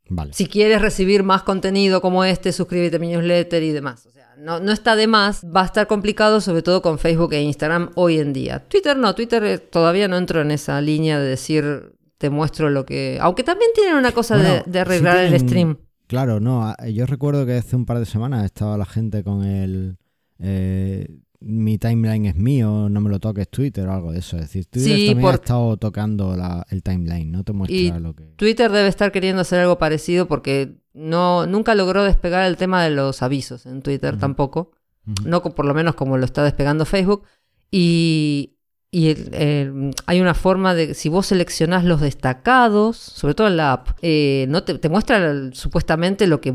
Vale. 0.08 0.32
Si 0.34 0.46
quieres 0.46 0.82
recibir 0.82 1.22
más 1.22 1.42
contenido 1.44 2.00
como 2.02 2.24
este, 2.24 2.52
suscríbete 2.52 2.96
a 2.96 2.98
mi 2.98 3.08
newsletter 3.08 3.62
y 3.62 3.70
demás. 3.70 4.04
O 4.06 4.10
sea, 4.10 4.34
no, 4.36 4.60
no 4.60 4.70
está 4.72 4.96
de 4.96 5.06
más, 5.06 5.44
va 5.44 5.62
a 5.62 5.66
estar 5.66 5.86
complicado 5.86 6.40
sobre 6.42 6.62
todo 6.62 6.82
con 6.82 6.98
Facebook 6.98 7.32
e 7.32 7.42
Instagram 7.42 7.90
hoy 7.94 8.18
en 8.18 8.32
día. 8.34 8.64
Twitter 8.68 8.96
no, 8.96 9.14
Twitter 9.14 9.42
eh, 9.44 9.58
todavía 9.58 10.08
no 10.08 10.18
entro 10.18 10.42
en 10.42 10.50
esa 10.50 10.78
línea 10.82 11.18
de 11.18 11.26
decir, 11.26 11.94
te 12.18 12.30
muestro 12.30 12.70
lo 12.70 12.84
que... 12.86 13.18
Aunque 13.20 13.42
también 13.44 13.70
tienen 13.74 13.94
una 13.96 14.12
cosa 14.12 14.36
Bueno, 14.36 14.50
de, 14.54 14.62
de 14.66 14.78
arreglar 14.80 15.28
sí 15.28 15.34
el 15.34 15.40
stream. 15.40 15.78
Claro, 16.06 16.38
no. 16.40 16.74
Yo 16.92 17.06
recuerdo 17.06 17.44
que 17.46 17.54
hace 17.54 17.76
un 17.76 17.86
par 17.86 17.98
de 17.98 18.04
semanas 18.06 18.44
estaba 18.44 18.76
la 18.78 18.84
gente 18.84 19.22
con 19.24 19.44
el. 19.44 19.96
eh, 20.38 21.06
mi 21.46 21.76
timeline 21.76 22.24
es 22.26 22.36
mío, 22.36 22.88
no 22.88 23.00
me 23.02 23.10
lo 23.10 23.20
toques 23.20 23.48
Twitter 23.50 23.86
o 23.86 23.92
algo 23.92 24.12
de 24.12 24.20
eso. 24.20 24.36
Es 24.36 24.42
decir, 24.44 24.64
Twitter 24.66 24.96
Sí, 24.96 25.06
también 25.08 25.20
por- 25.20 25.32
ha 25.32 25.34
estado 25.34 25.76
tocando 25.76 26.36
la- 26.36 26.64
el 26.70 26.82
timeline, 26.82 27.30
no 27.30 27.44
te 27.44 27.52
muestra 27.52 27.76
Y 27.76 27.90
lo 28.00 28.14
que. 28.14 28.24
Twitter 28.36 28.70
debe 28.72 28.88
estar 28.88 29.12
queriendo 29.12 29.42
hacer 29.42 29.60
algo 29.60 29.76
parecido 29.78 30.26
porque 30.26 30.76
no, 30.94 31.46
nunca 31.46 31.74
logró 31.74 32.02
despegar 32.04 32.46
el 32.46 32.56
tema 32.56 32.82
de 32.82 32.90
los 32.90 33.22
avisos 33.22 33.66
en 33.66 33.82
Twitter 33.82 34.16
tampoco. 34.16 34.70
No 35.26 35.42
por 35.42 35.66
lo 35.66 35.74
menos 35.74 35.94
como 35.96 36.16
lo 36.16 36.24
está 36.24 36.42
despegando 36.44 36.86
Facebook. 36.86 37.24
Y, 37.70 38.53
y 38.94 39.08
el- 39.10 39.90
hay 40.06 40.20
una 40.20 40.34
forma 40.34 40.74
de, 40.74 40.94
si 40.94 41.08
vos 41.08 41.26
seleccionás 41.26 41.84
los 41.84 42.00
destacados, 42.00 42.96
sobre 42.96 43.34
todo 43.34 43.48
en 43.48 43.56
la 43.56 43.72
app, 43.72 43.88
eh, 44.02 44.46
no 44.48 44.62
te, 44.64 44.78
te 44.78 44.88
muestra 44.88 45.50
supuestamente 45.52 46.26
lo 46.26 46.40
que... 46.40 46.54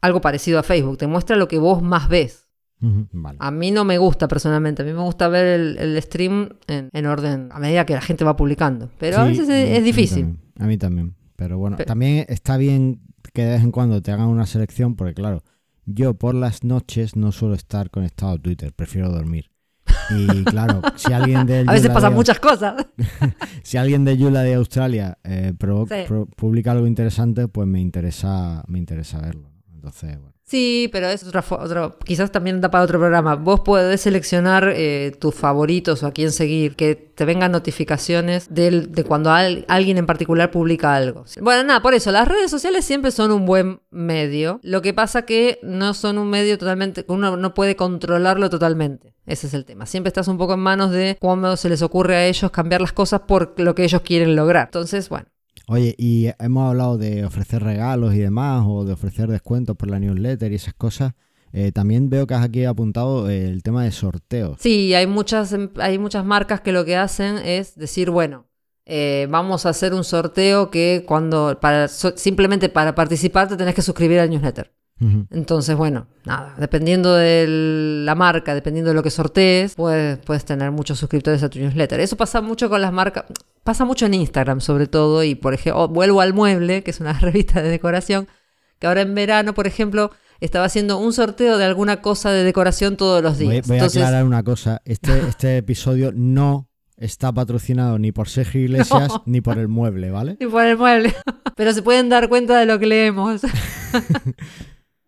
Algo 0.00 0.20
parecido 0.20 0.60
a 0.60 0.62
Facebook, 0.62 0.98
te 0.98 1.06
muestra 1.08 1.34
lo 1.36 1.48
que 1.48 1.58
vos 1.58 1.82
más 1.82 2.08
ves. 2.08 2.44
Vale. 2.80 3.36
A 3.40 3.50
mí 3.50 3.72
no 3.72 3.84
me 3.84 3.98
gusta 3.98 4.28
personalmente, 4.28 4.82
a 4.82 4.84
mí 4.84 4.92
me 4.92 5.02
gusta 5.02 5.26
ver 5.26 5.46
el, 5.60 5.78
el 5.78 6.00
stream 6.00 6.50
en, 6.68 6.88
en 6.92 7.06
orden 7.06 7.48
a 7.50 7.58
medida 7.58 7.84
que 7.84 7.94
la 7.94 8.00
gente 8.00 8.24
va 8.24 8.36
publicando. 8.36 8.88
Pero 9.00 9.18
a 9.18 9.24
Sí, 9.24 9.30
veces 9.30 9.48
a 9.48 9.58
es, 9.58 9.78
es 9.78 9.84
difícil. 9.84 10.36
A 10.60 10.66
mí 10.66 10.78
también. 10.78 11.16
Pero 11.34 11.58
bueno, 11.58 11.76
también 11.78 12.24
está 12.28 12.56
bien 12.56 13.00
que 13.32 13.42
de 13.44 13.50
vez 13.54 13.62
en 13.62 13.72
cuando 13.72 14.00
te 14.00 14.12
hagan 14.12 14.28
una 14.28 14.46
selección, 14.46 14.94
porque 14.94 15.14
claro, 15.14 15.42
yo 15.84 16.14
por 16.14 16.34
las 16.36 16.62
noches 16.62 17.16
no 17.16 17.32
suelo 17.32 17.54
estar 17.54 17.90
conectado 17.90 18.32
a 18.32 18.38
Twitter, 18.38 18.72
prefiero 18.72 19.08
dormir. 19.10 19.50
Y 20.10 20.44
claro, 20.44 20.80
si 20.96 21.12
alguien 21.12 21.46
de 21.46 21.60
A 21.66 21.72
veces 21.72 21.90
pasan 21.90 22.10
de- 22.12 22.16
muchas 22.16 22.38
cosas. 22.40 22.74
si 23.62 23.76
alguien 23.76 24.04
de 24.04 24.16
Yula 24.16 24.42
de 24.42 24.54
Australia 24.54 25.18
eh, 25.24 25.52
pro- 25.58 25.86
Sí. 25.88 25.94
pro- 26.06 26.26
publica 26.26 26.72
algo 26.72 26.86
interesante, 26.86 27.48
pues 27.48 27.66
me 27.68 27.80
interesa, 27.80 28.62
me 28.68 28.78
interesa 28.78 29.20
verlo. 29.20 29.50
Entonces, 29.74 30.18
bueno. 30.18 30.34
Sí, 30.48 30.88
pero 30.92 31.08
es 31.08 31.22
otra, 31.24 31.44
otro, 31.50 31.98
quizás 32.06 32.32
también 32.32 32.62
da 32.62 32.70
para 32.70 32.82
otro 32.84 32.98
programa. 32.98 33.34
Vos 33.34 33.60
podés 33.60 34.00
seleccionar 34.00 34.72
eh, 34.74 35.12
tus 35.20 35.34
favoritos 35.34 36.02
o 36.02 36.06
a 36.06 36.12
quién 36.12 36.32
seguir, 36.32 36.74
que 36.74 36.94
te 36.94 37.26
vengan 37.26 37.52
notificaciones 37.52 38.46
del- 38.48 38.90
de 38.92 39.04
cuando 39.04 39.30
al- 39.30 39.66
alguien 39.68 39.98
en 39.98 40.06
particular 40.06 40.50
publica 40.50 40.94
algo. 40.94 41.26
Bueno, 41.42 41.64
nada, 41.64 41.82
por 41.82 41.92
eso, 41.92 42.10
las 42.12 42.26
redes 42.26 42.50
sociales 42.50 42.86
siempre 42.86 43.10
son 43.10 43.30
un 43.30 43.44
buen 43.44 43.80
medio. 43.90 44.58
Lo 44.62 44.80
que 44.80 44.94
pasa 44.94 45.26
que 45.26 45.58
no 45.62 45.92
son 45.92 46.16
un 46.16 46.30
medio 46.30 46.56
totalmente, 46.56 47.04
uno 47.08 47.36
no 47.36 47.52
puede 47.52 47.76
controlarlo 47.76 48.48
totalmente. 48.48 49.12
Ese 49.26 49.48
es 49.48 49.52
el 49.52 49.66
tema. 49.66 49.84
Siempre 49.84 50.08
estás 50.08 50.28
un 50.28 50.38
poco 50.38 50.54
en 50.54 50.60
manos 50.60 50.90
de 50.92 51.18
cómo 51.20 51.58
se 51.58 51.68
les 51.68 51.82
ocurre 51.82 52.16
a 52.16 52.24
ellos 52.26 52.50
cambiar 52.50 52.80
las 52.80 52.94
cosas 52.94 53.20
por 53.28 53.52
lo 53.60 53.74
que 53.74 53.84
ellos 53.84 54.00
quieren 54.00 54.34
lograr. 54.34 54.68
Entonces, 54.68 55.10
bueno. 55.10 55.26
Oye, 55.68 55.94
y 55.98 56.28
hemos 56.38 56.68
hablado 56.70 56.96
de 56.96 57.24
ofrecer 57.26 57.62
regalos 57.62 58.14
y 58.14 58.18
demás, 58.18 58.64
o 58.66 58.84
de 58.84 58.94
ofrecer 58.94 59.28
descuentos 59.28 59.76
por 59.76 59.90
la 59.90 60.00
newsletter 60.00 60.50
y 60.50 60.54
esas 60.54 60.72
cosas. 60.74 61.12
Eh, 61.52 61.72
también 61.72 62.08
veo 62.10 62.26
que 62.26 62.34
has 62.34 62.44
aquí 62.44 62.64
apuntado 62.64 63.28
eh, 63.28 63.48
el 63.48 63.62
tema 63.62 63.84
de 63.84 63.90
sorteos. 63.92 64.58
Sí, 64.60 64.94
hay 64.94 65.06
muchas, 65.06 65.52
em- 65.52 65.70
hay 65.78 65.98
muchas 65.98 66.24
marcas 66.24 66.60
que 66.62 66.72
lo 66.72 66.84
que 66.84 66.96
hacen 66.96 67.38
es 67.38 67.74
decir, 67.74 68.10
bueno, 68.10 68.46
eh, 68.86 69.26
vamos 69.30 69.66
a 69.66 69.70
hacer 69.70 69.92
un 69.92 70.04
sorteo 70.04 70.70
que 70.70 71.04
cuando, 71.06 71.58
para, 71.60 71.88
simplemente 71.88 72.68
para 72.70 72.94
participar 72.94 73.48
te 73.48 73.56
tenés 73.56 73.74
que 73.74 73.82
suscribir 73.82 74.20
al 74.20 74.30
newsletter. 74.30 74.72
Entonces, 75.30 75.76
bueno, 75.76 76.06
nada, 76.24 76.54
dependiendo 76.58 77.14
de 77.14 77.46
la 78.04 78.14
marca, 78.16 78.54
dependiendo 78.54 78.90
de 78.90 78.94
lo 78.94 79.02
que 79.02 79.10
sortees, 79.10 79.74
puedes, 79.76 80.18
puedes 80.18 80.44
tener 80.44 80.70
muchos 80.72 80.98
suscriptores 80.98 81.42
a 81.44 81.48
tu 81.48 81.58
newsletter. 81.60 82.00
Eso 82.00 82.16
pasa 82.16 82.40
mucho 82.40 82.68
con 82.68 82.80
las 82.80 82.92
marcas, 82.92 83.24
pasa 83.62 83.84
mucho 83.84 84.06
en 84.06 84.14
Instagram 84.14 84.60
sobre 84.60 84.86
todo, 84.88 85.22
y 85.22 85.34
por 85.36 85.54
ejemplo, 85.54 85.86
vuelvo 85.88 86.20
al 86.20 86.34
mueble, 86.34 86.82
que 86.82 86.90
es 86.90 86.98
una 87.00 87.12
revista 87.20 87.62
de 87.62 87.68
decoración, 87.68 88.26
que 88.80 88.86
ahora 88.88 89.02
en 89.02 89.14
verano, 89.14 89.54
por 89.54 89.66
ejemplo, 89.68 90.10
estaba 90.40 90.64
haciendo 90.64 90.98
un 90.98 91.12
sorteo 91.12 91.58
de 91.58 91.64
alguna 91.64 92.00
cosa 92.00 92.30
de 92.32 92.42
decoración 92.44 92.96
todos 92.96 93.22
los 93.22 93.38
Voy, 93.38 93.48
días. 93.48 93.66
voy 93.68 93.76
a 93.76 93.78
Entonces, 93.78 94.02
aclarar 94.02 94.24
una 94.24 94.42
cosa. 94.42 94.82
Este, 94.84 95.18
este 95.28 95.56
episodio 95.58 96.12
no 96.14 96.68
está 96.96 97.30
patrocinado 97.32 97.96
ni 98.00 98.10
por 98.10 98.28
Sergio 98.28 98.60
Iglesias 98.62 99.08
No. 99.08 99.22
ni 99.26 99.40
por 99.40 99.58
el 99.58 99.68
mueble, 99.68 100.10
¿vale? 100.10 100.36
Y 100.40 100.46
por 100.46 100.64
el 100.64 100.76
mueble. 100.76 101.14
Pero 101.56 101.72
se 101.72 101.82
pueden 101.82 102.08
dar 102.08 102.28
cuenta 102.28 102.58
de 102.58 102.66
lo 102.66 102.78
que 102.80 102.86
leemos. 102.86 103.42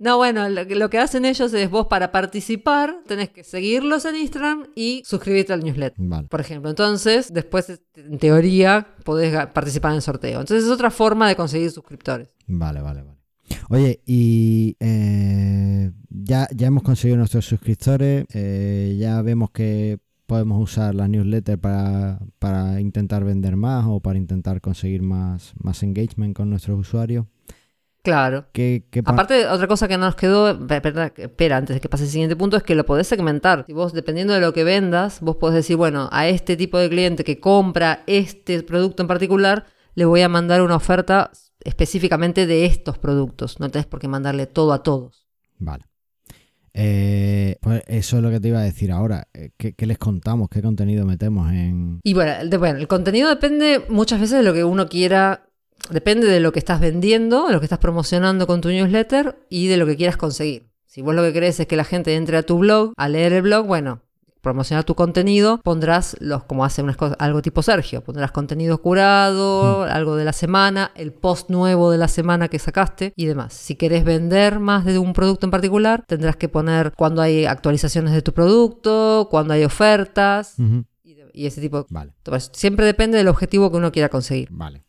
No, 0.01 0.17
bueno, 0.17 0.49
lo 0.49 0.67
que, 0.67 0.77
lo 0.77 0.89
que 0.89 0.99
hacen 0.99 1.27
ellos 1.27 1.53
es 1.53 1.71
vos 1.71 1.87
para 1.87 2.11
participar 2.11 3.03
tenés 3.07 3.29
que 3.29 3.45
seguirlos 3.45 4.07
en 4.07 4.17
Instagram 4.17 4.69
y 4.75 5.03
suscribirte 5.05 5.53
al 5.53 5.63
newsletter. 5.63 5.95
Vale. 5.99 6.27
Por 6.27 6.41
ejemplo, 6.41 6.71
entonces 6.71 7.31
después 7.33 7.81
en 7.95 8.19
teoría 8.19 8.95
podés 9.05 9.47
participar 9.49 9.91
en 9.93 9.97
el 9.97 10.03
sorteo. 10.03 10.41
Entonces 10.41 10.65
es 10.65 10.71
otra 10.71 10.91
forma 10.91 11.29
de 11.29 11.37
conseguir 11.37 11.71
suscriptores. 11.71 12.35
Vale, 12.47 12.81
vale, 12.81 13.03
vale. 13.03 13.19
Oye, 13.69 14.01
y 14.07 14.75
eh, 14.81 15.93
ya, 16.09 16.49
ya 16.55 16.67
hemos 16.69 16.83
conseguido 16.83 17.19
nuestros 17.19 17.45
suscriptores, 17.45 18.25
eh, 18.33 18.97
ya 18.99 19.21
vemos 19.21 19.51
que 19.51 19.99
podemos 20.25 20.63
usar 20.63 20.95
la 20.95 21.09
newsletter 21.09 21.59
para, 21.59 22.21
para 22.39 22.81
intentar 22.81 23.25
vender 23.25 23.57
más 23.57 23.85
o 23.87 24.01
para 24.01 24.17
intentar 24.17 24.61
conseguir 24.61 25.03
más, 25.03 25.53
más 25.63 25.83
engagement 25.83 26.35
con 26.35 26.49
nuestros 26.49 26.79
usuarios. 26.79 27.27
Claro. 28.03 28.47
¿Qué, 28.53 28.87
qué 28.91 29.03
pa- 29.03 29.13
Aparte, 29.13 29.47
otra 29.47 29.67
cosa 29.67 29.87
que 29.87 29.99
nos 29.99 30.15
quedó, 30.15 30.67
pe- 30.67 30.77
espera, 30.77 31.13
espera, 31.17 31.57
antes 31.59 31.77
de 31.77 31.81
que 31.81 31.89
pase 31.89 32.05
el 32.05 32.11
siguiente 32.11 32.35
punto, 32.37 32.57
es 32.57 32.63
que 32.63 32.75
lo 32.75 32.87
podés 32.87 33.07
segmentar. 33.07 33.65
Si 33.67 33.73
vos, 33.75 33.93
dependiendo 33.93 34.33
de 34.33 34.41
lo 34.41 34.53
que 34.55 34.65
vendas, 34.65 35.21
vos 35.21 35.37
podés 35.37 35.57
decir, 35.57 35.77
bueno, 35.77 36.09
a 36.11 36.27
este 36.29 36.57
tipo 36.57 36.79
de 36.79 36.89
cliente 36.89 37.25
que 37.25 37.41
compra 37.41 38.03
este 38.07 38.63
producto 38.63 39.03
en 39.03 39.07
particular, 39.09 39.67
le 39.95 40.05
voy 40.07 40.23
a 40.23 40.29
mandar 40.29 40.63
una 40.63 40.77
oferta 40.77 41.31
específicamente 41.63 42.47
de 42.47 42.65
estos 42.65 42.97
productos. 42.97 43.61
No 43.61 43.69
tenés 43.71 43.87
por 43.87 44.01
qué 44.01 44.09
mandarle 44.09 44.47
todo 44.47 44.73
a 44.73 44.83
todos. 44.83 45.27
Vale. 45.59 45.85
Eh, 46.73 47.57
pues 47.61 47.83
eso 47.87 48.17
es 48.19 48.23
lo 48.23 48.31
que 48.31 48.41
te 48.41 48.49
iba 48.49 48.61
a 48.61 48.63
decir 48.63 48.93
ahora. 48.93 49.27
Eh, 49.35 49.51
¿Qué, 49.57 49.75
qué 49.75 49.87
les 49.87 49.99
contamos? 49.99 50.49
¿Qué 50.49 50.63
contenido 50.63 51.05
metemos 51.05 51.51
en...? 51.53 52.01
Y 52.05 52.15
bueno, 52.15 52.33
el 52.41 52.89
contenido 52.89 53.29
depende 53.29 53.85
muchas 53.89 54.21
veces 54.21 54.39
de 54.39 54.45
lo 54.45 54.55
que 54.55 54.65
uno 54.65 54.89
quiera, 54.89 55.50
depende 55.89 56.27
de 56.27 56.41
lo 56.41 56.53
que 56.53 56.59
estás 56.59 56.81
vendiendo, 56.81 57.47
de 57.47 57.53
lo 57.53 57.61
que 57.61 57.67
estás 57.67 57.79
promocionando 57.79 58.47
con 58.47 58.61
tu 58.61 58.69
newsletter 58.69 59.47
y 59.49 59.69
de 59.69 59.77
lo 59.77 59.87
que 59.87 59.97
quieras 59.97 60.17
conseguir. 60.17 60.69
Si 60.87 61.03
vos 61.03 61.15
lo 61.15 61.23
que 61.23 61.33
querés 61.33 61.61
es 61.61 61.67
que 61.67 61.77
la 61.77 61.85
gente 61.85 62.17
entre 62.17 62.37
a 62.37 62.43
tu 62.43 62.59
blog, 62.59 62.93
a 62.97 63.09
leer 63.09 63.33
el 63.33 63.43
blog, 63.43 63.67
bueno, 63.67 64.03
promocionar 64.41 64.85
tu 64.85 64.95
contenido, 64.95 65.61
pondrás 65.63 66.17
los, 66.21 66.45
como 66.45 66.65
hace 66.65 66.83
unas 66.83 66.97
cosas, 66.97 67.17
algo 67.19 67.43
tipo 67.43 67.63
Sergio, 67.63 68.03
pondrás 68.03 68.33
contenido 68.33 68.81
curado, 68.81 69.83
algo 69.83 70.17
de 70.17 70.25
la 70.25 70.33
semana, 70.33 70.93
el 70.95 71.13
post 71.13 71.51
nuevo 71.51 71.91
de 71.91 71.99
la 71.99 72.09
semana 72.09 72.49
que 72.49 72.59
sacaste 72.59 73.13
y 73.17 73.27
demás. 73.27 73.53
Si 73.53 73.77
querés 73.77 74.05
vender 74.05 74.61
más 74.61 74.85
de 74.85 74.99
un 74.99 75.13
producto 75.13 75.47
en 75.47 75.51
particular, 75.51 76.05
tendrás 76.07 76.37
que 76.37 76.49
poner 76.49 76.93
cuando 76.97 77.23
hay 77.23 77.45
actualizaciones 77.45 78.13
de 78.13 78.23
tu 78.23 78.33
producto, 78.33 79.29
cuando 79.31 79.55
hay 79.55 79.65
ofertas 79.65 80.57
y, 81.33 81.47
ese 81.47 81.61
tipo 81.61 81.79
de 81.79 81.87
Vale. 81.91 82.13
entonces, 82.19 82.51
siempre 82.53 82.85
depende 82.87 83.19
del 83.19 83.29
objetivo 83.29 83.71
que 83.71 83.77
uno 83.77 83.93
quiera 83.93 84.09
conseguir. 84.09 84.49
Vale. 84.51 84.83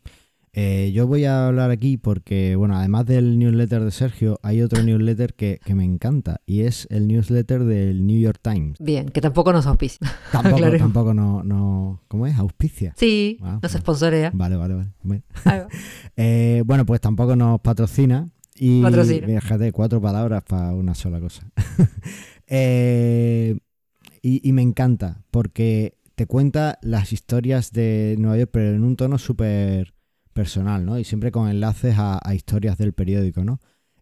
Eh, 0.54 0.92
yo 0.94 1.08
voy 1.08 1.24
a 1.24 1.48
hablar 1.48 1.72
aquí 1.72 1.98
porque, 1.98 2.58
bueno, 2.58 2.76
además 2.76 3.06
del 3.06 3.40
newsletter 3.40 3.86
de 3.86 3.92
Sergio, 3.92 4.38
hay 4.44 4.62
otro 4.62 4.84
newsletter 4.84 5.34
que, 5.34 5.62
que 5.64 5.76
me 5.76 5.86
encanta 5.86 6.42
y 6.46 6.62
es 6.62 6.88
el 6.92 7.08
newsletter 7.08 7.64
del 7.64 8.06
New 8.06 8.20
York 8.20 8.40
Times. 8.42 8.78
Bien, 8.80 9.08
que 9.08 9.22
tampoco 9.22 9.54
nos 9.54 9.66
auspicia. 9.66 10.00
Tampoco, 10.34 10.56
Aclaremos. 10.56 10.82
tampoco 10.92 11.14
no, 11.14 11.42
no... 11.44 12.02
¿Cómo 12.10 12.28
es? 12.28 12.36
Auspicia. 12.38 12.94
Sí, 12.98 13.38
Ah, 13.42 13.60
nos 13.62 13.72
bueno. 13.72 13.80
sponsorea. 13.80 14.32
Vale, 14.34 14.58
vale, 14.58 14.74
vale. 14.76 14.90
Bueno. 15.04 15.24
Eh, 16.18 16.64
bueno, 16.66 16.86
pues 16.86 17.00
tampoco 17.00 17.36
nos 17.38 17.62
patrocina. 17.62 18.28
Y 18.56 18.82
Patrocina. 18.82 19.26
fíjate, 19.42 19.72
cuatro 19.72 20.02
palabras 20.02 20.44
para 20.44 20.74
una 20.74 20.94
sola 20.96 21.20
cosa. 21.22 21.50
Eh, 22.54 23.58
y, 24.22 24.48
y 24.48 24.52
me 24.52 24.62
encanta 24.62 25.24
porque 25.32 25.96
te 26.16 26.28
cuenta 26.28 26.78
las 26.82 27.14
historias 27.14 27.72
de 27.72 28.16
Nueva 28.20 28.38
York, 28.38 28.50
pero 28.52 28.76
en 28.76 28.84
un 28.84 28.98
tono 28.98 29.18
súper 29.18 29.94
personal, 30.34 30.86
¿no? 30.86 30.98
Y 31.00 31.04
siempre 31.04 31.32
con 31.32 31.50
enlaces 31.50 31.96
a, 31.98 32.20
a 32.24 32.34
historias 32.36 32.78
del 32.78 32.94
periódico, 32.94 33.44
¿no? 33.44 33.60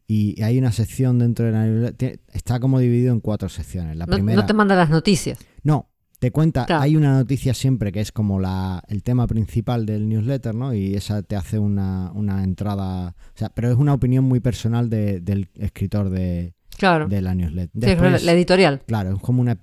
Y 0.07 0.41
hay 0.41 0.57
una 0.57 0.71
sección 0.71 1.19
dentro 1.19 1.45
de 1.45 1.51
la 1.51 1.65
newsletter- 1.67 1.95
tiene- 1.97 2.19
está 2.33 2.59
como 2.59 2.79
dividido 2.79 3.13
en 3.13 3.19
cuatro 3.19 3.47
secciones. 3.49 3.95
La 3.95 4.05
No, 4.05 4.13
primera, 4.15 4.41
no 4.41 4.45
te 4.47 4.53
manda 4.53 4.75
las 4.75 4.89
noticias. 4.89 5.37
no, 5.63 5.89
te 6.19 6.31
cuenta, 6.31 6.65
Claro. 6.65 6.81
hay 6.81 6.95
una 6.97 7.13
noticia 7.13 7.53
siempre 7.53 7.91
que 7.91 8.01
es 8.01 8.11
como 8.11 8.39
la, 8.39 8.83
el 8.89 9.03
tema 9.03 9.25
principal 9.27 9.85
del 9.85 10.09
newsletter, 10.09 10.53
¿no? 10.55 10.73
Y 10.73 10.95
esa 10.95 11.21
te 11.21 11.35
hace 11.35 11.59
una, 11.59 12.11
una 12.13 12.43
entrada, 12.43 13.09
o 13.09 13.37
sea, 13.37 13.49
pero 13.49 13.71
es 13.71 13.77
una 13.77 13.93
opinión 13.93 14.25
muy 14.25 14.39
personal 14.39 14.89
de- 14.89 15.21
del 15.21 15.49
escritor 15.55 16.09
de, 16.09 16.55
Claro. 16.79 17.07
de 17.07 17.21
la 17.21 17.35
newsletter. 17.35 17.83
Sí, 17.83 17.89
es 17.91 18.23
la, 18.23 18.31
editorial. 18.31 18.81
claro, 18.87 19.15
es 19.15 19.21
como 19.21 19.41
una, 19.41 19.59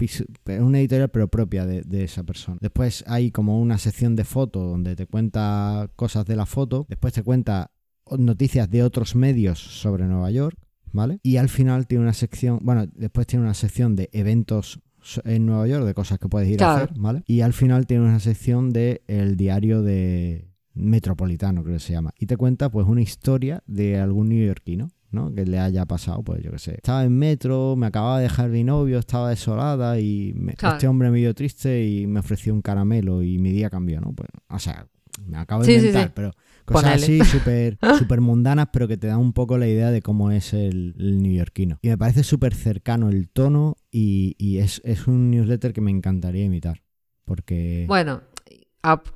una 0.60 0.78
editorial 0.78 1.08
pero 1.08 1.28
propia 1.28 1.66
de, 1.66 1.82
de 1.82 2.04
esa 2.04 2.22
persona. 2.22 2.58
Después 2.60 3.02
hay 3.06 3.30
como 3.30 3.60
una 3.60 3.78
sección 3.78 4.14
de 4.14 4.24
fotos 4.24 4.62
donde 4.62 4.94
te 4.94 5.06
cuenta 5.06 5.90
cosas 5.96 6.26
de 6.26 6.36
la 6.36 6.46
foto. 6.46 6.86
Después 6.88 7.12
te 7.14 7.22
cuenta 7.22 7.70
noticias 8.16 8.70
de 8.70 8.82
otros 8.82 9.16
medios 9.16 9.58
sobre 9.58 10.04
Nueva 10.04 10.30
York, 10.30 10.56
¿vale? 10.92 11.18
Y 11.22 11.38
al 11.38 11.48
final 11.48 11.86
tiene 11.86 12.04
una 12.04 12.12
sección, 12.12 12.60
bueno, 12.62 12.86
después 12.94 13.26
tiene 13.26 13.44
una 13.44 13.54
sección 13.54 13.96
de 13.96 14.08
eventos 14.12 14.80
en 15.24 15.46
Nueva 15.46 15.66
York, 15.66 15.84
de 15.84 15.94
cosas 15.94 16.18
que 16.18 16.28
puedes 16.28 16.48
ir 16.48 16.62
a 16.62 16.74
hacer, 16.74 16.90
¿vale? 16.96 17.22
Y 17.26 17.40
al 17.40 17.52
final 17.52 17.86
tiene 17.86 18.04
una 18.04 18.20
sección 18.20 18.70
de 18.70 19.02
el 19.06 19.36
diario 19.36 19.82
de 19.82 20.48
Metropolitano, 20.74 21.62
creo 21.62 21.76
que 21.76 21.80
se 21.80 21.92
llama. 21.92 22.12
Y 22.18 22.26
te 22.26 22.36
cuenta 22.36 22.70
pues 22.70 22.86
una 22.86 23.00
historia 23.00 23.62
de 23.66 23.98
algún 23.98 24.28
neoyorquino. 24.28 24.90
¿No? 25.10 25.32
Que 25.34 25.44
le 25.46 25.58
haya 25.58 25.84
pasado, 25.86 26.22
pues 26.22 26.42
yo 26.42 26.50
qué 26.50 26.58
sé. 26.58 26.74
Estaba 26.74 27.04
en 27.04 27.16
metro, 27.16 27.76
me 27.76 27.86
acababa 27.86 28.18
de 28.18 28.24
dejar 28.24 28.50
mi 28.50 28.64
novio, 28.64 28.98
estaba 28.98 29.30
desolada 29.30 29.98
y 30.00 30.32
me- 30.34 30.54
Claro. 30.54 30.76
este 30.76 30.88
hombre 30.88 31.10
me 31.10 31.18
vio 31.18 31.34
triste 31.34 31.84
y 31.86 32.06
me 32.06 32.20
ofreció 32.20 32.52
un 32.54 32.62
caramelo 32.62 33.22
y 33.22 33.38
mi 33.38 33.52
día 33.52 33.70
cambió, 33.70 34.00
¿no? 34.00 34.12
Pues, 34.12 34.28
o 34.48 34.58
sea, 34.58 34.86
me 35.26 35.38
acabo 35.38 35.62
de 35.62 35.66
Sí, 35.68 35.74
inventar, 35.78 36.08
sí. 36.08 36.12
pero 36.14 36.32
cosas 36.66 37.00
Ponele. 37.00 37.20
así 37.22 37.24
súper 37.38 37.78
súper 37.98 38.20
mundanas, 38.20 38.68
pero 38.72 38.86
que 38.88 38.96
te 38.96 39.06
dan 39.06 39.18
un 39.18 39.32
poco 39.32 39.56
la 39.56 39.66
idea 39.66 39.90
de 39.90 40.02
cómo 40.02 40.30
es 40.30 40.52
el, 40.52 40.94
el 40.98 41.22
neoyorquino. 41.22 41.78
Y 41.82 41.88
me 41.88 41.96
parece 41.96 42.22
súper 42.22 42.54
cercano 42.54 43.08
el 43.08 43.28
tono 43.30 43.76
y, 43.90 44.34
y 44.38 44.58
es, 44.58 44.82
es 44.84 45.06
un 45.06 45.30
newsletter 45.30 45.72
que 45.72 45.80
me 45.80 45.90
encantaría 45.90 46.44
imitar. 46.44 46.82
Porque... 47.24 47.86
Bueno, 47.88 48.20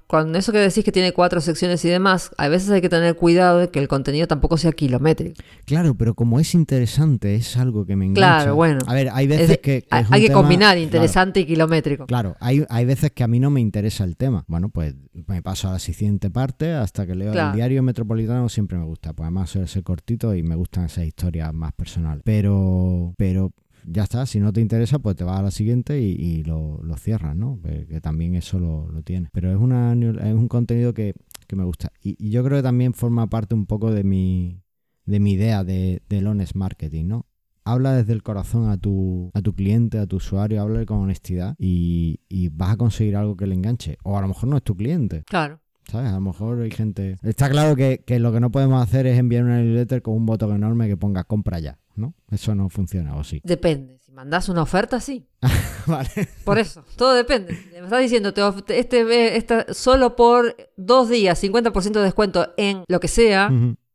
con 0.07 0.35
eso 0.35 0.51
que 0.53 0.59
decís 0.59 0.85
que 0.85 0.91
tiene 0.93 1.13
cuatro 1.13 1.41
secciones 1.41 1.85
y 1.85 1.89
demás, 1.89 2.31
a 2.37 2.49
veces 2.49 2.71
hay 2.71 2.81
que 2.81 2.89
tener 2.89 3.15
cuidado 3.15 3.59
de 3.59 3.69
que 3.71 3.79
el 3.79 3.87
contenido 3.89 4.27
tampoco 4.27 4.57
sea 4.59 4.73
kilométrico. 4.73 5.41
Claro, 5.65 5.95
pero 5.95 6.15
como 6.15 6.41
es 6.41 6.55
interesante, 6.55 7.35
es 7.37 7.57
algo 7.57 7.87
que 7.87 7.95
me 7.97 8.07
engancha. 8.07 8.39
Claro, 8.45 8.55
bueno. 8.57 8.81
A 8.87 8.95
ver, 8.95 9.11
hay 9.13 9.25
Es 9.27 9.31
veces 9.31 9.49
de- 9.49 9.61
que... 9.61 9.83
que 9.83 9.89
hay 9.91 10.05
que 10.23 10.29
tema- 10.29 10.41
combinar 10.41 10.71
claro, 10.75 10.81
interesante 10.81 11.41
y 11.41 11.47
kilométrico. 11.47 12.07
Claro, 12.07 12.37
hay, 12.41 12.65
hay 12.69 12.85
veces 12.85 13.13
que 13.13 13.23
a 13.23 13.29
mí 13.29 13.39
no 13.39 13.51
me 13.51 13.61
interesa 13.61 14.05
el 14.05 14.17
tema. 14.17 14.45
Bueno, 14.49 14.69
pues 14.71 14.95
me 15.27 15.43
paso 15.43 15.69
a 15.69 15.73
la 15.73 15.79
siguiente 15.79 16.31
parte 16.31 16.73
hasta 16.73 17.07
que 17.07 17.15
leo 17.15 17.33
Claro. 17.33 17.51
el 17.51 17.57
diario 17.57 17.83
metropolitano 17.83 18.49
siempre 18.49 18.77
me 18.79 18.85
gusta. 18.85 19.13
Pues 19.13 19.25
además 19.27 19.51
suele 19.51 19.69
ser 19.69 19.83
cortito 19.85 20.35
y 20.35 20.43
me 20.43 20.57
gustan 20.57 20.87
esas 20.87 21.05
historias 21.05 21.53
más 21.55 21.73
personales. 21.73 22.23
Pero, 22.25 23.15
pero 23.17 23.53
ya 23.85 24.05
está, 24.05 24.27
si 24.27 24.41
no 24.41 24.53
te 24.53 24.61
interesa, 24.61 24.99
pues 24.99 25.17
te 25.17 25.25
vas 25.25 25.39
a 25.39 25.43
la 25.43 25.51
siguiente 25.51 26.01
y, 26.01 26.13
y 26.13 26.45
lo, 26.45 26.81
lo 26.83 26.97
cierras, 26.97 27.37
¿no? 27.37 27.61
Que, 27.63 28.01
también 28.01 28.35
eso 28.35 28.59
lo, 28.59 28.89
lo 28.89 29.03
tiene. 29.03 29.29
Pero 29.33 29.51
es, 29.51 29.59
una, 29.59 29.93
es 29.93 30.35
un 30.35 30.49
contenido 30.49 30.95
que, 30.95 31.15
que 31.47 31.57
me 31.57 31.65
gusta. 31.65 31.93
Y, 32.03 32.17
y 32.19 32.31
yo 32.31 32.45
creo 32.45 32.59
que 32.59 32.63
también 32.63 32.95
forma 32.95 33.29
parte 33.29 33.55
un 33.55 33.67
poco 33.67 33.91
de 33.91 34.05
mi, 34.05 34.63
de 35.05 35.21
mi 35.21 35.33
idea 35.33 35.65
de, 35.65 36.03
del 36.09 36.27
honest 36.27 36.55
marketing, 36.55 37.07
¿no? 37.07 37.27
habla 37.65 37.93
desde 37.93 38.13
el 38.13 38.23
corazón 38.23 38.69
a 38.69 38.77
tu, 38.77 39.31
a 39.35 39.43
tu 39.43 39.55
cliente, 39.55 39.99
a 39.99 40.07
tu 40.07 40.17
usuario, 40.17 40.61
habla 40.61 40.85
con 40.87 40.99
honestidad 40.99 41.55
y, 41.59 42.21
y 42.29 42.49
vas 42.49 42.71
a 42.71 42.77
conseguir 42.77 43.17
algo 43.17 43.37
que 43.37 43.47
le 43.47 43.55
enganche. 43.55 43.99
O 44.03 44.17
a 44.17 44.21
lo 44.21 44.29
mejor 44.29 44.49
no 44.49 44.57
es 44.57 44.63
tu 44.63 44.77
cliente. 44.77 45.25
Claro. 45.27 45.61
¿Sabes? 45.91 46.11
A 46.11 46.15
lo 46.15 46.21
mejor 46.21 46.61
hay 46.61 46.71
gente. 46.71 47.17
Está 47.23 47.51
claro 47.51 47.75
que, 47.75 48.05
que 48.07 48.21
lo 48.21 48.33
que 48.33 48.39
no 48.39 48.53
podemos 48.53 48.81
hacer 48.81 49.09
es 49.09 49.19
enviar 49.19 49.43
una 49.43 49.61
newsletter 49.61 50.03
con 50.03 50.15
un 50.15 50.25
botón 50.25 50.55
enorme 50.55 50.87
que 50.87 50.97
ponga 50.97 51.25
compra 51.25 51.59
ya, 51.59 51.81
¿no? 51.97 52.15
Eso 52.31 52.55
no 52.55 52.69
funciona, 52.69 53.17
¿o 53.17 53.25
sí? 53.25 53.41
Depende. 53.43 53.99
Si 53.99 54.13
mandas 54.13 54.49
una 54.49 54.63
oferta, 54.63 55.01
sí. 55.01 55.27
vale. 55.89 56.09
Por 56.45 56.61
eso, 56.61 56.85
todo 56.97 57.15
depende. 57.15 57.59
Me 57.73 57.81
estás 57.81 58.03
diciendo, 58.03 58.33
te 58.33 58.43
este, 58.79 59.37
esta, 59.37 59.75
solo 59.75 60.15
por 60.15 60.55
dos 60.77 61.09
días, 61.09 61.43
50% 61.43 61.91
de 61.91 62.03
descuento 62.03 62.55
en 62.57 62.85
lo 62.87 63.01
que 63.01 63.09
sea, 63.09 63.51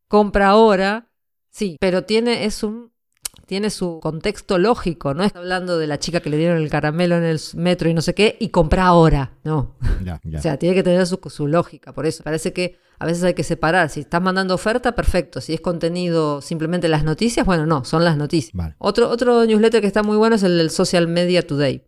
compra 0.09 0.49
ahora, 0.49 1.07
sí, 1.49 1.77
pero 1.79 2.03
tiene, 2.03 2.43
es 2.43 2.61
un, 2.61 2.91
tiene 3.45 3.69
su 3.69 3.99
contexto 4.01 4.57
lógico, 4.57 5.13
no 5.13 5.23
es 5.23 5.35
hablando 5.35 5.77
de 5.77 5.87
la 5.87 5.99
chica 5.99 6.19
que 6.19 6.29
le 6.29 6.37
dieron 6.37 6.57
el 6.57 6.69
caramelo 6.69 7.15
en 7.15 7.23
el 7.23 7.39
metro 7.55 7.89
y 7.89 7.93
no 7.93 8.01
sé 8.01 8.13
qué, 8.13 8.37
y 8.39 8.49
compra 8.49 8.85
ahora, 8.85 9.33
no. 9.43 9.75
Ya, 10.03 10.19
ya. 10.23 10.39
O 10.39 10.41
sea, 10.41 10.57
tiene 10.57 10.75
que 10.75 10.83
tener 10.83 11.05
su, 11.05 11.19
su 11.29 11.47
lógica, 11.47 11.93
por 11.93 12.05
eso. 12.05 12.23
Parece 12.23 12.53
que 12.53 12.77
a 12.99 13.05
veces 13.05 13.23
hay 13.23 13.33
que 13.33 13.43
separar. 13.43 13.89
Si 13.89 14.01
estás 14.01 14.21
mandando 14.21 14.55
oferta, 14.55 14.95
perfecto. 14.95 15.41
Si 15.41 15.53
es 15.53 15.61
contenido 15.61 16.41
simplemente 16.41 16.87
las 16.87 17.03
noticias, 17.03 17.45
bueno, 17.45 17.65
no, 17.65 17.85
son 17.85 18.03
las 18.03 18.17
noticias. 18.17 18.53
Vale. 18.53 18.75
Otro, 18.77 19.09
otro 19.09 19.45
newsletter 19.45 19.81
que 19.81 19.87
está 19.87 20.03
muy 20.03 20.17
bueno 20.17 20.35
es 20.35 20.43
el 20.43 20.57
del 20.57 20.69
Social 20.69 21.07
Media 21.07 21.45
Today. 21.45 21.83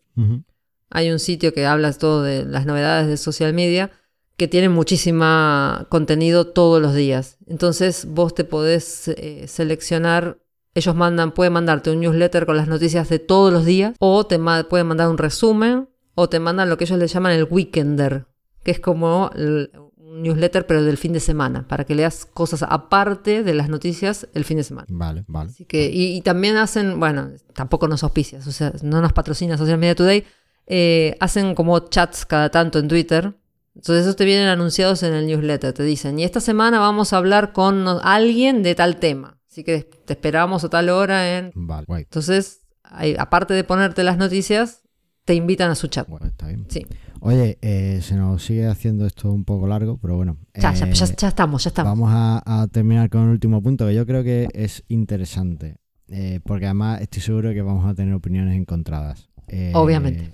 Hay 0.89 1.11
un 1.11 1.19
sitio 1.19 1.53
que 1.53 1.65
habla 1.65 1.93
todo 1.93 2.23
de 2.23 2.45
las 2.45 2.65
novedades 2.65 3.07
de 3.07 3.17
social 3.17 3.53
media 3.53 3.91
que 4.37 4.47
tiene 4.47 4.69
muchísima 4.69 5.87
contenido 5.89 6.47
todos 6.47 6.81
los 6.81 6.93
días. 6.93 7.37
Entonces 7.45 8.05
vos 8.05 8.33
te 8.33 8.43
podés 8.43 9.07
eh, 9.09 9.45
seleccionar, 9.47 10.39
ellos 10.77 10.95
mandan, 10.95 11.31
pueden 11.33 11.53
mandarte 11.53 11.91
un 11.91 11.99
newsletter 11.99 12.45
con 12.45 12.57
las 12.57 12.67
noticias 12.67 13.09
de 13.09 13.19
todos 13.19 13.51
los 13.51 13.65
días 13.65 13.95
o 13.99 14.25
te 14.25 14.37
ma- 14.37 14.63
pueden 14.63 14.87
mandar 14.87 15.09
un 15.09 15.17
resumen 15.17 15.89
o 16.15 16.29
te 16.29 16.39
mandan 16.39 16.69
lo 16.69 16.77
que 16.77 16.85
ellos 16.85 16.97
le 16.99 17.07
llaman 17.07 17.31
el 17.33 17.45
weekender, 17.49 18.25
que 18.63 18.71
es 18.71 18.79
como 18.79 19.29
un 19.35 20.21
newsletter 20.23 20.65
pero 20.65 20.83
del 20.83 20.97
fin 20.97 21.13
de 21.13 21.19
semana, 21.19 21.67
para 21.67 21.83
que 21.83 21.93
leas 21.93 22.25
cosas 22.25 22.63
aparte 22.63 23.43
de 23.43 23.53
las 23.53 23.69
noticias 23.69 24.27
el 24.33 24.43
fin 24.45 24.57
de 24.57 24.63
semana. 24.63 24.87
Vale, 24.89 25.23
vale. 25.27 25.49
Así 25.51 25.65
que, 25.65 25.89
y, 25.91 26.15
y 26.17 26.21
también 26.21 26.57
hacen, 26.57 26.99
bueno, 26.99 27.29
tampoco 27.53 27.87
nos 27.87 28.03
auspicias, 28.03 28.47
o 28.47 28.51
sea, 28.51 28.73
no 28.81 29.01
nos 29.01 29.13
patrocina 29.13 29.57
Social 29.57 29.77
Media 29.77 29.95
Today, 29.95 30.23
eh, 30.65 31.15
hacen 31.19 31.55
como 31.55 31.77
chats 31.79 32.25
cada 32.25 32.49
tanto 32.49 32.79
en 32.79 32.87
Twitter. 32.87 33.33
Entonces 33.75 34.05
esos 34.05 34.15
te 34.15 34.25
vienen 34.25 34.47
anunciados 34.47 35.03
en 35.03 35.13
el 35.13 35.27
newsletter, 35.27 35.71
te 35.71 35.83
dicen, 35.83 36.17
y 36.17 36.23
esta 36.23 36.39
semana 36.39 36.79
vamos 36.79 37.13
a 37.13 37.17
hablar 37.17 37.53
con 37.53 37.85
alguien 38.01 38.63
de 38.63 38.73
tal 38.73 38.95
tema, 38.97 39.36
así 39.57 39.63
que 39.63 39.89
te 40.05 40.13
esperamos 40.13 40.63
a 40.63 40.69
tal 40.69 40.89
hora 40.89 41.35
en... 41.37 41.51
Vale, 41.55 41.85
guay. 41.87 42.03
Entonces, 42.03 42.61
hay- 42.83 43.15
aparte 43.17 43.55
de 43.55 43.63
ponerte 43.63 44.03
las 44.03 44.17
noticias, 44.17 44.83
te 45.25 45.33
invitan 45.33 45.71
a 45.71 45.75
su 45.75 45.87
chat. 45.87 46.07
Bueno, 46.07 46.27
está 46.27 46.47
bien. 46.47 46.65
Sí, 46.69 46.85
Oye, 47.21 47.57
eh, 47.63 47.99
se 48.03 48.13
nos 48.15 48.43
sigue 48.43 48.67
haciendo 48.67 49.07
esto 49.07 49.31
un 49.31 49.43
poco 49.43 49.65
largo, 49.65 49.97
pero 49.97 50.15
bueno. 50.15 50.37
ya, 50.53 50.71
eh, 50.73 50.93
ya, 50.93 51.05
ya 51.15 51.27
estamos, 51.27 51.63
ya 51.63 51.69
estamos. 51.69 51.89
Vamos 51.91 52.11
a, 52.13 52.61
a 52.61 52.67
terminar 52.67 53.09
con 53.09 53.23
el 53.23 53.29
último 53.29 53.63
punto 53.63 53.87
que 53.87 53.95
yo 53.95 54.05
creo 54.05 54.23
que 54.23 54.47
es 54.53 54.83
interesante. 54.89 55.77
eh, 56.09 56.39
porque 56.45 56.65
además 56.65 57.01
estoy 57.01 57.23
seguro 57.23 57.51
que 57.53 57.61
vamos 57.63 57.87
a 57.87 57.95
tener 57.95 58.13
opiniones 58.13 58.55
encontradas. 58.55 59.27
Obviamente. 59.73 60.31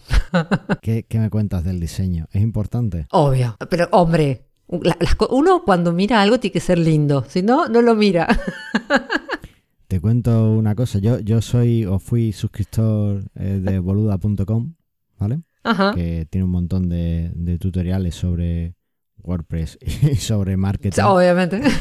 ¿qué, 0.81 1.05
qué 1.07 1.19
me 1.19 1.29
cuentas 1.29 1.63
del 1.63 1.79
diseño? 1.79 2.27
¿Es 2.33 2.41
importante? 2.41 3.07
Obvio, 3.11 3.55
pero 3.69 3.87
hombre, 3.91 4.45
uno 4.67 5.63
cuando 5.63 5.93
mira 5.93 6.21
algo 6.21 6.39
tiene 6.39 6.53
que 6.53 6.59
ser 6.59 6.79
lindo, 6.79 7.25
si 7.27 7.41
no, 7.41 7.67
no 7.67 7.81
lo 7.81 7.95
mira. 7.95 8.27
Te 9.87 9.99
cuento 10.01 10.51
una 10.53 10.73
cosa. 10.73 10.99
Yo, 10.99 11.19
yo 11.19 11.41
soy 11.41 11.85
o 11.85 11.99
fui 11.99 12.31
suscriptor 12.31 13.25
eh, 13.35 13.59
de 13.61 13.77
boluda.com, 13.79 14.73
¿vale? 15.19 15.41
Ajá. 15.63 15.93
Que 15.93 16.25
tiene 16.29 16.45
un 16.45 16.51
montón 16.51 16.89
de, 16.89 17.31
de 17.35 17.59
tutoriales 17.59 18.15
sobre 18.15 18.75
WordPress 19.19 19.77
y 20.11 20.15
sobre 20.15 20.57
marketing. 20.57 21.01
Obviamente. 21.03 21.61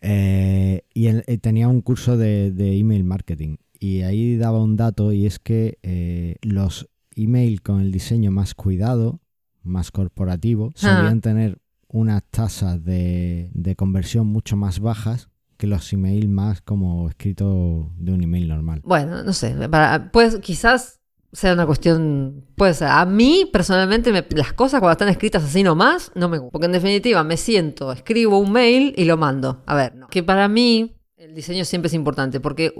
Eh, 0.00 0.82
y 0.94 1.08
él, 1.08 1.24
eh, 1.26 1.38
tenía 1.38 1.66
un 1.66 1.80
curso 1.80 2.16
de, 2.16 2.52
de 2.52 2.76
email 2.78 3.02
marketing 3.02 3.56
y 3.80 4.02
ahí 4.02 4.36
daba 4.36 4.62
un 4.62 4.76
dato 4.76 5.12
y 5.12 5.26
es 5.26 5.40
que 5.40 5.78
eh, 5.82 6.36
los 6.40 6.88
email 7.16 7.62
con 7.62 7.80
el 7.80 7.90
diseño 7.90 8.30
más 8.30 8.54
cuidado, 8.54 9.18
más 9.64 9.90
corporativo, 9.90 10.68
Ah. 10.76 10.98
solían 10.98 11.20
tener 11.20 11.58
unas 11.88 12.22
tasas 12.30 12.84
de, 12.84 13.50
de 13.54 13.76
conversión 13.76 14.26
mucho 14.26 14.56
más 14.56 14.80
bajas 14.80 15.28
que 15.56 15.66
los 15.66 15.92
email 15.92 16.28
más 16.28 16.60
como 16.60 17.08
escrito 17.08 17.90
de 17.96 18.12
un 18.12 18.22
email 18.22 18.48
normal. 18.48 18.80
Bueno, 18.84 19.22
no 19.24 19.32
sé, 19.32 19.54
para- 19.68 20.10
pues 20.12 20.36
quizás 20.38 21.00
sea 21.32 21.52
una 21.52 21.66
cuestión, 21.66 22.46
puede 22.56 22.74
ser. 22.74 22.88
A 22.88 23.04
mí 23.04 23.48
personalmente 23.52 24.12
me- 24.12 24.24
las 24.30 24.52
cosas 24.52 24.80
cuando 24.80 24.92
están 24.92 25.08
escritas 25.08 25.42
así 25.44 25.62
nomás 25.62 26.12
no 26.14 26.28
me 26.28 26.38
gustan, 26.38 26.52
porque 26.52 26.66
en 26.66 26.72
definitiva 26.72 27.24
me 27.24 27.36
siento, 27.36 27.90
escribo 27.92 28.38
un 28.38 28.52
mail 28.52 28.94
y 28.96 29.04
lo 29.04 29.16
mando. 29.16 29.62
A 29.66 29.74
ver, 29.74 29.94
no. 29.94 30.08
que 30.08 30.22
para 30.22 30.46
mí 30.48 30.94
el 31.16 31.34
diseño 31.34 31.64
siempre 31.64 31.88
es 31.88 31.94
importante, 31.94 32.38
porque 32.40 32.72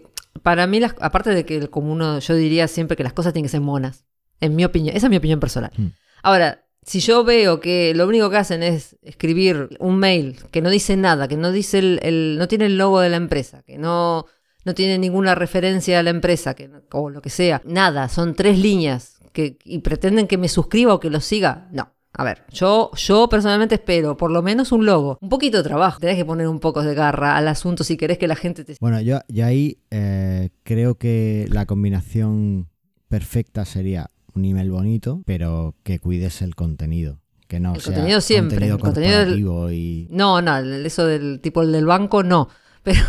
para 0.43 0.67
mí 0.69 0.79
las, 0.81 0.95
aparte 1.01 1.31
de 1.31 1.45
que 1.45 1.69
como 1.69 1.93
uno 1.93 2.21
yo 2.21 2.35
diría 2.37 2.69
siempre 2.69 2.97
que 2.97 3.03
las 3.03 3.13
cosas 3.13 3.33
tienen 3.33 3.47
que 3.47 3.51
ser 3.51 3.61
monas, 3.61 4.05
en 4.41 4.55
mi 4.55 4.65
opinión, 4.65 4.97
esa 4.97 5.09
es 5.09 5.11
mi 5.11 5.17
opinión 5.17 5.41
personal. 5.41 5.73
Hmm. 5.77 5.89
Ahora, 6.23 6.65
si 6.89 7.01
yo 7.01 7.23
veo 7.23 7.61
que 7.61 7.93
lo 7.95 8.09
único 8.09 8.31
que 8.31 8.39
hacen 8.39 8.63
es 8.63 8.97
escribir 9.03 9.77
un 9.79 9.99
mail 9.99 10.39
que 10.51 10.63
no 10.63 10.71
dice 10.71 10.97
nada, 10.97 11.29
que 11.29 11.37
no 11.37 11.53
dice 11.53 11.79
el, 11.79 12.37
no 12.39 12.49
tiene 12.49 12.65
el 12.65 12.79
logo 12.79 13.01
de 13.01 13.11
la 13.11 13.19
empresa, 13.19 13.63
que 13.63 13.77
no, 13.77 14.25
no 14.65 14.75
tiene 14.75 14.97
ninguna 14.97 15.35
referencia 15.35 15.99
a 15.99 16.03
la 16.03 16.09
empresa, 16.09 16.55
que, 16.55 16.71
o 16.93 17.11
lo 17.11 17.21
que 17.21 17.29
sea, 17.29 17.61
nada, 17.67 18.09
son 18.09 18.35
tres 18.35 18.59
líneas 18.59 19.19
que, 19.35 19.59
y 19.65 19.81
pretenden 19.81 20.27
que 20.27 20.39
me 20.39 20.49
suscriba 20.49 20.95
o 20.95 21.01
que 21.01 21.11
lo 21.11 21.21
siga, 21.21 21.69
no. 21.73 21.93
A 22.15 22.25
ver, 22.25 22.45
yo, 22.51 22.91
yo 22.97 23.29
personalmente 23.29 23.75
espero 23.75 24.17
por 24.17 24.31
lo 24.31 24.43
menos 24.43 24.73
un 24.73 24.87
logo, 24.87 25.19
un 25.21 25.29
poquito 25.29 25.59
de 25.59 25.65
trabajo. 25.65 26.01
Tenés 26.01 26.17
que 26.17 26.25
poner 26.25 26.49
un 26.49 26.59
poco 26.59 26.83
de 26.83 26.95
garra 26.95 27.37
al 27.37 27.47
asunto 27.47 27.85
si 27.85 27.99
querés 27.99 28.17
que 28.17 28.27
la 28.27 28.35
gente 28.35 28.65
te... 28.65 28.77
Bueno, 28.81 29.01
yo, 29.03 29.21
yo 29.29 29.45
ahí 29.45 29.79
eh, 29.91 30.49
creo 30.65 30.97
que 30.97 31.47
la 31.51 31.67
combinación 31.67 32.71
perfecta 33.09 33.65
sería 33.67 34.11
un 34.35 34.45
email 34.45 34.71
bonito, 34.71 35.23
pero 35.27 35.75
que 35.83 35.99
cuides 35.99 36.43
el 36.43 36.55
contenido. 36.55 37.21
Que 37.47 37.61
no 37.61 37.75
El 37.75 37.81
sea 37.81 37.95
contenido 37.95 38.21
siempre, 38.21 38.57
contenido 38.69 38.77
el 38.77 38.83
contenido 38.83 39.19
del- 39.21 39.27
corporativo 39.45 39.71
y... 39.73 40.09
No, 40.11 40.43
no, 40.43 40.59
eso 40.59 41.07
del 41.07 41.41
tipo 41.41 41.63
el 41.63 41.73
del 41.73 41.87
banco 41.87 42.23
no. 42.23 42.49
Pero, 42.83 43.01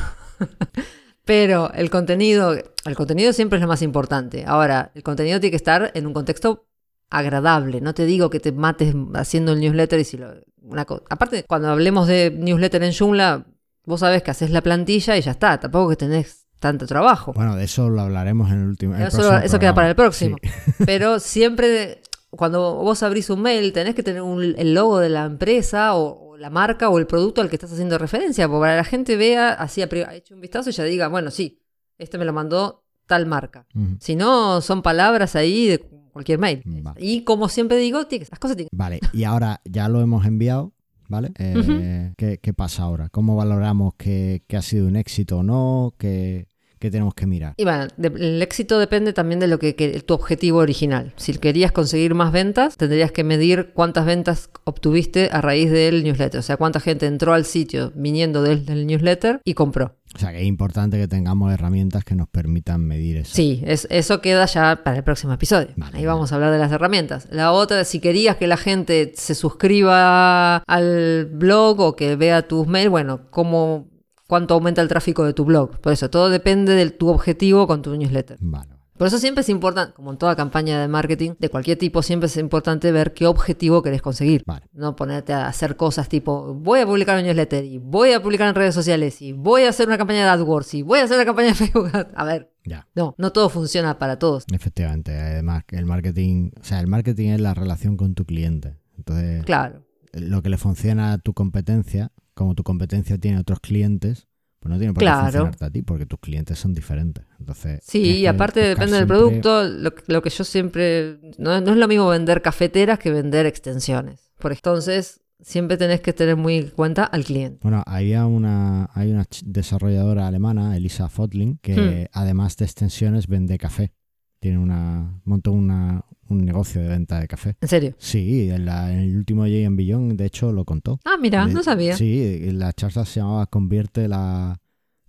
pero 1.26 1.72
el 1.74 1.90
contenido, 1.90 2.54
el 2.54 2.96
contenido 2.96 3.34
siempre 3.34 3.58
es 3.58 3.62
lo 3.62 3.68
más 3.68 3.82
importante. 3.82 4.46
Ahora, 4.48 4.92
el 4.96 5.04
contenido 5.04 5.40
tiene 5.40 5.52
que 5.52 5.58
estar 5.58 5.92
en 5.94 6.08
un 6.08 6.14
contexto 6.14 6.66
agradable. 7.10 7.82
No 7.82 7.94
te 7.94 8.06
digo 8.06 8.30
que 8.30 8.40
te 8.40 8.52
mates 8.52 8.96
haciendo 9.14 9.52
el 9.54 9.60
newsletter 9.60 10.00
y 10.00 10.04
si 10.06 10.18
lo. 10.18 10.34
Una 10.62 10.86
Aparte, 11.10 11.44
cuando 11.48 11.70
hablemos 11.70 12.08
de 12.08 12.32
newsletter 12.32 12.84
en 12.84 12.94
Joomla, 12.94 13.46
vos 13.86 14.00
sabés 14.02 14.24
que 14.24 14.32
haces 14.32 14.50
la 14.52 14.62
plantilla 14.62 15.18
y 15.18 15.22
ya 15.22 15.32
está. 15.32 15.60
Tampoco 15.60 15.90
que 15.90 15.96
tenés 15.98 16.48
tanto 16.60 16.86
trabajo. 16.86 17.34
Bueno, 17.34 17.56
de 17.56 17.64
eso 17.66 17.90
lo 17.90 18.02
hablaremos 18.02 18.52
en 18.52 18.62
el 18.62 18.68
último. 18.68 18.96
el 18.96 19.04
Eso, 19.04 19.60
queda 19.60 19.74
para 19.74 19.90
el 19.90 19.96
próximo. 19.96 20.36
Sí. 20.42 20.50
Pero 20.86 21.20
siempre, 21.20 22.02
cuando 22.30 22.76
vos 22.76 23.02
abrís 23.04 23.30
un 23.30 23.42
mail, 23.42 23.72
tenés 23.74 23.96
que 23.96 24.04
tener 24.04 24.22
un- 24.22 24.56
el 24.58 24.74
logo 24.74 25.00
de 25.00 25.10
la 25.10 25.26
empresa 25.26 25.96
o, 25.96 26.32
o 26.32 26.38
la 26.38 26.50
marca 26.50 26.90
o 26.90 27.00
el 27.00 27.08
producto 27.08 27.42
al 27.42 27.50
que 27.50 27.56
estás 27.56 27.72
haciendo 27.72 27.98
referencia, 27.98 28.48
porque 28.48 28.62
para 28.62 28.74
que 28.74 28.78
la 28.78 28.84
gente 28.84 29.16
vea, 29.18 29.50
así 29.54 29.82
ha 29.82 29.90
hecho 30.14 30.36
un 30.36 30.42
vistazo 30.42 30.70
y 30.70 30.74
ya 30.74 30.84
diga, 30.84 31.08
bueno, 31.08 31.32
sí, 31.32 31.62
este 31.98 32.18
me 32.18 32.26
lo 32.26 32.34
mandó 32.34 32.84
tal 33.08 33.26
marca. 33.26 33.66
Si 34.00 34.16
no, 34.16 34.62
son 34.62 34.82
palabras 34.82 35.36
ahí 35.36 35.68
de 35.68 35.80
cualquier 36.12 36.40
mail. 36.40 36.62
Y 36.98 37.24
como 37.24 37.50
siempre 37.50 37.78
digo, 37.78 38.00
las 38.10 38.40
cosas 38.40 38.56
tienen 38.58 38.70
Vale, 38.72 39.00
y 39.14 39.24
ahora 39.24 39.62
ya 39.66 39.90
lo 39.90 40.00
hemos 40.02 40.26
enviado, 40.26 40.74
¿vale? 41.10 41.32
Eh. 41.38 42.14
¿qué, 42.16 42.40
qué 42.42 42.54
pasa 42.54 42.84
ahora? 42.84 43.10
¿Cómo 43.10 43.36
valoramos 43.36 43.96
que, 43.96 44.44
que 44.48 44.56
ha 44.56 44.62
sido 44.62 44.88
un 44.88 44.96
éxito 44.96 45.40
o 45.40 45.44
no? 45.44 45.94
¿Qué, 45.98 46.48
qué 46.80 46.90
tenemos 46.90 47.14
que 47.14 47.28
mirar? 47.28 47.54
Y 47.58 47.64
bueno, 47.66 47.88
de- 47.98 48.08
el 48.08 48.42
éxito 48.42 48.80
depende 48.80 49.14
también 49.14 49.40
de 49.40 49.48
lo 49.48 49.60
que, 49.60 49.76
que- 49.76 50.00
tu 50.02 50.14
objetivo 50.14 50.60
original. 50.60 51.14
Si 51.18 51.34
querías 51.38 51.72
conseguir 51.72 52.16
más 52.16 52.32
ventas, 52.32 52.78
tendrías 52.78 53.12
que 53.12 53.24
medir 53.24 53.72
cuántas 53.74 54.06
ventas 54.06 54.50
obtuviste 54.64 55.30
a 55.32 55.42
raíz 55.42 55.70
del 55.72 56.04
newsletter. 56.04 56.40
O 56.40 56.44
sea, 56.44 56.58
cuánta 56.58 56.80
gente 56.80 57.06
entró 57.06 57.34
al 57.34 57.46
sitio 57.46 57.92
viniendo 57.96 58.42
del, 58.44 58.66
del 58.66 58.88
newsletter 58.88 59.42
y 59.44 59.54
compró. 59.54 59.96
O 60.16 60.18
sea, 60.18 60.32
que 60.32 60.40
es 60.42 60.48
importante 60.48 60.98
que 60.98 61.08
tengamos 61.08 61.54
herramientas 61.54 62.04
que 62.04 62.16
nos 62.16 62.28
permitan 62.28 62.82
medir 62.82 63.18
eso. 63.18 63.32
Sí, 63.36 63.62
es, 63.64 63.86
eso 63.92 64.22
queda 64.22 64.46
ya 64.48 64.82
para 64.84 64.98
el 64.98 65.04
próximo 65.04 65.34
episodio. 65.34 65.68
Vale, 65.76 66.00
Ahí 66.00 66.06
vamos 66.08 66.32
a 66.32 66.36
hablar 66.36 66.52
de 66.52 66.58
las 66.58 66.72
herramientas. 66.72 67.28
La 67.30 67.52
otra, 67.52 67.84
si 67.84 68.00
querías 68.00 68.36
que 68.38 68.48
la 68.48 68.58
gente 68.58 69.12
se 69.16 69.36
suscriba 69.36 70.58
al 70.68 71.28
blog 71.32 71.80
o 71.82 71.96
que 71.96 72.16
vea 72.16 72.48
tus 72.48 72.66
mails, 72.68 72.90
bueno, 72.90 73.22
cómo, 73.30 73.88
cuánto 74.30 74.54
aumenta 74.54 74.82
el 74.84 74.88
tráfico 74.88 75.26
de 75.26 75.34
tu 75.34 75.44
blog. 75.44 75.80
Por 75.82 75.92
eso, 75.92 76.10
todo 76.12 76.30
depende 76.30 76.74
de 76.76 76.92
tu 76.92 77.10
objetivo 77.10 77.66
con 77.66 77.82
tu 77.82 77.96
newsletter. 77.98 78.38
Vale. 78.40 78.76
Por 78.96 79.08
eso 79.08 79.18
siempre 79.18 79.42
es 79.42 79.50
importante, 79.50 79.94
como 79.94 80.12
en 80.12 80.18
toda 80.18 80.36
campaña 80.36 80.80
de 80.82 80.88
marketing, 80.90 81.32
de 81.40 81.48
cualquier 81.50 81.78
tipo, 81.78 82.04
siempre 82.04 82.28
es 82.28 82.36
importante 82.38 82.92
ver 82.92 83.14
qué 83.14 83.26
objetivo 83.28 83.82
querés 83.82 84.02
conseguir. 84.02 84.44
Vale. 84.46 84.66
No 84.74 84.96
ponerte 84.96 85.32
a 85.34 85.48
hacer 85.48 85.78
cosas 85.78 86.10
tipo, 86.10 86.54
voy 86.54 86.82
a 86.82 86.86
publicar 86.86 87.18
un 87.18 87.24
newsletter 87.24 87.64
y 87.64 87.78
voy 87.80 88.12
a 88.12 88.22
publicar 88.22 88.50
en 88.50 88.56
redes 88.56 88.76
sociales 88.76 89.22
y 89.22 89.32
voy 89.32 89.64
a 89.64 89.70
hacer 89.70 89.88
una 89.88 89.98
campaña 89.98 90.24
de 90.26 90.30
AdWords 90.30 90.74
y 90.76 90.82
voy 90.84 91.00
a 91.00 91.06
hacer 91.06 91.16
una 91.16 91.26
campaña 91.26 91.48
de 91.48 91.54
Facebook. 91.56 91.90
A 92.16 92.24
ver, 92.26 92.52
Ya. 92.66 92.88
no, 92.94 93.16
no 93.18 93.32
todo 93.32 93.48
funciona 93.50 93.98
para 93.98 94.20
todos. 94.20 94.44
Efectivamente, 94.54 95.18
además 95.18 95.64
el 95.70 95.86
marketing, 95.86 96.52
o 96.60 96.64
sea, 96.66 96.82
el 96.82 96.88
marketing 96.88 97.30
es 97.30 97.40
la 97.42 97.54
relación 97.54 97.96
con 97.98 98.14
tu 98.16 98.26
cliente. 98.26 98.76
Entonces, 98.98 99.46
Claro. 99.46 99.86
lo 100.12 100.42
que 100.44 100.50
le 100.50 100.58
funciona 100.58 101.14
a 101.14 101.18
tu 101.20 101.34
competencia, 101.34 102.12
como 102.40 102.56
tu 102.56 102.64
competencia 102.64 103.18
tiene 103.18 103.38
otros 103.38 103.60
clientes, 103.60 104.28
pues 104.62 104.72
no 104.72 104.78
tiene 104.78 104.94
por 104.94 105.02
Claro. 105.02 105.18
qué 105.20 105.24
funcionarte 105.26 105.66
a 105.66 105.70
ti, 105.70 105.82
porque 105.84 106.06
tus 106.06 106.20
clientes 106.20 106.58
son 106.58 106.74
diferentes. 106.74 107.26
Entonces, 107.40 107.82
Sí, 107.84 108.20
y 108.20 108.28
aparte 108.28 108.62
depende 108.62 108.96
del 108.98 109.08
producto, 109.08 109.64
lo, 109.64 109.94
que- 109.94 110.04
lo 110.08 110.22
que 110.22 110.30
yo 110.30 110.44
siempre... 110.44 111.20
No, 111.38 111.60
no 111.62 111.72
es 111.72 111.78
lo 111.78 111.88
mismo 111.88 112.08
vender 112.08 112.42
cafeteras 112.42 112.98
que 113.00 113.12
vender 113.12 113.46
extensiones. 113.46 114.32
Por 114.40 114.52
entonces, 114.54 115.22
siempre 115.42 115.78
tenés 115.78 116.02
que 116.02 116.14
tener 116.14 116.36
muy 116.38 116.56
en 116.58 116.70
cuenta 116.70 117.04
al 117.04 117.24
cliente. 117.26 117.60
Bueno, 117.62 117.84
había 117.86 118.26
una, 118.26 118.90
hay 118.94 119.12
una 119.12 119.26
desarrolladora 119.46 120.28
alemana, 120.28 120.76
Elisa 120.76 121.08
Fotling, 121.10 121.58
que 121.62 122.10
además 122.14 122.56
de 122.58 122.66
extensiones 122.66 123.28
vende 123.28 123.58
café. 123.58 123.94
Tiene 124.40 124.58
una, 124.58 125.22
montó 125.26 125.52
una, 125.52 126.04
un 126.30 126.46
negocio 126.46 126.82
de 126.82 126.88
venta 126.88 127.20
de 127.20 127.28
café. 127.28 127.58
En 127.62 127.68
serio. 127.68 127.96
Sí, 127.98 128.50
en, 128.50 128.66
la- 128.66 128.92
en 128.94 129.00
el 129.00 129.18
último 129.18 129.42
Jay 129.44 129.64
en 129.66 129.76
Billón, 129.76 130.16
de 130.16 130.26
hecho, 130.26 130.52
lo 130.54 130.64
contó. 130.66 131.00
Ah, 131.06 131.18
mira, 131.20 131.46
no 131.48 131.62
sabía. 131.64 131.96
Sí, 131.98 132.40
en 132.44 132.60
la 132.60 132.72
charla 132.74 133.04
se 133.06 133.20
llamaba 133.20 133.48
Convierte 133.48 134.08
la 134.08 134.60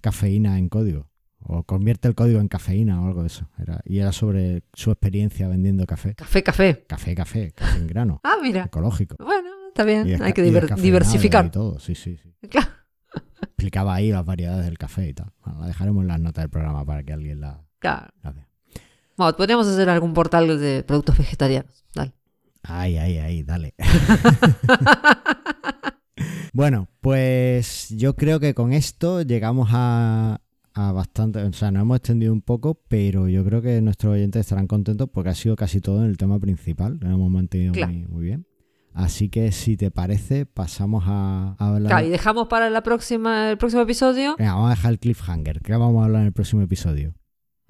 cafeína 0.01 0.59
en 0.59 0.69
código. 0.69 1.09
O 1.43 1.63
convierte 1.63 2.07
el 2.07 2.15
código 2.15 2.39
en 2.41 2.49
cafeína 2.49 3.01
o 3.03 3.07
algo 3.07 3.23
de 3.23 3.29
eso. 3.29 3.49
Era, 3.59 3.81
y 3.87 3.99
era 3.99 4.13
sobre 4.13 4.63
su 4.75 4.91
experiencia 4.91 5.49
vendiendo 5.49 5.87
café. 5.87 6.15
Café, 6.15 6.43
café. 6.43 6.85
Café, 6.87 7.15
café, 7.15 7.53
café 7.53 7.79
en 7.79 7.87
grano, 7.87 8.21
Ah, 8.25 8.37
mira. 8.43 8.65
ecológico. 8.65 9.17
Bueno, 9.25 9.49
está 9.69 9.85
bien. 9.85 10.23
Hay 10.23 10.33
que 10.35 10.45
diver- 10.45 10.75
diversificar. 10.77 11.47
Y 11.47 11.51
todo, 11.51 11.79
sí, 11.79 11.95
sí, 11.95 12.19
sí. 12.23 12.35
Claro. 12.51 12.69
Explicaba 13.43 13.95
ahí 13.95 14.11
las 14.11 14.25
variedades 14.25 14.65
del 14.67 14.77
café 14.77 15.09
y 15.09 15.15
tal. 15.15 15.33
Bueno, 15.45 15.61
la 15.61 15.67
dejaremos 15.69 16.03
en 16.03 16.09
las 16.09 16.21
notas 16.21 16.43
del 16.43 16.51
programa 16.51 16.85
para 16.85 17.03
que 17.03 17.13
alguien 17.13 17.41
la, 17.41 17.63
claro. 17.79 18.09
la 18.23 18.33
vea. 18.33 18.49
Bueno, 19.21 19.37
podríamos 19.37 19.67
hacer 19.67 19.91
algún 19.91 20.15
portal 20.15 20.59
de 20.59 20.83
productos 20.83 21.19
vegetarianos. 21.19 21.85
Dale. 21.95 22.13
Ay, 22.63 22.97
ay, 22.97 23.19
ay, 23.19 23.43
dale. 23.43 23.75
bueno, 26.55 26.89
pues 27.03 27.91
yo 27.91 28.17
creo 28.17 28.41
que 28.41 28.55
con 28.55 28.73
esto 28.73 29.21
llegamos 29.21 29.69
a, 29.73 30.41
a 30.73 30.93
bastante, 30.93 31.43
o 31.43 31.53
sea, 31.53 31.71
nos 31.71 31.83
hemos 31.83 31.99
extendido 31.99 32.33
un 32.33 32.41
poco, 32.41 32.81
pero 32.89 33.29
yo 33.29 33.45
creo 33.45 33.61
que 33.61 33.83
nuestros 33.83 34.15
oyentes 34.15 34.41
estarán 34.41 34.67
contentos 34.67 35.11
porque 35.13 35.29
ha 35.29 35.35
sido 35.35 35.55
casi 35.55 35.83
todo 35.83 36.03
en 36.03 36.09
el 36.09 36.17
tema 36.17 36.39
principal, 36.39 36.97
lo 37.01 37.11
hemos 37.11 37.31
mantenido 37.31 37.75
Claro. 37.75 37.93
muy, 37.93 38.07
muy 38.07 38.25
bien. 38.25 38.47
Así 38.95 39.29
que 39.29 39.53
si 39.53 39.77
te 39.77 39.91
parece, 39.91 40.47
pasamos 40.47 41.05
a, 41.07 41.57
a 41.59 41.69
hablar... 41.69 41.91
Claro, 41.91 42.07
y 42.07 42.11
dejamos 42.11 42.49
para 42.49 42.71
la 42.71 42.83
próxima, 42.83 43.51
el 43.51 43.59
próximo 43.59 43.83
episodio. 43.83 44.35
Venga, 44.39 44.55
vamos 44.55 44.69
a 44.69 44.75
dejar 44.75 44.93
el 44.93 44.99
cliffhanger, 44.99 45.61
que 45.61 45.73
vamos 45.73 46.01
a 46.01 46.07
hablar 46.07 46.23
en 46.23 46.29
el 46.29 46.33
próximo 46.33 46.63
episodio. 46.63 47.13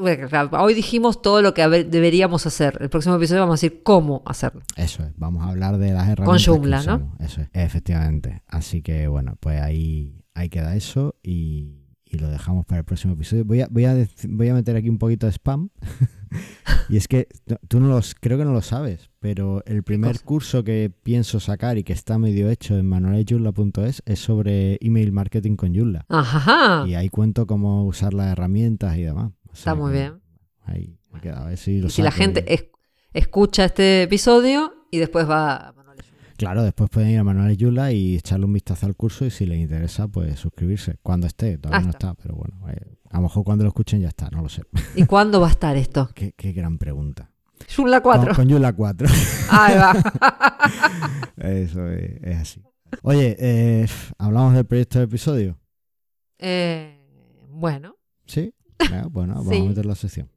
Hoy 0.00 0.74
dijimos 0.74 1.22
todo 1.22 1.42
lo 1.42 1.54
que 1.54 1.66
deberíamos 1.68 2.46
hacer. 2.46 2.78
El 2.80 2.88
próximo 2.88 3.16
episodio 3.16 3.42
vamos 3.42 3.54
a 3.54 3.66
decir 3.66 3.82
cómo 3.82 4.22
hacerlo. 4.26 4.62
Eso 4.76 5.02
es, 5.04 5.12
vamos 5.16 5.44
a 5.44 5.50
hablar 5.50 5.78
de 5.78 5.92
las 5.92 6.08
herramientas 6.08 6.46
Joomla, 6.46 6.80
que 6.80 6.86
¿no? 6.86 7.16
Eso 7.20 7.42
es, 7.42 7.48
efectivamente. 7.52 8.42
Así 8.46 8.82
que 8.82 9.08
bueno, 9.08 9.36
pues 9.40 9.60
ahí, 9.60 10.24
ahí 10.34 10.48
queda 10.48 10.74
eso 10.74 11.16
y, 11.22 11.80
y 12.10 12.18
lo 12.18 12.28
dejamos 12.28 12.66
para 12.66 12.80
el 12.80 12.84
próximo 12.84 13.14
episodio. 13.14 13.44
Voy 13.44 13.60
a, 13.60 13.68
voy 13.70 13.84
a, 13.84 13.94
voy 14.28 14.48
a 14.48 14.54
meter 14.54 14.76
aquí 14.76 14.88
un 14.88 14.98
poquito 14.98 15.26
de 15.26 15.32
spam. 15.32 15.70
y 16.88 16.96
es 16.96 17.06
que 17.06 17.28
tú 17.68 17.78
no 17.78 17.88
los, 17.88 18.14
creo 18.14 18.36
que 18.36 18.44
no 18.44 18.52
lo 18.52 18.62
sabes, 18.62 19.10
pero 19.20 19.62
el 19.64 19.84
primer 19.84 20.20
curso 20.22 20.64
que 20.64 20.92
pienso 21.02 21.38
sacar 21.38 21.78
y 21.78 21.84
que 21.84 21.92
está 21.92 22.18
medio 22.18 22.50
hecho 22.50 22.76
en 22.76 22.86
manualesyula.es 22.86 24.02
es 24.04 24.18
sobre 24.18 24.78
email 24.80 25.12
marketing 25.12 25.56
con 25.56 25.74
Joomla. 25.74 26.04
Ajá. 26.08 26.84
Y 26.88 26.94
ahí 26.94 27.08
cuento 27.08 27.46
cómo 27.46 27.84
usar 27.84 28.12
las 28.12 28.32
herramientas 28.32 28.96
y 28.96 29.02
demás. 29.02 29.32
Está 29.52 29.74
muy 29.74 29.92
bien. 29.92 30.20
Ahí 30.64 30.98
me 31.12 31.20
queda, 31.20 31.42
a 31.42 31.46
ver 31.46 31.56
si 31.58 31.80
lo 31.80 31.88
Y 31.88 31.90
si 31.90 32.02
la 32.02 32.10
y- 32.10 32.12
gente 32.12 32.52
es- 32.52 32.66
escucha 33.12 33.64
este 33.64 34.02
episodio 34.04 34.86
y 34.90 34.98
después 34.98 35.28
va 35.28 35.68
a 35.68 35.72
Manuel 35.72 35.98
Ayuda. 36.00 36.16
Claro, 36.36 36.62
después 36.62 36.88
pueden 36.90 37.10
ir 37.10 37.18
a 37.18 37.24
Manuel 37.24 37.56
Yula 37.56 37.92
y 37.92 38.16
echarle 38.16 38.46
un 38.46 38.52
vistazo 38.52 38.86
al 38.86 38.94
curso 38.96 39.24
y 39.26 39.30
si 39.30 39.46
les 39.46 39.58
interesa, 39.58 40.08
pues 40.08 40.38
suscribirse. 40.38 40.96
Cuando 41.02 41.26
esté, 41.26 41.58
todavía 41.58 41.78
Ah, 41.80 41.82
no 41.84 41.90
está. 41.90 42.10
está, 42.10 42.22
pero 42.22 42.36
bueno, 42.36 42.58
eh, 42.70 42.96
a 43.10 43.16
lo 43.16 43.22
mejor 43.24 43.44
cuando 43.44 43.64
lo 43.64 43.68
escuchen 43.68 44.00
ya 44.00 44.08
está, 44.08 44.30
no 44.30 44.42
lo 44.42 44.48
sé. 44.48 44.62
¿Y 44.96 45.04
cuándo 45.06 45.40
va 45.40 45.48
a 45.48 45.50
estar 45.50 45.76
esto? 45.76 46.10
qué, 46.14 46.32
qué 46.36 46.52
gran 46.52 46.78
pregunta. 46.78 47.30
Joomla 47.76 48.00
4. 48.00 48.26
Con, 48.28 48.34
con 48.36 48.48
Yula 48.48 48.72
4. 48.72 49.06
Ahí 49.50 49.76
va. 49.76 49.92
Eso 51.36 51.88
es, 51.90 52.22
es 52.22 52.36
así. 52.36 52.62
Oye, 53.02 53.36
eh, 53.38 53.86
¿hablamos 54.18 54.54
del 54.54 54.64
proyecto 54.64 54.98
de 54.98 55.04
episodio? 55.04 55.58
Eh, 56.38 57.06
bueno. 57.50 57.96
¿Sí? 58.26 58.54
Venga, 58.80 59.06
bueno, 59.10 59.34
vamos 59.34 59.52
Sí. 59.54 59.60
a 59.60 59.64
meter 59.64 59.86
la 59.86 59.94
sección. 59.94 60.28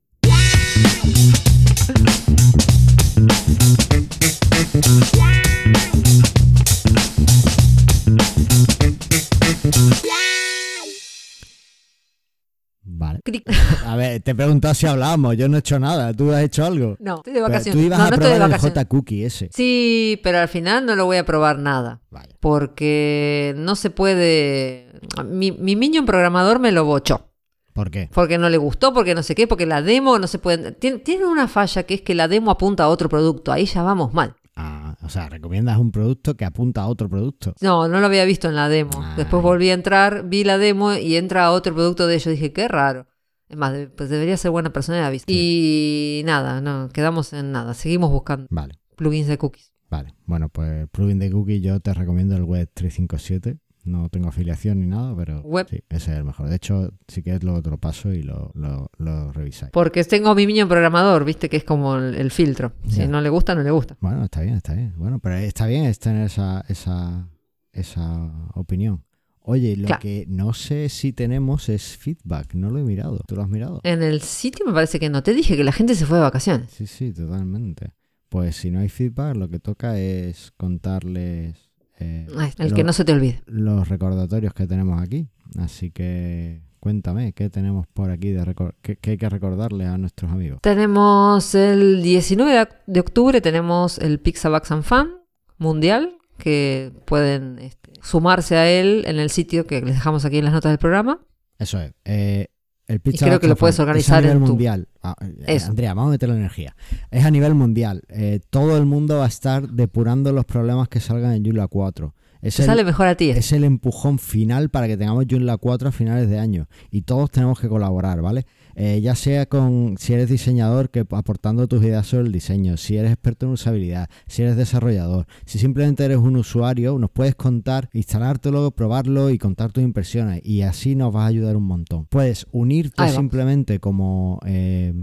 Vale. 12.86 13.22
A 13.86 13.96
ver, 13.96 14.22
te 14.22 14.32
he 14.32 14.36
preguntado 14.36 14.74
si 14.74 14.86
hablábamos. 14.86 15.38
Yo 15.38 15.48
no 15.48 15.56
he 15.56 15.60
hecho 15.60 15.80
nada. 15.80 16.14
¿Tú 16.14 16.32
has 16.34 16.44
hecho 16.44 16.66
algo? 16.66 16.98
No, 17.00 17.16
estoy 17.18 17.34
de 17.34 17.39
Pero 17.39 17.48
vacaciones. 17.50 17.80
Tú 17.82 17.86
ibas 17.86 18.00
no, 18.00 18.06
a 18.06 18.10
no 18.10 18.16
estoy 18.16 18.30
de 18.30 18.36
probar 18.36 18.48
el 18.48 18.52
vacaciones. 18.52 18.78
J-Cookie 18.80 19.26
ese. 19.26 19.50
Sí, 19.54 20.20
pero 20.22 20.39
al 20.39 20.50
final 20.50 20.86
no 20.86 20.96
lo 20.96 21.06
voy 21.06 21.18
a 21.18 21.26
probar 21.26 21.60
nada. 21.60 22.02
Vaya. 22.12 22.36
Porque 22.41 23.54
no 23.58 23.76
se 23.76 23.89
puede. 23.89 24.88
Mi, 25.26 25.52
mi 25.54 25.76
niño 25.76 26.06
programador 26.06 26.60
me 26.60 26.74
lo 26.74 26.84
bochó. 26.84 27.30
¿Por 27.74 27.90
qué? 27.92 28.10
Porque 28.14 28.38
no 28.38 28.50
le 28.50 28.58
gustó, 28.58 28.94
porque 28.94 29.16
no 29.16 29.24
sé 29.24 29.34
qué, 29.36 29.48
porque 29.48 29.66
la 29.66 29.82
demo 29.82 30.20
no 30.20 30.28
se 30.28 30.38
puede. 30.40 30.72
Tiene, 30.74 31.00
tiene 31.00 31.26
una 31.26 31.48
falla 31.48 31.84
que 31.84 31.96
es 31.96 32.02
que 32.02 32.14
la 32.16 32.28
demo 32.28 32.52
apunta 32.52 32.84
a 32.84 32.90
otro 32.90 33.10
producto. 33.10 33.52
Ahí 33.52 33.66
ya 33.66 33.82
vamos 33.84 34.14
mal. 34.14 34.36
Ah, 34.56 34.96
o 35.02 35.10
sea, 35.10 35.30
recomiendas 35.30 35.80
un 35.80 35.92
producto 35.92 36.36
que 36.38 36.46
apunta 36.46 36.82
a 36.84 36.88
otro 36.88 37.10
producto. 37.10 37.56
No, 37.62 37.88
no 37.88 38.00
lo 38.00 38.06
había 38.06 38.24
visto 38.26 38.48
en 38.48 38.56
la 38.56 38.70
demo. 38.70 38.92
Ay. 39.04 39.14
Después 39.18 39.42
volví 39.42 39.70
a 39.72 39.74
entrar, 39.74 40.30
vi 40.30 40.44
la 40.44 40.60
demo 40.60 40.94
y 40.94 41.16
entra 41.16 41.46
a 41.46 41.52
otro 41.52 41.74
producto 41.74 42.06
de 42.06 42.16
ellos. 42.16 42.32
Dije, 42.32 42.54
qué 42.54 42.68
raro. 42.68 43.08
Es 43.50 43.58
más, 43.58 43.74
pues 43.98 44.10
debería 44.10 44.38
ser 44.38 44.52
buena 44.52 44.72
persona 44.72 45.00
de 45.00 45.04
aviso. 45.06 45.26
Y 45.28 46.22
nada, 46.26 46.62
no, 46.62 46.90
quedamos 46.90 47.34
en 47.34 47.52
nada. 47.52 47.74
Seguimos 47.74 48.12
buscando 48.12 48.46
Vale, 48.52 48.80
plugins 48.96 49.28
de 49.28 49.38
cookies. 49.40 49.74
vale. 49.90 50.14
Bueno, 50.26 50.50
pues 50.50 50.88
plugin 50.92 51.20
de 51.20 51.30
Cookie 51.32 51.62
yo 51.62 51.80
te 51.80 51.94
recomiendo 51.94 52.36
el 52.36 52.44
Web 52.44 52.70
357. 52.74 53.58
No 53.86 54.08
tengo 54.10 54.30
afiliación 54.30 54.80
ni 54.80 54.86
nada, 54.88 55.14
pero 55.16 55.42
Web. 55.42 55.68
sí, 55.70 55.80
ese 55.90 56.12
es 56.14 56.18
el 56.18 56.24
mejor. 56.24 56.48
De 56.50 56.56
hecho, 56.56 56.92
si 57.08 57.22
quieres 57.22 57.44
luego 57.44 57.62
te 57.62 57.70
lo 57.70 57.78
paso 57.78 58.14
y 58.14 58.24
lo, 58.24 58.52
lo, 58.56 58.90
lo 58.98 59.32
revisáis. 59.34 59.72
Porque 59.74 60.04
tengo 60.06 60.34
mi 60.36 60.46
niño 60.46 60.68
programador, 60.70 61.26
viste, 61.26 61.50
que 61.50 61.58
es 61.58 61.64
como 61.66 61.96
el, 61.98 62.16
el 62.16 62.32
filtro. 62.32 62.74
Si 62.88 63.06
no 63.08 63.20
le 63.20 63.30
gusta, 63.30 63.56
no 63.56 63.62
le 63.64 63.72
gusta. 63.72 63.98
Bueno, 64.00 64.24
está 64.24 64.42
bien, 64.42 64.56
está 64.56 64.74
bien. 64.74 64.94
Bueno, 64.98 65.20
pero 65.20 65.36
está 65.36 65.68
bien 65.68 65.84
es 65.86 66.00
tener 66.00 66.26
esa, 66.28 66.64
esa, 66.70 67.28
esa 67.74 68.32
opinión. 68.54 69.04
Oye, 69.46 69.76
lo 69.76 69.88
Claro. 69.88 70.02
que 70.02 70.24
no 70.30 70.54
sé 70.54 70.88
si 70.88 71.12
tenemos 71.12 71.68
es 71.68 71.98
feedback. 71.98 72.54
No 72.54 72.70
lo 72.70 72.80
he 72.80 72.84
mirado. 72.84 73.20
¿Tú 73.28 73.36
lo 73.36 73.42
has 73.42 73.50
mirado? 73.50 73.82
En 73.84 74.02
el 74.02 74.22
sitio 74.22 74.66
me 74.66 74.72
parece 74.72 74.98
que 75.02 75.10
no. 75.10 75.22
Te 75.24 75.34
dije 75.34 75.58
que 75.58 75.66
la 75.66 75.74
gente 75.74 75.96
se 75.96 76.06
fue 76.06 76.16
de 76.18 76.24
vacaciones. 76.24 76.72
Sí, 76.72 76.88
sí, 76.88 77.12
totalmente. 77.12 77.92
Pues 78.30 78.56
si 78.56 78.72
no 78.72 78.80
hay 78.80 78.88
feedback, 78.88 79.36
lo 79.36 79.50
que 79.50 79.60
toca 79.60 80.00
es 80.00 80.54
contarles 80.56 81.70
eh, 82.00 82.28
Ay, 82.38 82.52
el 82.58 82.74
que 82.74 82.84
no 82.84 82.94
se 82.94 83.06
te 83.06 83.12
olvide. 83.14 83.41
los 83.46 83.88
recordatorios 83.89 84.54
que 84.54 84.68
tenemos 84.68 85.02
aquí. 85.02 85.28
Así 85.60 85.91
que 85.91 86.62
cuéntame, 86.80 87.34
¿qué 87.34 87.50
tenemos 87.50 87.86
por 87.88 88.10
aquí 88.10 88.32
de 88.32 88.56
qué, 88.82 88.98
qué 88.98 89.12
hay 89.12 89.18
que 89.18 89.30
recordarle 89.30 89.86
a 89.86 89.98
nuestros 89.98 90.32
amigos? 90.32 90.60
Tenemos 90.62 91.56
el 91.56 92.02
19 92.04 92.52
de- 92.52 92.68
de 92.88 93.00
octubre, 93.00 93.39
tenemos 93.41 93.98
el 94.00 94.20
Pixabax 94.20 94.72
and 94.72 94.84
Fan 94.84 95.10
mundial, 95.58 96.18
que 96.38 96.91
pueden 97.06 97.60
este, 97.60 97.91
sumarse 98.02 98.58
a 98.58 98.70
él 98.70 99.04
en 99.08 99.20
el 99.20 99.30
sitio 99.30 99.66
que 99.68 99.82
les 99.82 99.94
dejamos 99.96 100.26
aquí 100.26 100.39
en 100.39 100.46
las 100.46 100.54
notas 100.54 100.72
del 100.72 100.80
programa. 100.80 101.20
Eso 101.60 101.80
es. 101.80 101.94
eh, 102.06 102.48
el 102.88 103.00
Pizza 103.00 103.26
creo 103.26 103.40
que 103.40 103.48
lo 103.48 103.56
puedes 103.56 103.80
organizar 103.80 104.24
es 104.24 104.30
a 104.30 104.34
nivel 104.34 104.38
en 104.38 104.44
tu- 104.44 104.52
mundial. 104.52 104.88
Ah, 105.02 105.16
eh. 105.48 105.60
Andrea, 105.66 105.94
vamos 105.94 106.10
a 106.10 106.12
meter 106.12 106.30
la 106.30 106.36
energía. 106.36 106.76
Es 107.12 107.24
a 107.26 107.32
nivel 107.32 107.56
mundial. 107.56 108.04
Eh, 108.10 108.40
todo 108.50 108.78
el 108.78 108.86
mundo 108.86 109.18
va 109.20 109.26
a 109.26 109.28
estar 109.28 109.70
depurando 109.70 110.32
los 110.34 110.46
problemas 110.46 110.88
que 110.90 111.00
salgan 111.00 111.34
en 111.34 111.44
Joomla 111.46 111.68
4. 111.68 112.14
Es 112.44 112.58
Te 112.58 112.62
el- 112.64 112.66
sale 112.68 112.84
mejor 112.84 113.08
a 113.08 113.16
ti. 113.16 113.30
es 113.30 113.52
el 113.54 113.64
empujón 113.64 114.20
final 114.20 114.70
para 114.70 114.88
que 114.88 114.98
tengamos 114.98 115.26
Joomla 115.30 115.58
4 115.58 115.89
a 115.89 115.91
finales 115.91 116.30
de 116.30 116.38
año. 116.39 116.68
Y 116.91 117.02
todos 117.04 117.32
tenemos 117.32 117.60
que 117.60 117.68
colaborar, 117.70 118.22
¿vale? 118.22 118.46
Eh, 118.76 119.00
ya 119.02 119.16
sea 119.16 119.46
con 119.46 119.96
si 119.98 120.14
eres 120.14 120.30
diseñador, 120.30 120.89
que 120.89 121.06
aportando 121.12 121.68
tus 121.68 121.82
ideas 121.84 122.06
sobre 122.08 122.26
el 122.26 122.32
diseño, 122.32 122.76
si 122.78 122.98
eres 122.98 123.12
experto 123.12 123.46
en 123.46 123.54
usabilidad, 123.54 124.10
si 124.28 124.41
eres 124.41 124.58
desarrollador, 124.58 125.26
si 125.46 125.58
simplemente 125.58 126.04
eres 126.04 126.18
un 126.18 126.36
usuario, 126.36 126.98
nos 127.00 127.12
puedes 127.12 127.36
contar, 127.36 127.89
instalártelo, 127.94 128.72
probarlo 128.72 129.30
y 129.30 129.38
contar 129.38 129.72
tus 129.72 129.84
impresiones. 129.84 130.41
Y 130.44 130.64
así 130.64 130.96
nos 130.96 131.14
vas 131.14 131.24
a 131.24 131.28
ayudar 131.28 131.56
un 131.56 131.64
montón. 131.64 132.08
Puedes 132.08 132.46
unirte 132.52 133.08
simplemente 133.10 133.80
como... 133.80 134.39
eh, 134.46 134.94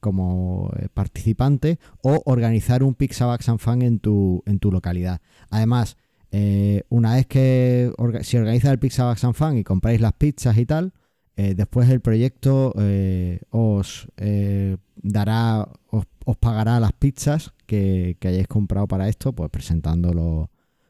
como 0.00 0.70
eh, 0.78 0.86
participante 0.94 1.80
o 2.02 2.22
organizar 2.24 2.84
un 2.84 2.94
Pixabax 2.94 3.48
and 3.48 3.58
Fan 3.58 3.82
en 3.82 3.98
tu, 3.98 4.44
en 4.46 4.60
tu 4.60 4.70
localidad. 4.70 5.20
Además, 5.50 5.96
eh, 6.30 6.82
una 6.88 7.14
vez 7.14 7.26
que 7.26 7.90
orga- 7.96 8.22
si 8.22 8.36
organizas 8.36 8.72
el 8.72 8.78
Pixabax 8.78 9.24
and 9.24 9.34
Fan 9.34 9.58
y 9.58 9.64
compráis 9.64 10.00
las 10.00 10.12
pizzas 10.12 10.56
y 10.58 10.66
tal, 10.66 10.92
eh, 11.36 11.54
después 11.54 11.88
el 11.88 12.00
proyecto 12.00 12.74
eh, 12.78 13.40
os 13.50 14.08
eh, 14.16 14.76
dará, 14.96 15.68
os, 15.90 16.04
os 16.24 16.36
pagará 16.36 16.80
las 16.80 16.92
pizzas 16.92 17.52
que, 17.66 18.16
que 18.20 18.28
hayáis 18.28 18.48
comprado 18.48 18.86
para 18.88 19.08
esto, 19.08 19.32
pues 19.32 19.48
presentando 19.50 20.12
los, 20.12 20.48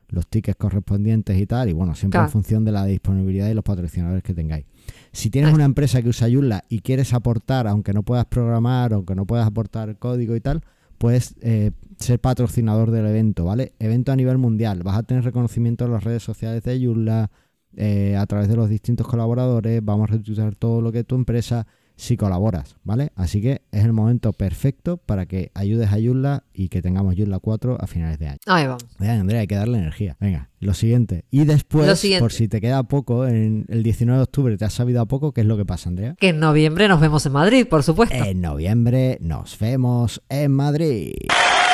los 0.08 0.26
tickets 0.26 0.56
correspondientes 0.56 1.38
y 1.38 1.46
tal, 1.46 1.68
y 1.68 1.72
bueno, 1.74 1.94
siempre 1.94 2.18
en 2.26 2.30
función 2.30 2.64
de 2.64 2.72
la 2.72 2.86
disponibilidad 2.86 3.48
y 3.50 3.54
los 3.54 3.64
patrocinadores 3.64 4.22
que 4.22 4.32
tengáis. 4.34 4.64
Si 5.12 5.28
tienes 5.28 5.52
una 5.52 5.64
empresa 5.66 6.00
que 6.00 6.08
usa 6.08 6.28
Joomla 6.32 6.64
y 6.70 6.80
quieres 6.80 7.12
aportar, 7.12 7.66
aunque 7.68 7.92
no 7.92 8.02
puedas 8.02 8.24
programar, 8.24 8.94
aunque 8.94 9.14
no 9.14 9.26
puedas 9.26 9.46
aportar 9.46 9.98
código 9.98 10.34
y 10.34 10.40
tal, 10.40 10.62
puedes 10.98 11.34
eh, 11.40 11.70
ser 11.98 12.20
patrocinador 12.20 12.90
del 12.90 13.06
evento, 13.06 13.44
¿vale? 13.44 13.72
Evento 13.78 14.12
a 14.12 14.16
nivel 14.16 14.38
mundial. 14.38 14.82
Vas 14.82 14.98
a 14.98 15.02
tener 15.02 15.24
reconocimiento 15.24 15.84
en 15.84 15.92
las 15.92 16.04
redes 16.04 16.22
sociales 16.22 16.62
de 16.64 16.84
Joomla, 16.84 17.30
eh, 17.76 18.16
a 18.16 18.26
través 18.26 18.48
de 18.48 18.56
los 18.56 18.68
distintos 18.68 19.06
colaboradores, 19.06 19.84
vamos 19.84 20.08
a 20.08 20.12
reutilizar 20.12 20.54
todo 20.54 20.80
lo 20.80 20.90
que 20.90 21.04
tu 21.04 21.14
empresa 21.14 21.66
si 21.98 22.16
colaboras, 22.16 22.76
¿vale? 22.84 23.10
Así 23.16 23.42
que 23.42 23.62
es 23.72 23.84
el 23.84 23.92
momento 23.92 24.32
perfecto 24.32 24.98
para 24.98 25.26
que 25.26 25.50
ayudes 25.54 25.92
a 25.92 25.96
Joomla 26.00 26.44
y 26.54 26.68
que 26.68 26.80
tengamos 26.80 27.16
Joomla 27.16 27.40
4 27.40 27.76
a 27.80 27.86
finales 27.88 28.20
de 28.20 28.28
año. 28.28 28.38
Ahí 28.46 28.66
vamos. 28.66 28.86
Venga, 29.00 29.14
Andrea, 29.14 29.40
hay 29.40 29.48
que 29.48 29.56
darle 29.56 29.78
energía. 29.78 30.16
Venga, 30.20 30.48
lo 30.60 30.74
siguiente. 30.74 31.24
Y 31.32 31.44
después, 31.44 31.98
siguiente. 31.98 32.22
por 32.22 32.32
si 32.32 32.46
te 32.46 32.60
queda 32.60 32.84
poco, 32.84 33.26
en 33.26 33.66
el 33.68 33.82
19 33.82 34.16
de 34.16 34.22
octubre 34.22 34.56
te 34.56 34.64
has 34.64 34.72
sabido 34.72 35.00
a 35.00 35.06
poco, 35.06 35.32
¿qué 35.32 35.40
es 35.40 35.46
lo 35.48 35.56
que 35.56 35.64
pasa, 35.66 35.88
Andrea? 35.88 36.14
Que 36.20 36.28
en 36.28 36.38
noviembre 36.38 36.86
nos 36.86 37.00
vemos 37.00 37.26
en 37.26 37.32
Madrid, 37.32 37.66
por 37.68 37.82
supuesto. 37.82 38.14
En 38.14 38.40
noviembre 38.40 39.18
nos 39.20 39.58
vemos 39.58 40.22
en 40.28 40.52
Madrid. 40.52 41.14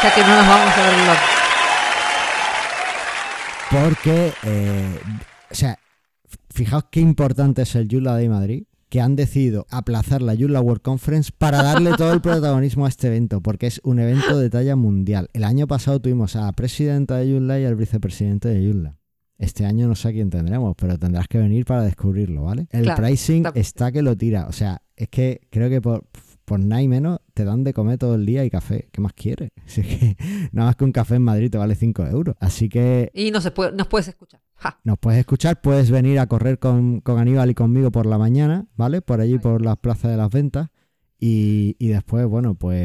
Ya 0.03 0.15
que 0.15 0.23
no 0.23 0.37
nos 0.37 0.49
vamos 0.49 0.73
a 0.75 0.87
ver 0.87 1.19
Porque, 3.71 4.33
eh, 4.45 4.99
o 5.51 5.55
sea, 5.55 5.79
fijaos 6.49 6.85
qué 6.91 7.01
importante 7.01 7.61
es 7.63 7.75
el 7.75 7.89
Joomla 7.91 8.15
Day 8.15 8.31
Madrid, 8.31 8.65
que 8.95 9.01
han 9.01 9.17
decidido 9.17 9.67
aplazar 9.71 10.23
la 10.23 10.37
Joomla 10.37 10.61
World 10.61 10.81
Conference 10.81 11.33
para 11.37 11.65
darle 11.65 11.95
todo 11.99 12.13
el 12.13 12.21
protagonismo 12.21 12.87
a 12.87 12.89
este 12.89 13.09
evento, 13.09 13.41
porque 13.41 13.67
es 13.67 13.81
un 13.83 13.99
evento 13.99 14.39
de 14.39 14.51
talla 14.51 14.77
mundial. 14.77 15.31
El 15.33 15.43
año 15.43 15.67
pasado 15.67 15.99
tuvimos 15.99 16.37
a 16.37 16.43
la 16.43 16.53
presidenta 16.53 17.17
de 17.17 17.29
Joomla 17.33 17.59
y 17.59 17.65
al 17.65 17.75
vicepresidente 17.75 18.47
de 18.51 18.65
Joomla. 18.65 18.97
Este 19.37 19.67
año 19.67 19.89
no 19.89 19.97
sé 19.97 20.11
a 20.11 20.13
quién 20.13 20.31
tendremos, 20.31 20.77
pero 20.79 20.97
tendrás 20.97 21.27
que 21.27 21.39
venir 21.39 21.65
para 21.65 21.83
descubrirlo, 21.83 22.45
¿vale? 22.45 22.69
El 22.71 22.85
Claro, 22.85 23.03
pricing 23.03 23.47
está- 23.47 23.59
está 23.59 23.91
que 23.91 24.03
lo 24.03 24.17
tira. 24.17 24.47
O 24.47 24.53
sea, 24.53 24.81
es 24.95 25.09
que 25.09 25.41
creo 25.51 25.69
que 25.69 25.81
por, 25.81 26.05
por 26.45 26.61
nada 26.61 26.83
y 26.83 26.89
menos 26.89 27.21
te 27.33 27.45
dan 27.45 27.65
de 27.65 27.73
comer 27.73 27.99
todo 27.99 28.15
el 28.15 28.27
día 28.27 28.45
y 28.45 28.51
café. 28.51 28.89
¿Qué 28.93 29.01
más 29.01 29.13
quieres? 29.13 29.51
Si 29.67 29.81
es 29.81 29.87
que 29.87 30.17
nada 30.53 30.69
más 30.69 30.77
que 30.77 30.85
un 30.85 30.93
café 30.93 31.17
en 31.17 31.23
Madrid 31.23 31.51
te 31.51 31.59
vale 31.59 31.75
5 31.75 32.07
euros. 32.07 32.37
Así 32.41 32.69
que 32.69 33.11
Y 33.15 33.31
no 33.31 33.41
se 33.41 33.51
puede, 33.51 33.73
nos 33.73 33.87
puedes 33.87 34.09
escuchar. 34.09 34.41
Ja. 34.57 34.79
nos 34.85 34.99
puedes 34.99 35.19
escuchar, 35.21 35.61
puedes 35.61 35.91
venir 35.91 36.19
a 36.21 36.27
correr 36.27 36.59
con, 36.59 37.01
con 37.01 37.19
Aníbal 37.19 37.51
y 37.51 37.55
conmigo 37.55 37.91
por 37.91 38.07
la 38.07 38.19
mañana, 38.19 38.67
¿vale? 38.77 39.03
Por 39.03 39.21
allí, 39.21 39.39
por 39.39 39.63
las 39.63 39.77
plazas 39.79 40.11
de 40.13 40.17
las 40.17 40.31
ventas. 40.31 40.69
Y, 41.19 41.77
y 41.79 41.89
después, 41.89 42.27
bueno, 42.27 42.55
pues 42.55 42.77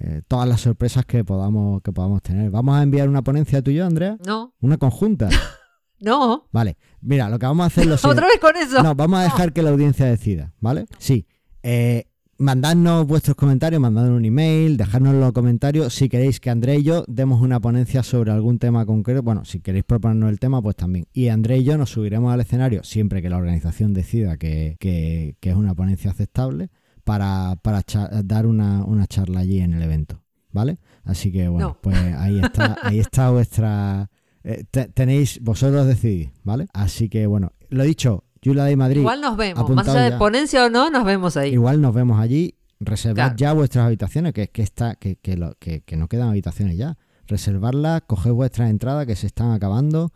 eh, 0.00 0.22
todas 0.28 0.48
las 0.48 0.60
sorpresas 0.60 1.06
que 1.06 1.24
podamos, 1.24 1.80
que 1.82 1.92
podamos 1.92 2.22
tener. 2.22 2.50
Vamos 2.50 2.76
a 2.76 2.82
enviar 2.82 3.08
una 3.08 3.22
ponencia 3.22 3.62
tú 3.62 3.70
y 3.70 3.76
yo, 3.76 3.86
Andrea. 3.86 4.16
No, 4.26 4.54
Una 4.60 4.76
conjunta. 4.78 5.28
no. 6.00 6.48
Vale. 6.52 6.76
Mira, 7.00 7.28
lo 7.28 7.38
que 7.38 7.46
vamos 7.46 7.64
a 7.64 7.66
hacer 7.66 7.84
es 7.84 7.90
lo 7.90 7.96
siguiente. 7.98 8.20
Otra 8.24 8.28
vez 8.28 8.40
con 8.40 8.56
eso. 8.56 8.82
No, 8.82 8.94
vamos 8.94 9.20
a 9.20 9.22
dejar 9.24 9.52
que 9.52 9.62
la 9.62 9.70
audiencia 9.70 10.06
decida, 10.06 10.54
¿vale? 10.60 10.86
Sí. 10.98 11.26
Eh, 11.62 12.07
mandadnos 12.38 13.06
vuestros 13.06 13.36
comentarios, 13.36 13.80
mandadnos 13.80 14.16
un 14.16 14.24
email, 14.24 14.76
dejadnos 14.76 15.14
los 15.14 15.32
comentarios 15.32 15.92
si 15.92 16.08
queréis 16.08 16.38
que 16.40 16.50
André 16.50 16.76
y 16.78 16.82
yo 16.84 17.04
demos 17.08 17.42
una 17.42 17.58
ponencia 17.60 18.02
sobre 18.02 18.30
algún 18.30 18.58
tema 18.58 18.86
concreto. 18.86 19.22
Bueno, 19.22 19.44
si 19.44 19.60
queréis 19.60 19.84
proponernos 19.84 20.30
el 20.30 20.38
tema, 20.38 20.62
pues 20.62 20.76
también. 20.76 21.06
Y 21.12 21.28
André 21.28 21.58
y 21.58 21.64
yo 21.64 21.76
nos 21.76 21.90
subiremos 21.90 22.32
al 22.32 22.40
escenario 22.40 22.84
siempre 22.84 23.20
que 23.22 23.28
la 23.30 23.36
organización 23.38 23.92
decida 23.92 24.36
que, 24.36 24.76
que- 24.78 25.36
que 25.40 25.50
es 25.50 25.56
una 25.56 25.74
ponencia 25.74 26.10
aceptable 26.12 26.70
para, 27.04 27.56
para 27.62 27.82
dar 28.24 28.46
una, 28.46 28.84
una 28.84 29.06
charla 29.06 29.40
allí 29.40 29.60
en 29.60 29.72
el 29.74 29.82
evento, 29.82 30.22
¿vale? 30.52 30.78
Así 31.04 31.32
que 31.32 31.48
bueno, 31.48 31.68
No. 31.68 31.78
pues 31.80 31.96
ahí 31.96 32.38
está, 32.40 32.76
ahí 32.82 32.98
está 33.00 33.30
vuestra... 33.30 34.10
eh, 34.44 34.64
te- 34.70 34.88
tenéis, 34.88 35.40
vosotros 35.42 35.86
decidís, 35.86 36.30
¿vale? 36.44 36.66
Así 36.72 37.08
que 37.08 37.26
bueno, 37.26 37.52
lo 37.70 37.82
dicho, 37.84 38.24
Yula 38.48 38.64
de 38.64 38.76
Madrid. 38.76 39.00
Igual 39.00 39.20
nos 39.20 39.36
vemos. 39.36 39.70
Más 39.70 39.88
allá 39.88 40.10
de 40.10 40.16
ponencia 40.16 40.64
o 40.66 40.70
no, 40.70 40.90
nos 40.90 41.04
vemos 41.04 41.36
ahí. 41.36 41.52
Igual 41.52 41.80
nos 41.80 41.94
vemos 41.94 42.18
allí. 42.20 42.54
Reservad 42.80 43.14
Claro. 43.14 43.36
ya 43.36 43.52
vuestras 43.52 43.86
habitaciones, 43.86 44.32
que 44.32 44.42
es 44.44 44.50
que 44.50 44.62
está, 44.62 44.94
que, 44.94 45.16
que, 45.16 45.36
lo- 45.36 45.54
que- 45.58 45.80
que 45.82 45.96
no 45.96 46.08
quedan 46.08 46.28
habitaciones 46.28 46.76
ya. 46.76 46.96
Reservarlas, 47.26 48.02
coged 48.06 48.30
vuestras 48.32 48.70
entradas 48.70 49.06
que 49.06 49.16
se 49.16 49.26
están 49.26 49.52
acabando. 49.52 50.12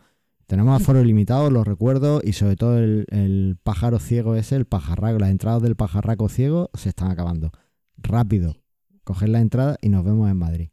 Tenemos 0.47 0.81
aforo 0.81 1.03
limitado, 1.03 1.49
lo 1.51 1.63
recuerdo, 1.63 2.21
y 2.23 2.33
sobre 2.33 2.55
todo 2.55 2.77
el, 2.77 3.05
el 3.09 3.57
pájaro 3.63 3.99
ciego 3.99 4.35
ese, 4.35 4.55
el 4.55 4.65
pajarraco, 4.65 5.19
las 5.19 5.29
entradas 5.29 5.61
del 5.61 5.75
pajarraco 5.75 6.27
ciego 6.29 6.69
se 6.73 6.89
están 6.89 7.11
acabando. 7.11 7.51
Rápido, 7.97 8.55
coged 9.03 9.27
la 9.27 9.39
entrada 9.41 9.77
y 9.81 9.89
nos 9.89 10.03
vemos 10.03 10.29
en 10.31 10.37
Madrid. 10.37 10.69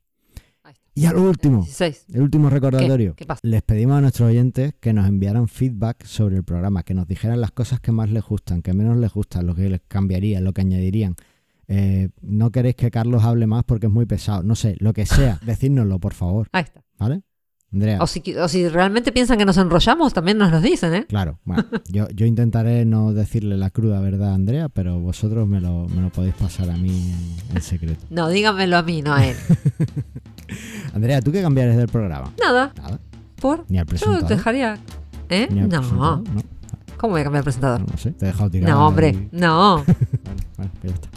Y 0.95 1.07
a 1.07 1.13
lo 1.13 1.23
último, 1.23 1.63
16. 1.63 2.07
el 2.13 2.23
último 2.23 2.51
recordatorio. 2.51 3.15
¿Qué 3.15 3.25
pasa? 3.25 3.41
Les 3.43 3.63
pedimos 3.63 3.97
a 3.97 4.01
nuestros 4.01 4.29
oyentes 4.29 4.75
que 4.81 4.93
nos 4.93 5.09
enviaran 5.09 5.49
feedback 5.49 6.05
sobre 6.05 6.37
el 6.37 6.45
programa, 6.45 6.83
que 6.83 6.95
nos 6.95 7.07
dijeran 7.07 7.41
las 7.41 7.53
cosas 7.53 7.81
que 7.81 7.93
más 7.93 8.11
les 8.11 8.25
gustan, 8.25 8.63
que 8.63 8.73
menos 8.75 8.97
les 8.97 9.13
gustan, 9.13 9.47
lo 9.47 9.55
que 9.55 9.69
les 9.71 9.81
cambiarían, 9.87 10.45
lo 10.45 10.53
que 10.53 10.63
añadirían. 10.63 11.15
Eh, 11.69 12.09
no 12.21 12.51
queréis 12.51 12.75
que 12.75 12.91
Carlos 12.91 13.23
hable 13.23 13.47
más 13.47 13.63
porque 13.63 13.87
es 13.87 13.93
muy 13.93 14.05
pesado, 14.05 14.43
no 14.43 14.57
sé, 14.57 14.77
lo 14.81 14.93
que 14.93 15.07
sea, 15.07 15.39
decídnoslo, 15.47 16.01
por 16.01 16.15
favor, 16.15 16.49
Ahí 16.51 16.65
está. 16.65 16.83
¿vale? 16.99 17.23
Andrea, 17.73 17.99
O 18.03 18.07
si, 18.09 18.23
o 18.37 18.49
si 18.49 18.69
realmente 18.69 19.13
piensan 19.13 19.39
que 19.39 19.45
nos 19.45 19.57
enrollamos, 19.57 20.13
también 20.13 20.39
nos 20.39 20.51
lo 20.51 20.61
dicen, 20.61 20.93
¿eh? 20.95 21.07
claro, 21.09 21.39
bueno, 21.45 21.65
yo, 21.89 22.09
yo 22.11 22.27
intentaré 22.27 22.85
no 22.85 23.13
decirle 23.13 23.57
la 23.57 23.71
cruda 23.71 24.01
verdad 24.01 24.31
a 24.33 24.35
Andrea, 24.35 24.69
pero 24.69 24.99
vosotros 24.99 25.47
me 25.47 25.61
lo, 25.61 25.87
me 25.89 26.03
lo 26.03 26.11
podéis 26.11 26.35
pasar 26.35 26.69
a 26.71 26.77
mí 26.77 27.13
en, 27.51 27.57
en 27.57 27.63
secreto. 27.63 28.05
No, 28.11 28.29
díganmelo 28.29 28.77
a 28.77 28.83
mí, 28.83 29.03
no 29.03 29.15
a 29.15 29.25
él. 29.25 29.37
Andrea, 30.95 31.21
¿tú 31.23 31.31
qué 31.33 31.43
cambiarías 31.43 31.77
del 31.77 31.89
programa? 31.89 32.33
Nada, 32.41 32.73
Nada, 32.77 32.99
por. 33.41 33.65
ni 33.69 33.79
al 33.79 33.85
Yo 33.85 33.89
presentador. 33.91 34.29
dejaría. 34.29 34.79
¿Eh? 35.29 35.47
ni 35.51 35.61
al 35.61 35.69
No. 35.69 35.79
presentador, 35.81 36.23
no, 36.35 36.43
¿Cómo 36.97 37.13
voy 37.13 37.21
a 37.21 37.25
cambiar 37.25 37.41
el 37.41 37.45
presentador? 37.45 37.81
no 37.89 37.97
sé, 37.97 38.11
te 38.11 38.25
he 38.27 38.29
dejado 38.29 38.51
tirado. 38.51 38.79
No, 38.79 38.87
hombre, 38.89 39.07
ahí. 39.09 39.29
no. 39.33 39.85
Bueno, 40.21 40.43
bueno, 40.57 40.73
ya 40.83 40.91
está. 40.91 41.09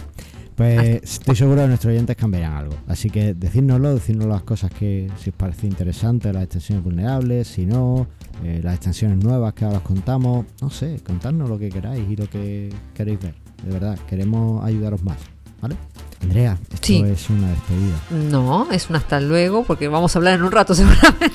Pues 0.56 1.02
estoy 1.04 1.36
seguro 1.36 1.62
que 1.62 1.68
nuestros 1.68 1.92
oyentes 1.92 2.16
cambiarán 2.16 2.54
algo. 2.54 2.76
Así 2.88 3.10
que 3.10 3.34
decídnoslo, 3.34 3.94
decirnos 3.94 4.28
las 4.28 4.44
cosas 4.44 4.72
que 4.72 5.10
si 5.20 5.32
os 5.32 5.36
parece 5.36 5.68
interesante, 5.68 6.32
las 6.32 6.44
extensiones 6.44 6.84
vulnerables, 6.84 7.48
si 7.48 7.66
no, 7.66 8.08
eh, 8.44 8.62
las 8.64 8.76
extensiones 8.76 9.24
nuevas 9.24 9.54
que 9.54 9.66
ahora 9.66 9.78
os 9.80 9.84
contamos. 9.84 10.46
No 10.62 10.70
sé, 10.70 11.00
contadnos 11.06 11.50
lo 11.50 11.58
que 11.58 11.70
queráis 11.70 12.08
y 12.10 12.16
lo 12.16 12.30
que 12.30 12.72
queréis 12.94 13.20
ver. 13.20 13.36
De 13.66 13.72
verdad, 13.72 13.98
queremos 14.08 14.64
ayudaros 14.64 15.02
más. 15.04 15.18
¿Vale? 15.62 15.76
Andrea, 16.22 16.58
esto 16.74 16.78
Sí. 16.88 17.02
es 17.06 17.30
una 17.30 17.50
despedida. 17.50 18.30
No, 18.30 18.70
es 18.72 18.90
un 18.90 18.98
hasta 18.98 19.20
luego, 19.22 19.64
porque 19.64 19.88
vamos 19.88 20.14
a 20.16 20.20
hablar 20.20 20.36
en 20.36 20.44
un 20.44 20.52
rato 20.52 20.76
seguramente. 20.76 21.30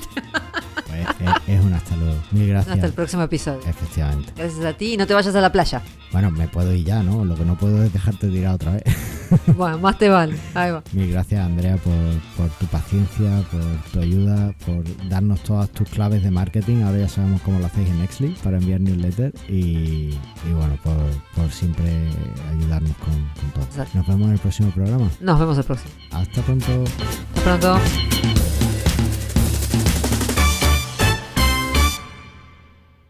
Pues, 1.05 1.31
es, 1.49 1.59
es 1.59 1.65
un 1.65 1.73
hasta 1.73 1.97
luego. 1.97 2.17
Mil 2.33 2.49
gracias. 2.49 2.75
Hasta 2.75 2.87
el 2.87 2.93
próximo 2.93 3.23
episodio. 3.23 3.61
Efectivamente. 3.67 4.33
Gracias 4.37 4.65
a 4.65 4.73
ti 4.73 4.95
y 4.95 4.97
no 4.97 5.07
te 5.07 5.15
vayas 5.15 5.35
a 5.35 5.41
la 5.41 5.53
playa. 5.53 5.83
Bueno, 6.13 6.31
me 6.31 6.49
puedo 6.49 6.73
ir 6.73 6.85
ya, 6.87 7.03
¿no? 7.03 7.25
Lo 7.25 7.35
que 7.35 7.45
no 7.45 7.57
puedo 7.59 7.83
es 7.85 7.93
dejarte 7.93 8.29
tirar 8.29 8.55
otra 8.55 8.73
vez. 8.73 8.83
Bueno, 9.59 9.77
más 9.79 9.99
te 9.99 10.09
vale. 10.09 10.39
Ahí 10.55 10.71
va. 10.71 10.83
Mil 10.93 11.11
gracias, 11.13 11.45
Andrea, 11.45 11.77
por, 11.77 11.93
por 12.35 12.49
tu 12.57 12.65
paciencia, 12.67 13.43
por 13.51 13.61
tu 13.93 14.01
ayuda, 14.01 14.55
por 14.65 14.83
darnos 15.11 15.41
todas 15.41 15.69
tus 15.69 15.87
claves 15.91 16.23
de 16.23 16.31
marketing. 16.31 16.83
Ahora 16.83 17.01
ya 17.01 17.09
sabemos 17.09 17.43
cómo 17.43 17.59
lo 17.59 17.67
hacéis 17.67 17.91
en 17.91 17.99
Nextly 17.99 18.35
para 18.43 18.57
enviar 18.57 18.81
newsletter 18.81 19.35
y, 19.47 19.53
y 20.15 20.53
bueno, 20.57 20.79
por, 20.83 20.97
por 21.35 21.51
siempre 21.53 22.09
ayudarnos 22.51 22.97
con, 22.97 23.13
con 23.13 23.51
todo. 23.53 23.65
Exacto. 23.65 23.99
Nos 23.99 24.07
vemos 24.07 24.27
en 24.29 24.33
el 24.33 24.39
próximo 24.39 24.71
programa. 24.71 25.11
Nos 25.21 25.39
vemos 25.39 25.59
el 25.59 25.65
próximo. 25.65 25.91
Hasta 26.11 26.41
pronto. 26.41 26.85
Hasta 27.37 27.43
pronto. 27.59 28.68